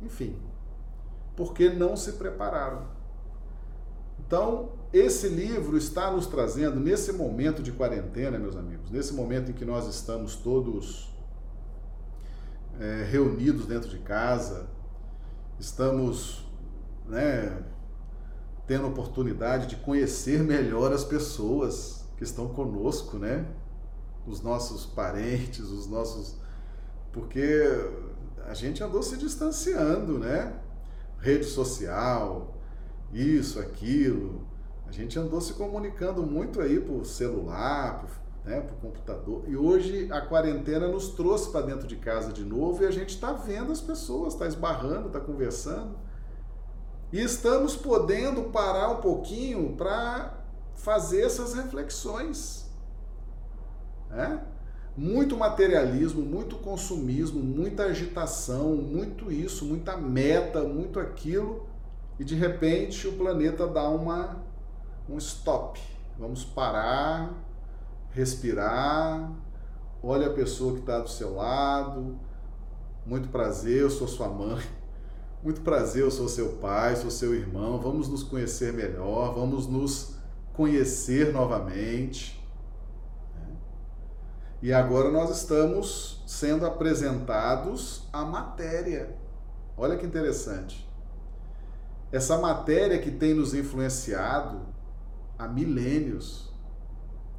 Enfim, 0.00 0.38
porque 1.34 1.70
não 1.70 1.96
se 1.96 2.12
prepararam. 2.12 2.95
Então, 4.26 4.72
esse 4.92 5.28
livro 5.28 5.76
está 5.76 6.10
nos 6.10 6.26
trazendo, 6.26 6.80
nesse 6.80 7.12
momento 7.12 7.62
de 7.62 7.70
quarentena, 7.70 8.38
meus 8.38 8.56
amigos, 8.56 8.90
nesse 8.90 9.14
momento 9.14 9.50
em 9.50 9.54
que 9.54 9.64
nós 9.64 9.86
estamos 9.86 10.34
todos 10.34 11.14
é, 12.80 13.06
reunidos 13.08 13.66
dentro 13.66 13.88
de 13.88 13.98
casa, 13.98 14.66
estamos 15.60 16.44
né, 17.06 17.62
tendo 18.66 18.88
oportunidade 18.88 19.68
de 19.68 19.76
conhecer 19.76 20.42
melhor 20.42 20.92
as 20.92 21.04
pessoas 21.04 22.04
que 22.16 22.24
estão 22.24 22.48
conosco, 22.48 23.18
né? 23.18 23.46
Os 24.26 24.40
nossos 24.40 24.86
parentes, 24.86 25.60
os 25.60 25.86
nossos. 25.86 26.36
Porque 27.12 27.62
a 28.44 28.54
gente 28.54 28.82
andou 28.82 29.02
se 29.02 29.16
distanciando, 29.16 30.18
né? 30.18 30.58
Rede 31.20 31.44
social, 31.44 32.56
isso, 33.12 33.60
aquilo. 33.60 34.46
A 34.86 34.92
gente 34.92 35.18
andou 35.18 35.40
se 35.40 35.54
comunicando 35.54 36.22
muito 36.22 36.60
aí 36.60 36.80
por 36.80 37.04
celular, 37.04 38.00
por 38.00 38.10
né, 38.46 38.60
o 38.60 38.80
computador. 38.80 39.42
E 39.48 39.56
hoje 39.56 40.08
a 40.12 40.20
quarentena 40.20 40.86
nos 40.86 41.08
trouxe 41.08 41.50
para 41.50 41.66
dentro 41.66 41.86
de 41.86 41.96
casa 41.96 42.32
de 42.32 42.44
novo 42.44 42.82
e 42.82 42.86
a 42.86 42.90
gente 42.90 43.10
está 43.10 43.32
vendo 43.32 43.72
as 43.72 43.80
pessoas, 43.80 44.34
está 44.34 44.46
esbarrando, 44.46 45.08
está 45.08 45.20
conversando. 45.20 45.96
E 47.12 47.20
estamos 47.20 47.76
podendo 47.76 48.44
parar 48.44 48.90
um 48.90 49.00
pouquinho 49.00 49.74
para 49.76 50.44
fazer 50.74 51.22
essas 51.22 51.54
reflexões. 51.54 52.70
Né? 54.08 54.40
Muito 54.96 55.36
materialismo, 55.36 56.22
muito 56.22 56.56
consumismo, 56.56 57.40
muita 57.40 57.84
agitação, 57.84 58.76
muito 58.76 59.30
isso, 59.30 59.64
muita 59.64 59.96
meta, 59.96 60.62
muito 60.62 60.98
aquilo, 61.00 61.65
e 62.18 62.24
de 62.24 62.34
repente 62.34 63.06
o 63.06 63.12
planeta 63.12 63.66
dá 63.66 63.88
uma, 63.88 64.36
um 65.08 65.18
stop. 65.18 65.80
Vamos 66.18 66.44
parar, 66.44 67.34
respirar, 68.10 69.30
olha 70.02 70.28
a 70.28 70.32
pessoa 70.32 70.72
que 70.72 70.80
está 70.80 70.98
do 70.98 71.10
seu 71.10 71.34
lado. 71.34 72.18
Muito 73.04 73.28
prazer, 73.28 73.82
eu 73.82 73.90
sou 73.90 74.08
sua 74.08 74.28
mãe. 74.28 74.62
Muito 75.44 75.60
prazer, 75.60 76.02
eu 76.02 76.10
sou 76.10 76.28
seu 76.28 76.54
pai, 76.54 76.96
sou 76.96 77.10
seu 77.10 77.32
irmão. 77.34 77.78
Vamos 77.78 78.08
nos 78.08 78.22
conhecer 78.22 78.72
melhor, 78.72 79.34
vamos 79.34 79.68
nos 79.68 80.16
conhecer 80.54 81.32
novamente. 81.32 82.42
E 84.60 84.72
agora 84.72 85.10
nós 85.10 85.30
estamos 85.30 86.24
sendo 86.26 86.66
apresentados 86.66 88.08
à 88.12 88.24
matéria. 88.24 89.14
Olha 89.76 89.96
que 89.96 90.06
interessante. 90.06 90.85
Essa 92.12 92.38
matéria 92.38 92.98
que 92.98 93.10
tem 93.10 93.34
nos 93.34 93.54
influenciado 93.54 94.60
há 95.38 95.48
milênios 95.48 96.46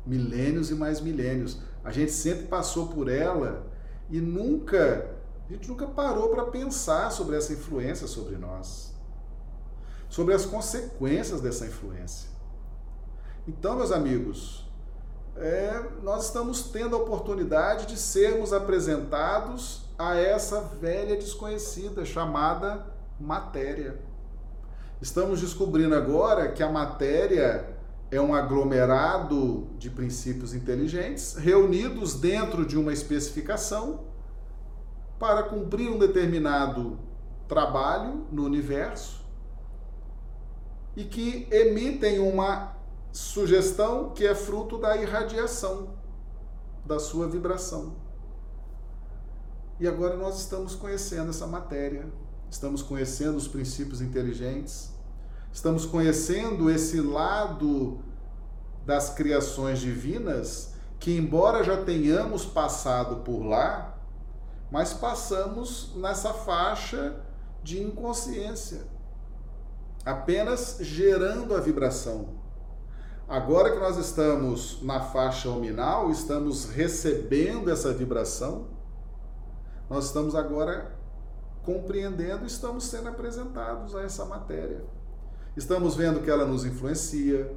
milênios 0.07 0.72
e 0.72 0.76
mais 0.76 1.01
milênios. 1.01 1.59
A 1.84 1.91
gente 1.91 2.11
sempre 2.11 2.47
passou 2.47 2.88
por 2.88 3.09
ela 3.09 3.68
e 4.09 4.20
nunca, 4.20 5.11
a 5.47 5.53
gente 5.53 5.68
nunca 5.68 5.86
parou 5.86 6.30
para 6.30 6.45
pensar 6.45 7.11
sobre 7.11 7.36
essa 7.36 7.53
influência 7.53 8.07
sobre 8.07 8.38
nós, 8.38 8.93
sobre 10.09 10.34
as 10.34 10.45
consequências 10.45 11.41
dessa 11.41 11.65
influência. 11.65 12.30
Então, 13.47 13.76
meus 13.76 13.91
amigos, 13.91 14.65
é, 15.36 15.84
nós 16.01 16.26
estamos 16.26 16.63
tendo 16.63 16.95
a 16.95 16.99
oportunidade 16.99 17.86
de 17.86 17.97
sermos 17.97 18.51
apresentados 18.51 19.86
a 19.97 20.15
essa 20.15 20.61
velha 20.61 21.15
desconhecida 21.15 22.03
chamada 22.03 22.86
matéria. 23.20 23.99
Estamos 24.99 25.41
descobrindo 25.41 25.93
agora 25.93 26.51
que 26.51 26.63
a 26.63 26.71
matéria 26.71 27.77
é 28.09 28.19
um 28.19 28.33
aglomerado 28.33 29.67
de 29.77 29.91
princípios 29.91 30.55
inteligentes 30.55 31.35
reunidos 31.35 32.15
dentro 32.19 32.65
de 32.65 32.77
uma 32.77 32.91
especificação 32.91 34.05
para 35.19 35.43
cumprir 35.43 35.91
um 35.91 35.99
determinado 35.99 36.97
trabalho 37.47 38.25
no 38.31 38.43
universo 38.43 39.23
e 40.95 41.03
que 41.03 41.47
emitem 41.51 42.19
uma 42.19 42.75
sugestão 43.11 44.09
que 44.09 44.25
é 44.25 44.33
fruto 44.33 44.79
da 44.79 44.97
irradiação 44.97 45.89
da 46.83 46.97
sua 46.97 47.27
vibração. 47.27 47.95
E 49.79 49.87
agora 49.87 50.15
nós 50.15 50.39
estamos 50.39 50.73
conhecendo 50.73 51.29
essa 51.29 51.45
matéria, 51.45 52.07
estamos 52.49 52.81
conhecendo 52.81 53.37
os 53.37 53.47
princípios 53.47 54.01
inteligentes 54.01 54.97
estamos 55.57 55.87
conhecendo 55.87 56.69
esse 56.69 57.01
lado 57.01 57.99
das 58.85 59.09
criações 59.09 59.79
divinas 59.79 60.73
que, 60.99 61.17
embora 61.17 61.63
já 61.63 61.83
tenhamos 61.83 62.45
passado 62.45 63.17
por 63.23 63.43
lá, 63.43 63.97
mas 64.69 64.93
passamos 64.93 65.93
nessa 65.95 66.31
faixa 66.31 67.15
de 67.63 67.81
inconsciência, 67.81 68.85
apenas 70.05 70.77
gerando 70.79 71.55
a 71.55 71.59
vibração. 71.59 72.35
Agora 73.27 73.71
que 73.71 73.79
nós 73.79 73.97
estamos 73.97 74.81
na 74.83 75.01
faixa 75.01 75.49
ominal, 75.49 76.11
estamos 76.11 76.65
recebendo 76.65 77.71
essa 77.71 77.91
vibração, 77.91 78.67
nós 79.89 80.05
estamos 80.05 80.35
agora 80.35 80.96
compreendendo, 81.68 82.45
estamos 82.45 82.86
sendo 82.86 83.09
apresentados 83.09 83.93
a 83.93 84.01
essa 84.01 84.24
matéria. 84.24 84.86
Estamos 85.53 85.97
vendo 85.97 86.22
que 86.22 86.32
ela 86.32 86.45
nos 86.45 86.63
influencia, 86.63 87.53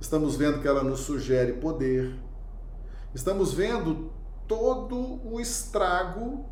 estamos 0.00 0.34
vendo 0.34 0.62
que 0.62 0.66
ela 0.66 0.82
nos 0.82 1.00
sugere 1.00 1.52
poder, 1.52 2.18
estamos 3.14 3.52
vendo 3.52 4.10
todo 4.46 5.20
o 5.22 5.38
estrago 5.38 6.46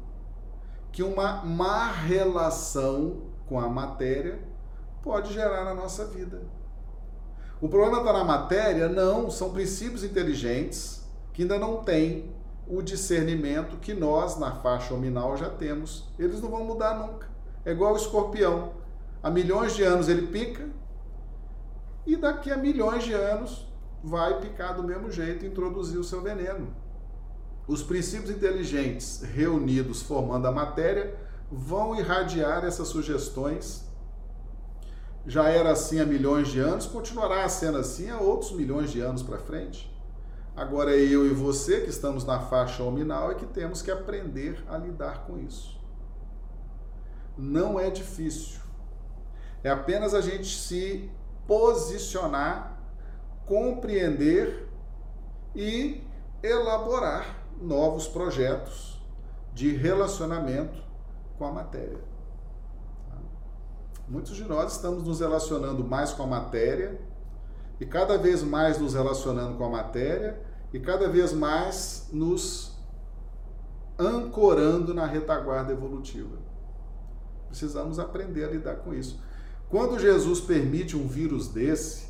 que 0.93 1.03
uma 1.03 1.43
má 1.47 1.91
relação 1.91 3.22
com 3.47 3.59
a 3.59 3.70
matéria 3.70 4.39
pode 5.03 5.33
gerar 5.33 5.64
na 5.64 5.74
nossa 5.74 6.05
vida. 6.05 6.43
O 7.59 7.70
problema 7.70 8.01
está 8.01 8.12
na 8.12 8.24
matéria? 8.24 8.87
Não, 8.87 9.31
são 9.31 9.51
princípios 9.51 10.05
inteligentes 10.05 11.03
que 11.33 11.41
ainda 11.41 11.59
não 11.59 11.83
têm 11.83 12.36
o 12.69 12.83
discernimento 12.83 13.77
que 13.77 13.95
nós, 13.95 14.39
na 14.39 14.53
faixa 14.57 14.95
nominal, 14.95 15.37
já 15.37 15.49
temos. 15.49 16.09
Eles 16.19 16.41
não 16.41 16.51
vão 16.51 16.64
mudar 16.64 16.99
nunca. 16.99 17.29
É 17.64 17.73
igual 17.73 17.95
o 17.95 17.97
escorpião 17.97 18.73
há 19.23 19.31
milhões 19.31 19.75
de 19.75 19.83
anos 19.83 20.09
ele 20.09 20.29
pica, 20.29 20.69
e 22.07 22.14
daqui 22.14 22.53
a 22.53 22.57
milhões 22.57 23.03
de 23.03 23.12
anos 23.12 23.67
vai 24.03 24.41
picar 24.41 24.77
do 24.77 24.85
mesmo 24.85 25.11
jeito 25.11 25.45
e 25.45 25.49
introduzir 25.49 25.99
o 25.99 26.05
seu 26.05 26.23
veneno. 26.23 26.69
Os 27.67 27.83
princípios 27.83 28.31
inteligentes 28.31 29.23
reunidos 29.23 30.01
formando 30.03 30.47
a 30.47 30.53
matéria 30.53 31.17
vão 31.51 31.99
irradiar 31.99 32.64
essas 32.64 32.87
sugestões. 32.87 33.85
Já 35.27 35.49
era 35.49 35.73
assim 35.73 35.99
há 35.99 36.07
milhões 36.07 36.47
de 36.47 36.61
anos, 36.61 36.87
continuará 36.87 37.49
sendo 37.49 37.79
assim 37.79 38.09
há 38.09 38.19
outros 38.19 38.53
milhões 38.53 38.93
de 38.93 39.01
anos 39.01 39.25
para 39.25 39.39
frente. 39.39 39.93
Agora 40.57 40.96
é 40.96 41.00
eu 41.00 41.26
e 41.26 41.34
você 41.34 41.82
que 41.82 41.90
estamos 41.90 42.24
na 42.24 42.40
faixa 42.40 42.82
ominal 42.82 43.30
é 43.30 43.34
que 43.34 43.44
temos 43.44 43.82
que 43.82 43.90
aprender 43.90 44.64
a 44.66 44.78
lidar 44.78 45.26
com 45.26 45.38
isso. 45.38 45.78
Não 47.36 47.78
é 47.78 47.90
difícil. 47.90 48.59
É 49.62 49.68
apenas 49.68 50.14
a 50.14 50.22
gente 50.22 50.57
se 50.57 51.11
posicionar, 51.46 52.80
compreender 53.44 54.66
e 55.54 56.02
elaborar 56.42 57.44
novos 57.61 58.09
projetos 58.09 58.98
de 59.52 59.76
relacionamento 59.76 60.82
com 61.36 61.44
a 61.44 61.52
matéria. 61.52 62.00
Muitos 64.09 64.36
de 64.36 64.44
nós 64.44 64.72
estamos 64.72 65.04
nos 65.04 65.20
relacionando 65.20 65.84
mais 65.84 66.12
com 66.12 66.22
a 66.22 66.26
matéria 66.26 66.98
e 67.80 67.84
cada 67.84 68.16
vez 68.16 68.42
mais 68.42 68.78
nos 68.78 68.94
relacionando 68.94 69.59
com 69.59 69.64
a 69.64 69.68
matéria 69.68 70.45
e 70.77 70.81
cada 70.81 71.09
vez 71.09 71.33
mais 71.33 72.07
nos 72.12 72.77
ancorando 73.99 74.93
na 74.93 75.07
retaguarda 75.07 75.72
evolutiva. 75.72 76.37
Precisamos 77.49 77.99
aprender 77.99 78.45
a 78.45 78.51
lidar 78.51 78.77
com 78.77 78.93
isso. 78.93 79.18
Quando 79.70 79.99
Jesus 79.99 80.39
permite 80.39 80.95
um 80.95 81.09
vírus 81.09 81.49
desse, 81.49 82.09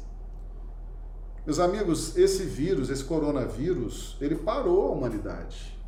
meus 1.47 1.61
amigos, 1.61 2.17
esse 2.17 2.43
vírus, 2.43 2.91
esse 2.91 3.05
coronavírus, 3.05 4.17
ele 4.21 4.35
parou 4.35 4.89
a 4.89 4.91
humanidade. 4.91 5.79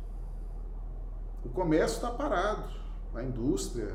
O 1.43 1.49
comércio 1.49 1.95
está 1.95 2.09
parado, 2.11 2.71
a 3.13 3.21
indústria 3.21 3.93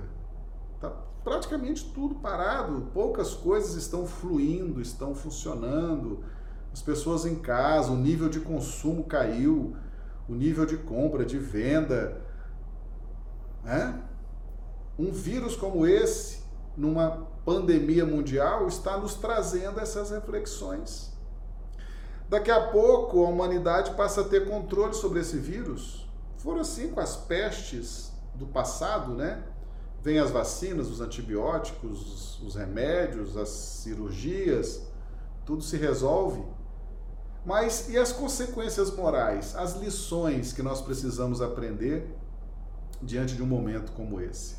está 0.74 0.90
praticamente 1.24 1.90
tudo 1.94 2.16
parado. 2.16 2.90
Poucas 2.92 3.32
coisas 3.32 3.76
estão 3.76 4.06
fluindo, 4.06 4.78
estão 4.78 5.14
funcionando. 5.14 6.22
As 6.74 6.82
pessoas 6.82 7.24
em 7.24 7.36
casa, 7.36 7.92
o 7.92 7.96
nível 7.96 8.28
de 8.28 8.40
consumo 8.40 9.04
caiu, 9.04 9.76
o 10.28 10.34
nível 10.34 10.66
de 10.66 10.76
compra, 10.76 11.24
de 11.24 11.38
venda. 11.38 12.20
Né? 13.62 14.02
Um 14.98 15.12
vírus 15.12 15.54
como 15.54 15.86
esse, 15.86 16.42
numa 16.76 17.28
pandemia 17.44 18.04
mundial 18.04 18.66
está 18.66 18.98
nos 18.98 19.14
trazendo 19.14 19.78
essas 19.78 20.10
reflexões. 20.10 21.12
Daqui 22.28 22.50
a 22.50 22.68
pouco 22.72 23.24
a 23.24 23.28
humanidade 23.28 23.92
passa 23.94 24.22
a 24.22 24.24
ter 24.24 24.48
controle 24.48 24.94
sobre 24.94 25.20
esse 25.20 25.38
vírus. 25.38 26.08
Foram 26.38 26.62
assim 26.62 26.88
com 26.88 26.98
as 26.98 27.14
pestes 27.14 28.12
do 28.34 28.46
passado, 28.48 29.14
né? 29.14 29.44
Vem 30.02 30.18
as 30.18 30.32
vacinas, 30.32 30.90
os 30.90 31.00
antibióticos, 31.00 32.42
os 32.42 32.56
remédios, 32.56 33.36
as 33.36 33.48
cirurgias, 33.48 34.82
tudo 35.46 35.62
se 35.62 35.76
resolve. 35.76 36.42
Mas 37.44 37.90
e 37.90 37.98
as 37.98 38.10
consequências 38.10 38.90
morais, 38.94 39.54
as 39.54 39.76
lições 39.76 40.52
que 40.52 40.62
nós 40.62 40.80
precisamos 40.80 41.42
aprender 41.42 42.16
diante 43.02 43.36
de 43.36 43.42
um 43.42 43.46
momento 43.46 43.92
como 43.92 44.20
esse? 44.20 44.56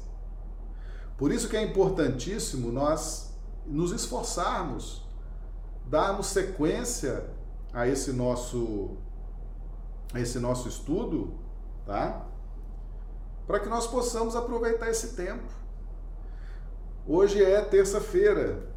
Por 1.17 1.31
isso 1.31 1.49
que 1.49 1.57
é 1.57 1.63
importantíssimo 1.63 2.71
nós 2.71 3.33
nos 3.65 3.91
esforçarmos, 3.91 5.03
darmos 5.87 6.27
sequência 6.27 7.27
a 7.73 7.87
esse 7.87 8.11
nosso 8.13 8.97
esse 10.13 10.39
nosso 10.39 10.69
estudo, 10.69 11.33
tá? 11.85 12.25
Para 13.47 13.59
que 13.59 13.67
nós 13.67 13.85
possamos 13.85 14.35
aproveitar 14.35 14.89
esse 14.89 15.15
tempo. 15.15 15.51
Hoje 17.05 17.43
é 17.43 17.61
terça-feira. 17.61 18.74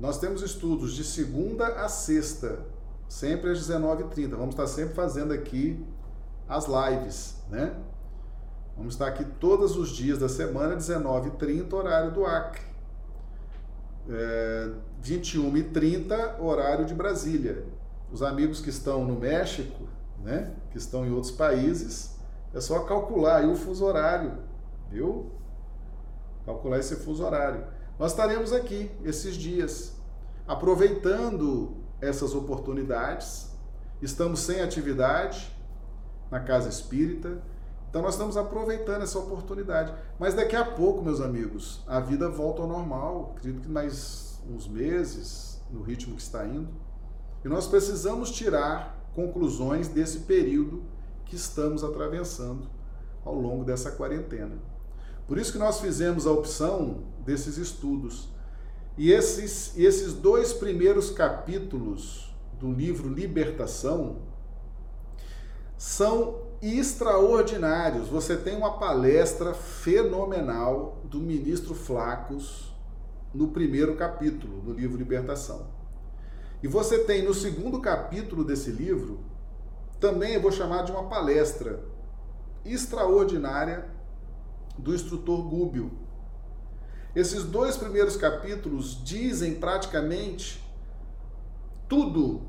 Nós 0.00 0.18
temos 0.18 0.40
estudos 0.40 0.94
de 0.94 1.04
segunda 1.04 1.66
a 1.66 1.86
sexta, 1.86 2.60
sempre 3.06 3.50
às 3.50 3.58
19h30. 3.58 4.30
Vamos 4.30 4.54
estar 4.54 4.66
sempre 4.66 4.94
fazendo 4.94 5.30
aqui 5.34 5.84
as 6.48 6.64
lives, 6.66 7.36
né? 7.50 7.76
Vamos 8.74 8.94
estar 8.94 9.08
aqui 9.08 9.26
todos 9.38 9.76
os 9.76 9.90
dias 9.90 10.18
da 10.18 10.26
semana, 10.26 10.74
19h30, 10.74 11.70
horário 11.74 12.12
do 12.12 12.24
Acre. 12.24 12.62
É, 14.08 14.70
21h30, 15.04 16.40
horário 16.40 16.86
de 16.86 16.94
Brasília. 16.94 17.62
Os 18.10 18.22
amigos 18.22 18.62
que 18.62 18.70
estão 18.70 19.04
no 19.04 19.20
México, 19.20 19.86
né, 20.24 20.54
que 20.70 20.78
estão 20.78 21.04
em 21.04 21.12
outros 21.12 21.30
países, 21.30 22.16
é 22.54 22.60
só 22.60 22.84
calcular 22.84 23.36
aí 23.36 23.46
o 23.46 23.54
fuso 23.54 23.84
horário, 23.84 24.32
viu? 24.90 25.30
Calcular 26.46 26.78
esse 26.78 26.96
fuso 26.96 27.22
horário. 27.22 27.79
Nós 28.00 28.12
estaremos 28.12 28.50
aqui 28.54 28.90
esses 29.04 29.34
dias, 29.34 29.92
aproveitando 30.48 31.76
essas 32.00 32.34
oportunidades. 32.34 33.50
Estamos 34.00 34.40
sem 34.40 34.62
atividade 34.62 35.54
na 36.30 36.40
casa 36.40 36.70
espírita, 36.70 37.42
então 37.90 38.00
nós 38.00 38.14
estamos 38.14 38.38
aproveitando 38.38 39.02
essa 39.02 39.18
oportunidade. 39.18 39.92
Mas 40.18 40.32
daqui 40.32 40.56
a 40.56 40.64
pouco, 40.64 41.02
meus 41.02 41.20
amigos, 41.20 41.84
a 41.86 42.00
vida 42.00 42.26
volta 42.30 42.62
ao 42.62 42.68
normal. 42.68 43.34
Acredito 43.36 43.60
que 43.60 43.68
mais 43.68 44.40
uns 44.48 44.66
meses, 44.66 45.60
no 45.70 45.82
ritmo 45.82 46.16
que 46.16 46.22
está 46.22 46.46
indo. 46.46 46.70
E 47.44 47.48
nós 47.48 47.66
precisamos 47.66 48.30
tirar 48.30 48.98
conclusões 49.14 49.88
desse 49.88 50.20
período 50.20 50.82
que 51.26 51.36
estamos 51.36 51.84
atravessando 51.84 52.66
ao 53.26 53.34
longo 53.34 53.62
dessa 53.62 53.90
quarentena. 53.90 54.69
Por 55.30 55.38
isso 55.38 55.52
que 55.52 55.58
nós 55.58 55.78
fizemos 55.78 56.26
a 56.26 56.32
opção 56.32 57.04
desses 57.24 57.56
estudos. 57.56 58.28
E 58.98 59.12
esses, 59.12 59.78
esses 59.78 60.12
dois 60.12 60.52
primeiros 60.52 61.12
capítulos 61.12 62.34
do 62.58 62.72
livro 62.72 63.08
Libertação 63.08 64.22
são 65.78 66.40
extraordinários. 66.60 68.08
Você 68.08 68.36
tem 68.36 68.56
uma 68.56 68.76
palestra 68.76 69.54
fenomenal 69.54 71.00
do 71.04 71.20
ministro 71.20 71.76
Flacos 71.76 72.74
no 73.32 73.52
primeiro 73.52 73.94
capítulo 73.94 74.60
do 74.62 74.72
livro 74.72 74.98
Libertação. 74.98 75.68
E 76.60 76.66
você 76.66 77.04
tem 77.04 77.22
no 77.22 77.32
segundo 77.32 77.80
capítulo 77.80 78.42
desse 78.42 78.72
livro, 78.72 79.20
também 80.00 80.34
eu 80.34 80.42
vou 80.42 80.50
chamar 80.50 80.82
de 80.82 80.90
uma 80.90 81.04
palestra 81.04 81.84
extraordinária 82.64 83.99
do 84.80 84.94
instrutor 84.94 85.42
Gúbio. 85.48 85.90
Esses 87.14 87.44
dois 87.44 87.76
primeiros 87.76 88.16
capítulos 88.16 89.02
dizem 89.04 89.54
praticamente 89.54 90.64
tudo 91.88 92.42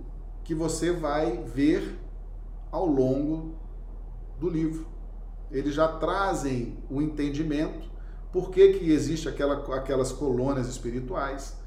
que 0.43 0.53
você 0.53 0.91
vai 0.91 1.37
ver 1.37 1.97
ao 2.71 2.85
longo 2.85 3.55
do 4.39 4.49
livro. 4.49 4.85
Eles 5.51 5.73
já 5.73 5.87
trazem 5.87 6.77
o 6.89 7.01
entendimento, 7.01 7.89
por 8.31 8.49
que, 8.49 8.73
que 8.73 8.91
existe 8.91 9.27
aquela, 9.27 9.75
aquelas 9.75 10.11
colônias 10.11 10.67
espirituais, 10.67 11.57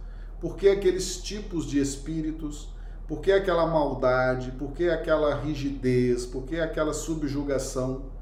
por 0.40 0.56
que 0.56 0.68
aqueles 0.68 1.22
tipos 1.22 1.66
de 1.66 1.78
espíritos, 1.78 2.72
por 3.06 3.20
que 3.20 3.30
aquela 3.30 3.66
maldade, 3.66 4.52
por 4.52 4.72
que 4.72 4.88
aquela 4.88 5.34
rigidez, 5.34 6.24
por 6.24 6.44
que 6.44 6.58
aquela 6.58 6.94
subjugação. 6.94 8.13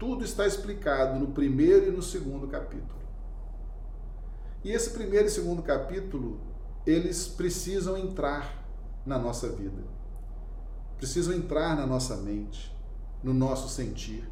Tudo 0.00 0.24
está 0.24 0.46
explicado 0.46 1.20
no 1.20 1.28
primeiro 1.28 1.88
e 1.88 1.90
no 1.92 2.02
segundo 2.02 2.48
capítulo. 2.48 2.98
E 4.64 4.72
esse 4.72 4.90
primeiro 4.90 5.26
e 5.26 5.30
segundo 5.30 5.62
capítulo, 5.62 6.40
eles 6.84 7.28
precisam 7.28 7.96
entrar 7.96 8.66
na 9.04 9.18
nossa 9.18 9.50
vida, 9.50 9.82
precisam 10.96 11.34
entrar 11.34 11.76
na 11.76 11.86
nossa 11.86 12.16
mente 12.16 12.74
no 13.22 13.34
nosso 13.34 13.68
sentir, 13.68 14.26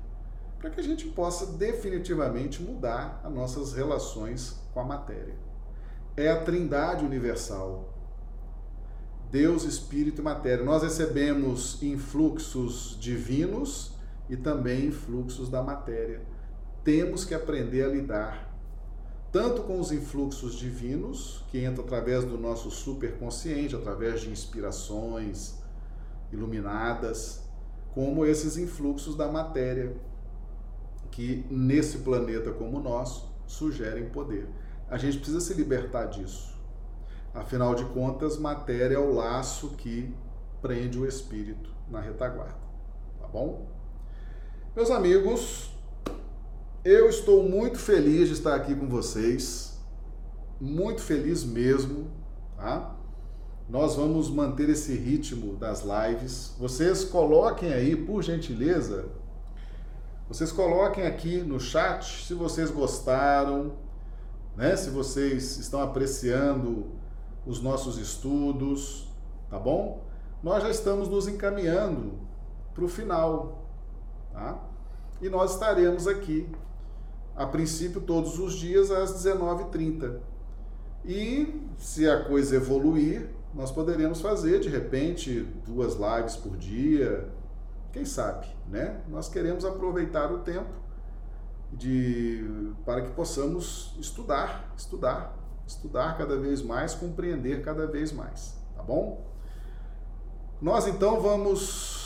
para 0.59 0.71
que 0.71 0.81
a 0.81 0.83
gente 0.83 1.07
possa 1.09 1.45
definitivamente 1.45 2.63
mudar 2.63 3.21
as 3.23 3.31
nossas 3.31 3.75
relações 3.75 4.59
com 4.73 4.81
a 4.81 4.85
matéria. 4.85 5.35
É 6.17 6.31
a 6.31 6.43
Trindade 6.43 7.05
universal. 7.05 7.95
Deus, 9.31 9.65
Espírito 9.65 10.23
e 10.23 10.25
Matéria. 10.25 10.65
Nós 10.65 10.83
recebemos 10.83 11.83
influxos 11.83 12.97
divinos 12.99 13.98
e 14.29 14.37
também 14.37 14.87
influxos 14.87 15.49
da 15.49 15.63
matéria. 15.63 16.23
Temos 16.85 17.25
que 17.25 17.35
aprender 17.35 17.85
a 17.85 17.89
lidar 17.89 18.49
tanto 19.31 19.63
com 19.63 19.79
os 19.79 19.93
influxos 19.93 20.55
divinos, 20.55 21.45
que 21.51 21.63
entram 21.63 21.85
através 21.85 22.25
do 22.25 22.39
nosso 22.39 22.71
superconsciente, 22.71 23.77
através 23.77 24.23
de 24.23 24.31
inspirações 24.31 25.59
iluminadas, 26.33 27.43
como 27.93 28.25
esses 28.25 28.57
influxos 28.57 29.15
da 29.15 29.31
matéria 29.31 29.95
que 31.11 31.45
nesse 31.51 31.99
planeta 31.99 32.53
como 32.53 32.79
o 32.79 32.83
nosso 32.83 33.31
sugerem 33.47 34.09
poder. 34.09 34.49
A 34.89 34.97
gente 34.97 35.19
precisa 35.19 35.41
se 35.41 35.53
libertar 35.53 36.07
disso. 36.07 36.57
Afinal 37.35 37.75
de 37.75 37.85
contas, 37.87 38.39
matéria 38.39 38.95
é 38.95 38.99
o 38.99 39.13
laço 39.13 39.71
que 39.71 40.15
prende 40.63 40.99
o 40.99 41.07
espírito 41.07 41.71
na 41.91 42.01
retaguarda. 42.01 42.57
Tá 43.21 43.27
bom? 43.27 43.78
Meus 44.79 44.93
amigos, 44.93 45.73
eu 46.85 47.09
estou 47.09 47.43
muito 47.43 47.77
feliz 47.77 48.29
de 48.29 48.35
estar 48.35 48.55
aqui 48.55 48.77
com 48.77 48.87
vocês. 48.87 49.77
Muito 50.61 51.03
feliz 51.03 51.43
mesmo, 51.43 52.09
tá? 52.57 52.95
nós 53.69 53.97
vamos 53.97 54.31
manter 54.31 54.69
esse 54.69 54.95
ritmo 54.95 55.57
das 55.57 55.83
lives. 55.83 56.55
Vocês 56.61 57.05
coloquem 57.05 57.73
aí, 57.73 57.97
por 57.97 58.23
gentileza, 58.23 59.07
vocês 60.29 60.53
coloquem 60.53 61.05
aqui 61.09 61.39
no 61.39 61.59
chat 61.59 62.25
se 62.25 62.33
vocês 62.33 62.71
gostaram, 62.71 63.73
né? 64.57 64.77
Se 64.77 64.91
vocês 64.91 65.57
estão 65.57 65.83
apreciando 65.83 66.87
os 67.45 67.61
nossos 67.61 67.99
estudos, 67.99 69.09
tá 69.51 69.59
bom? 69.59 70.05
Nós 70.41 70.63
já 70.63 70.71
estamos 70.71 71.09
nos 71.09 71.27
encaminhando 71.27 72.13
para 72.73 72.85
o 72.85 72.89
final, 72.89 73.67
tá? 74.33 74.68
E 75.21 75.29
nós 75.29 75.55
estaremos 75.55 76.07
aqui, 76.07 76.49
a 77.35 77.47
princípio, 77.47 78.01
todos 78.01 78.39
os 78.39 78.55
dias 78.55 78.91
às 78.91 79.13
19h30. 79.25 80.17
E 81.05 81.63
se 81.77 82.09
a 82.09 82.25
coisa 82.25 82.57
evoluir, 82.57 83.29
nós 83.55 83.71
poderíamos 83.71 84.21
fazer 84.21 84.61
de 84.61 84.69
repente 84.69 85.41
duas 85.67 85.95
lives 85.95 86.37
por 86.37 86.57
dia, 86.57 87.29
quem 87.93 88.05
sabe, 88.05 88.47
né? 88.69 89.01
Nós 89.09 89.29
queremos 89.29 89.65
aproveitar 89.65 90.31
o 90.31 90.39
tempo 90.39 90.71
de 91.73 92.73
para 92.85 93.03
que 93.03 93.11
possamos 93.11 93.95
estudar, 93.99 94.73
estudar, 94.77 95.37
estudar 95.67 96.17
cada 96.17 96.37
vez 96.37 96.63
mais, 96.63 96.95
compreender 96.95 97.63
cada 97.63 97.87
vez 97.87 98.13
mais, 98.13 98.57
tá 98.77 98.83
bom? 98.83 99.27
Nós 100.61 100.87
então 100.87 101.21
vamos 101.21 101.98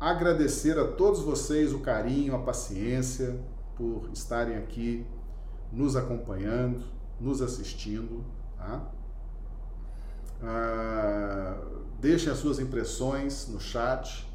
agradecer 0.00 0.78
a 0.78 0.86
todos 0.86 1.20
vocês 1.20 1.72
o 1.72 1.80
carinho, 1.80 2.34
a 2.34 2.38
paciência 2.38 3.38
por 3.76 4.08
estarem 4.12 4.56
aqui 4.56 5.06
nos 5.72 5.96
acompanhando, 5.96 6.82
nos 7.20 7.42
assistindo, 7.42 8.24
tá? 8.56 8.90
Ah, 10.42 11.58
deixem 12.00 12.32
as 12.32 12.38
suas 12.38 12.58
impressões 12.58 13.48
no 13.48 13.60
chat, 13.60 14.26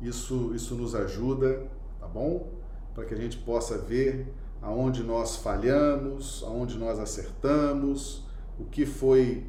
isso, 0.00 0.52
isso 0.54 0.74
nos 0.74 0.94
ajuda, 0.94 1.66
tá 1.98 2.06
bom? 2.06 2.52
Para 2.94 3.04
que 3.04 3.14
a 3.14 3.16
gente 3.16 3.38
possa 3.38 3.76
ver 3.78 4.32
aonde 4.62 5.02
nós 5.02 5.36
falhamos, 5.36 6.42
aonde 6.46 6.78
nós 6.78 6.98
acertamos, 6.98 8.24
o 8.58 8.64
que 8.64 8.86
foi, 8.86 9.46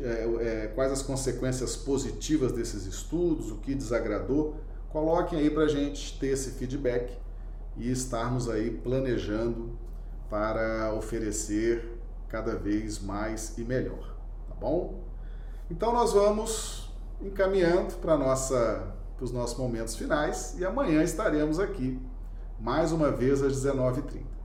é, 0.00 0.64
é, 0.64 0.72
quais 0.74 0.92
as 0.92 1.02
consequências 1.02 1.76
positivas 1.76 2.52
desses 2.52 2.86
estudos, 2.86 3.50
o 3.50 3.56
que 3.56 3.74
desagradou. 3.74 4.56
Coloquem 4.90 5.38
aí 5.38 5.50
para 5.50 5.64
a 5.64 5.68
gente 5.68 6.18
ter 6.18 6.28
esse 6.28 6.52
feedback 6.52 7.16
e 7.76 7.90
estarmos 7.90 8.48
aí 8.48 8.70
planejando 8.70 9.78
para 10.30 10.92
oferecer 10.94 11.98
cada 12.28 12.56
vez 12.56 13.00
mais 13.00 13.56
e 13.58 13.62
melhor 13.62 14.16
bom? 14.60 15.04
Então 15.70 15.92
nós 15.92 16.12
vamos 16.12 16.90
encaminhando 17.20 17.94
para 17.96 18.16
nossa 18.16 18.94
para 19.16 19.24
os 19.24 19.32
nossos 19.32 19.56
momentos 19.56 19.96
finais 19.96 20.54
e 20.58 20.64
amanhã 20.64 21.02
estaremos 21.02 21.58
aqui 21.58 21.98
mais 22.60 22.92
uma 22.92 23.10
vez 23.10 23.42
às 23.42 23.54
19h30. 23.54 24.36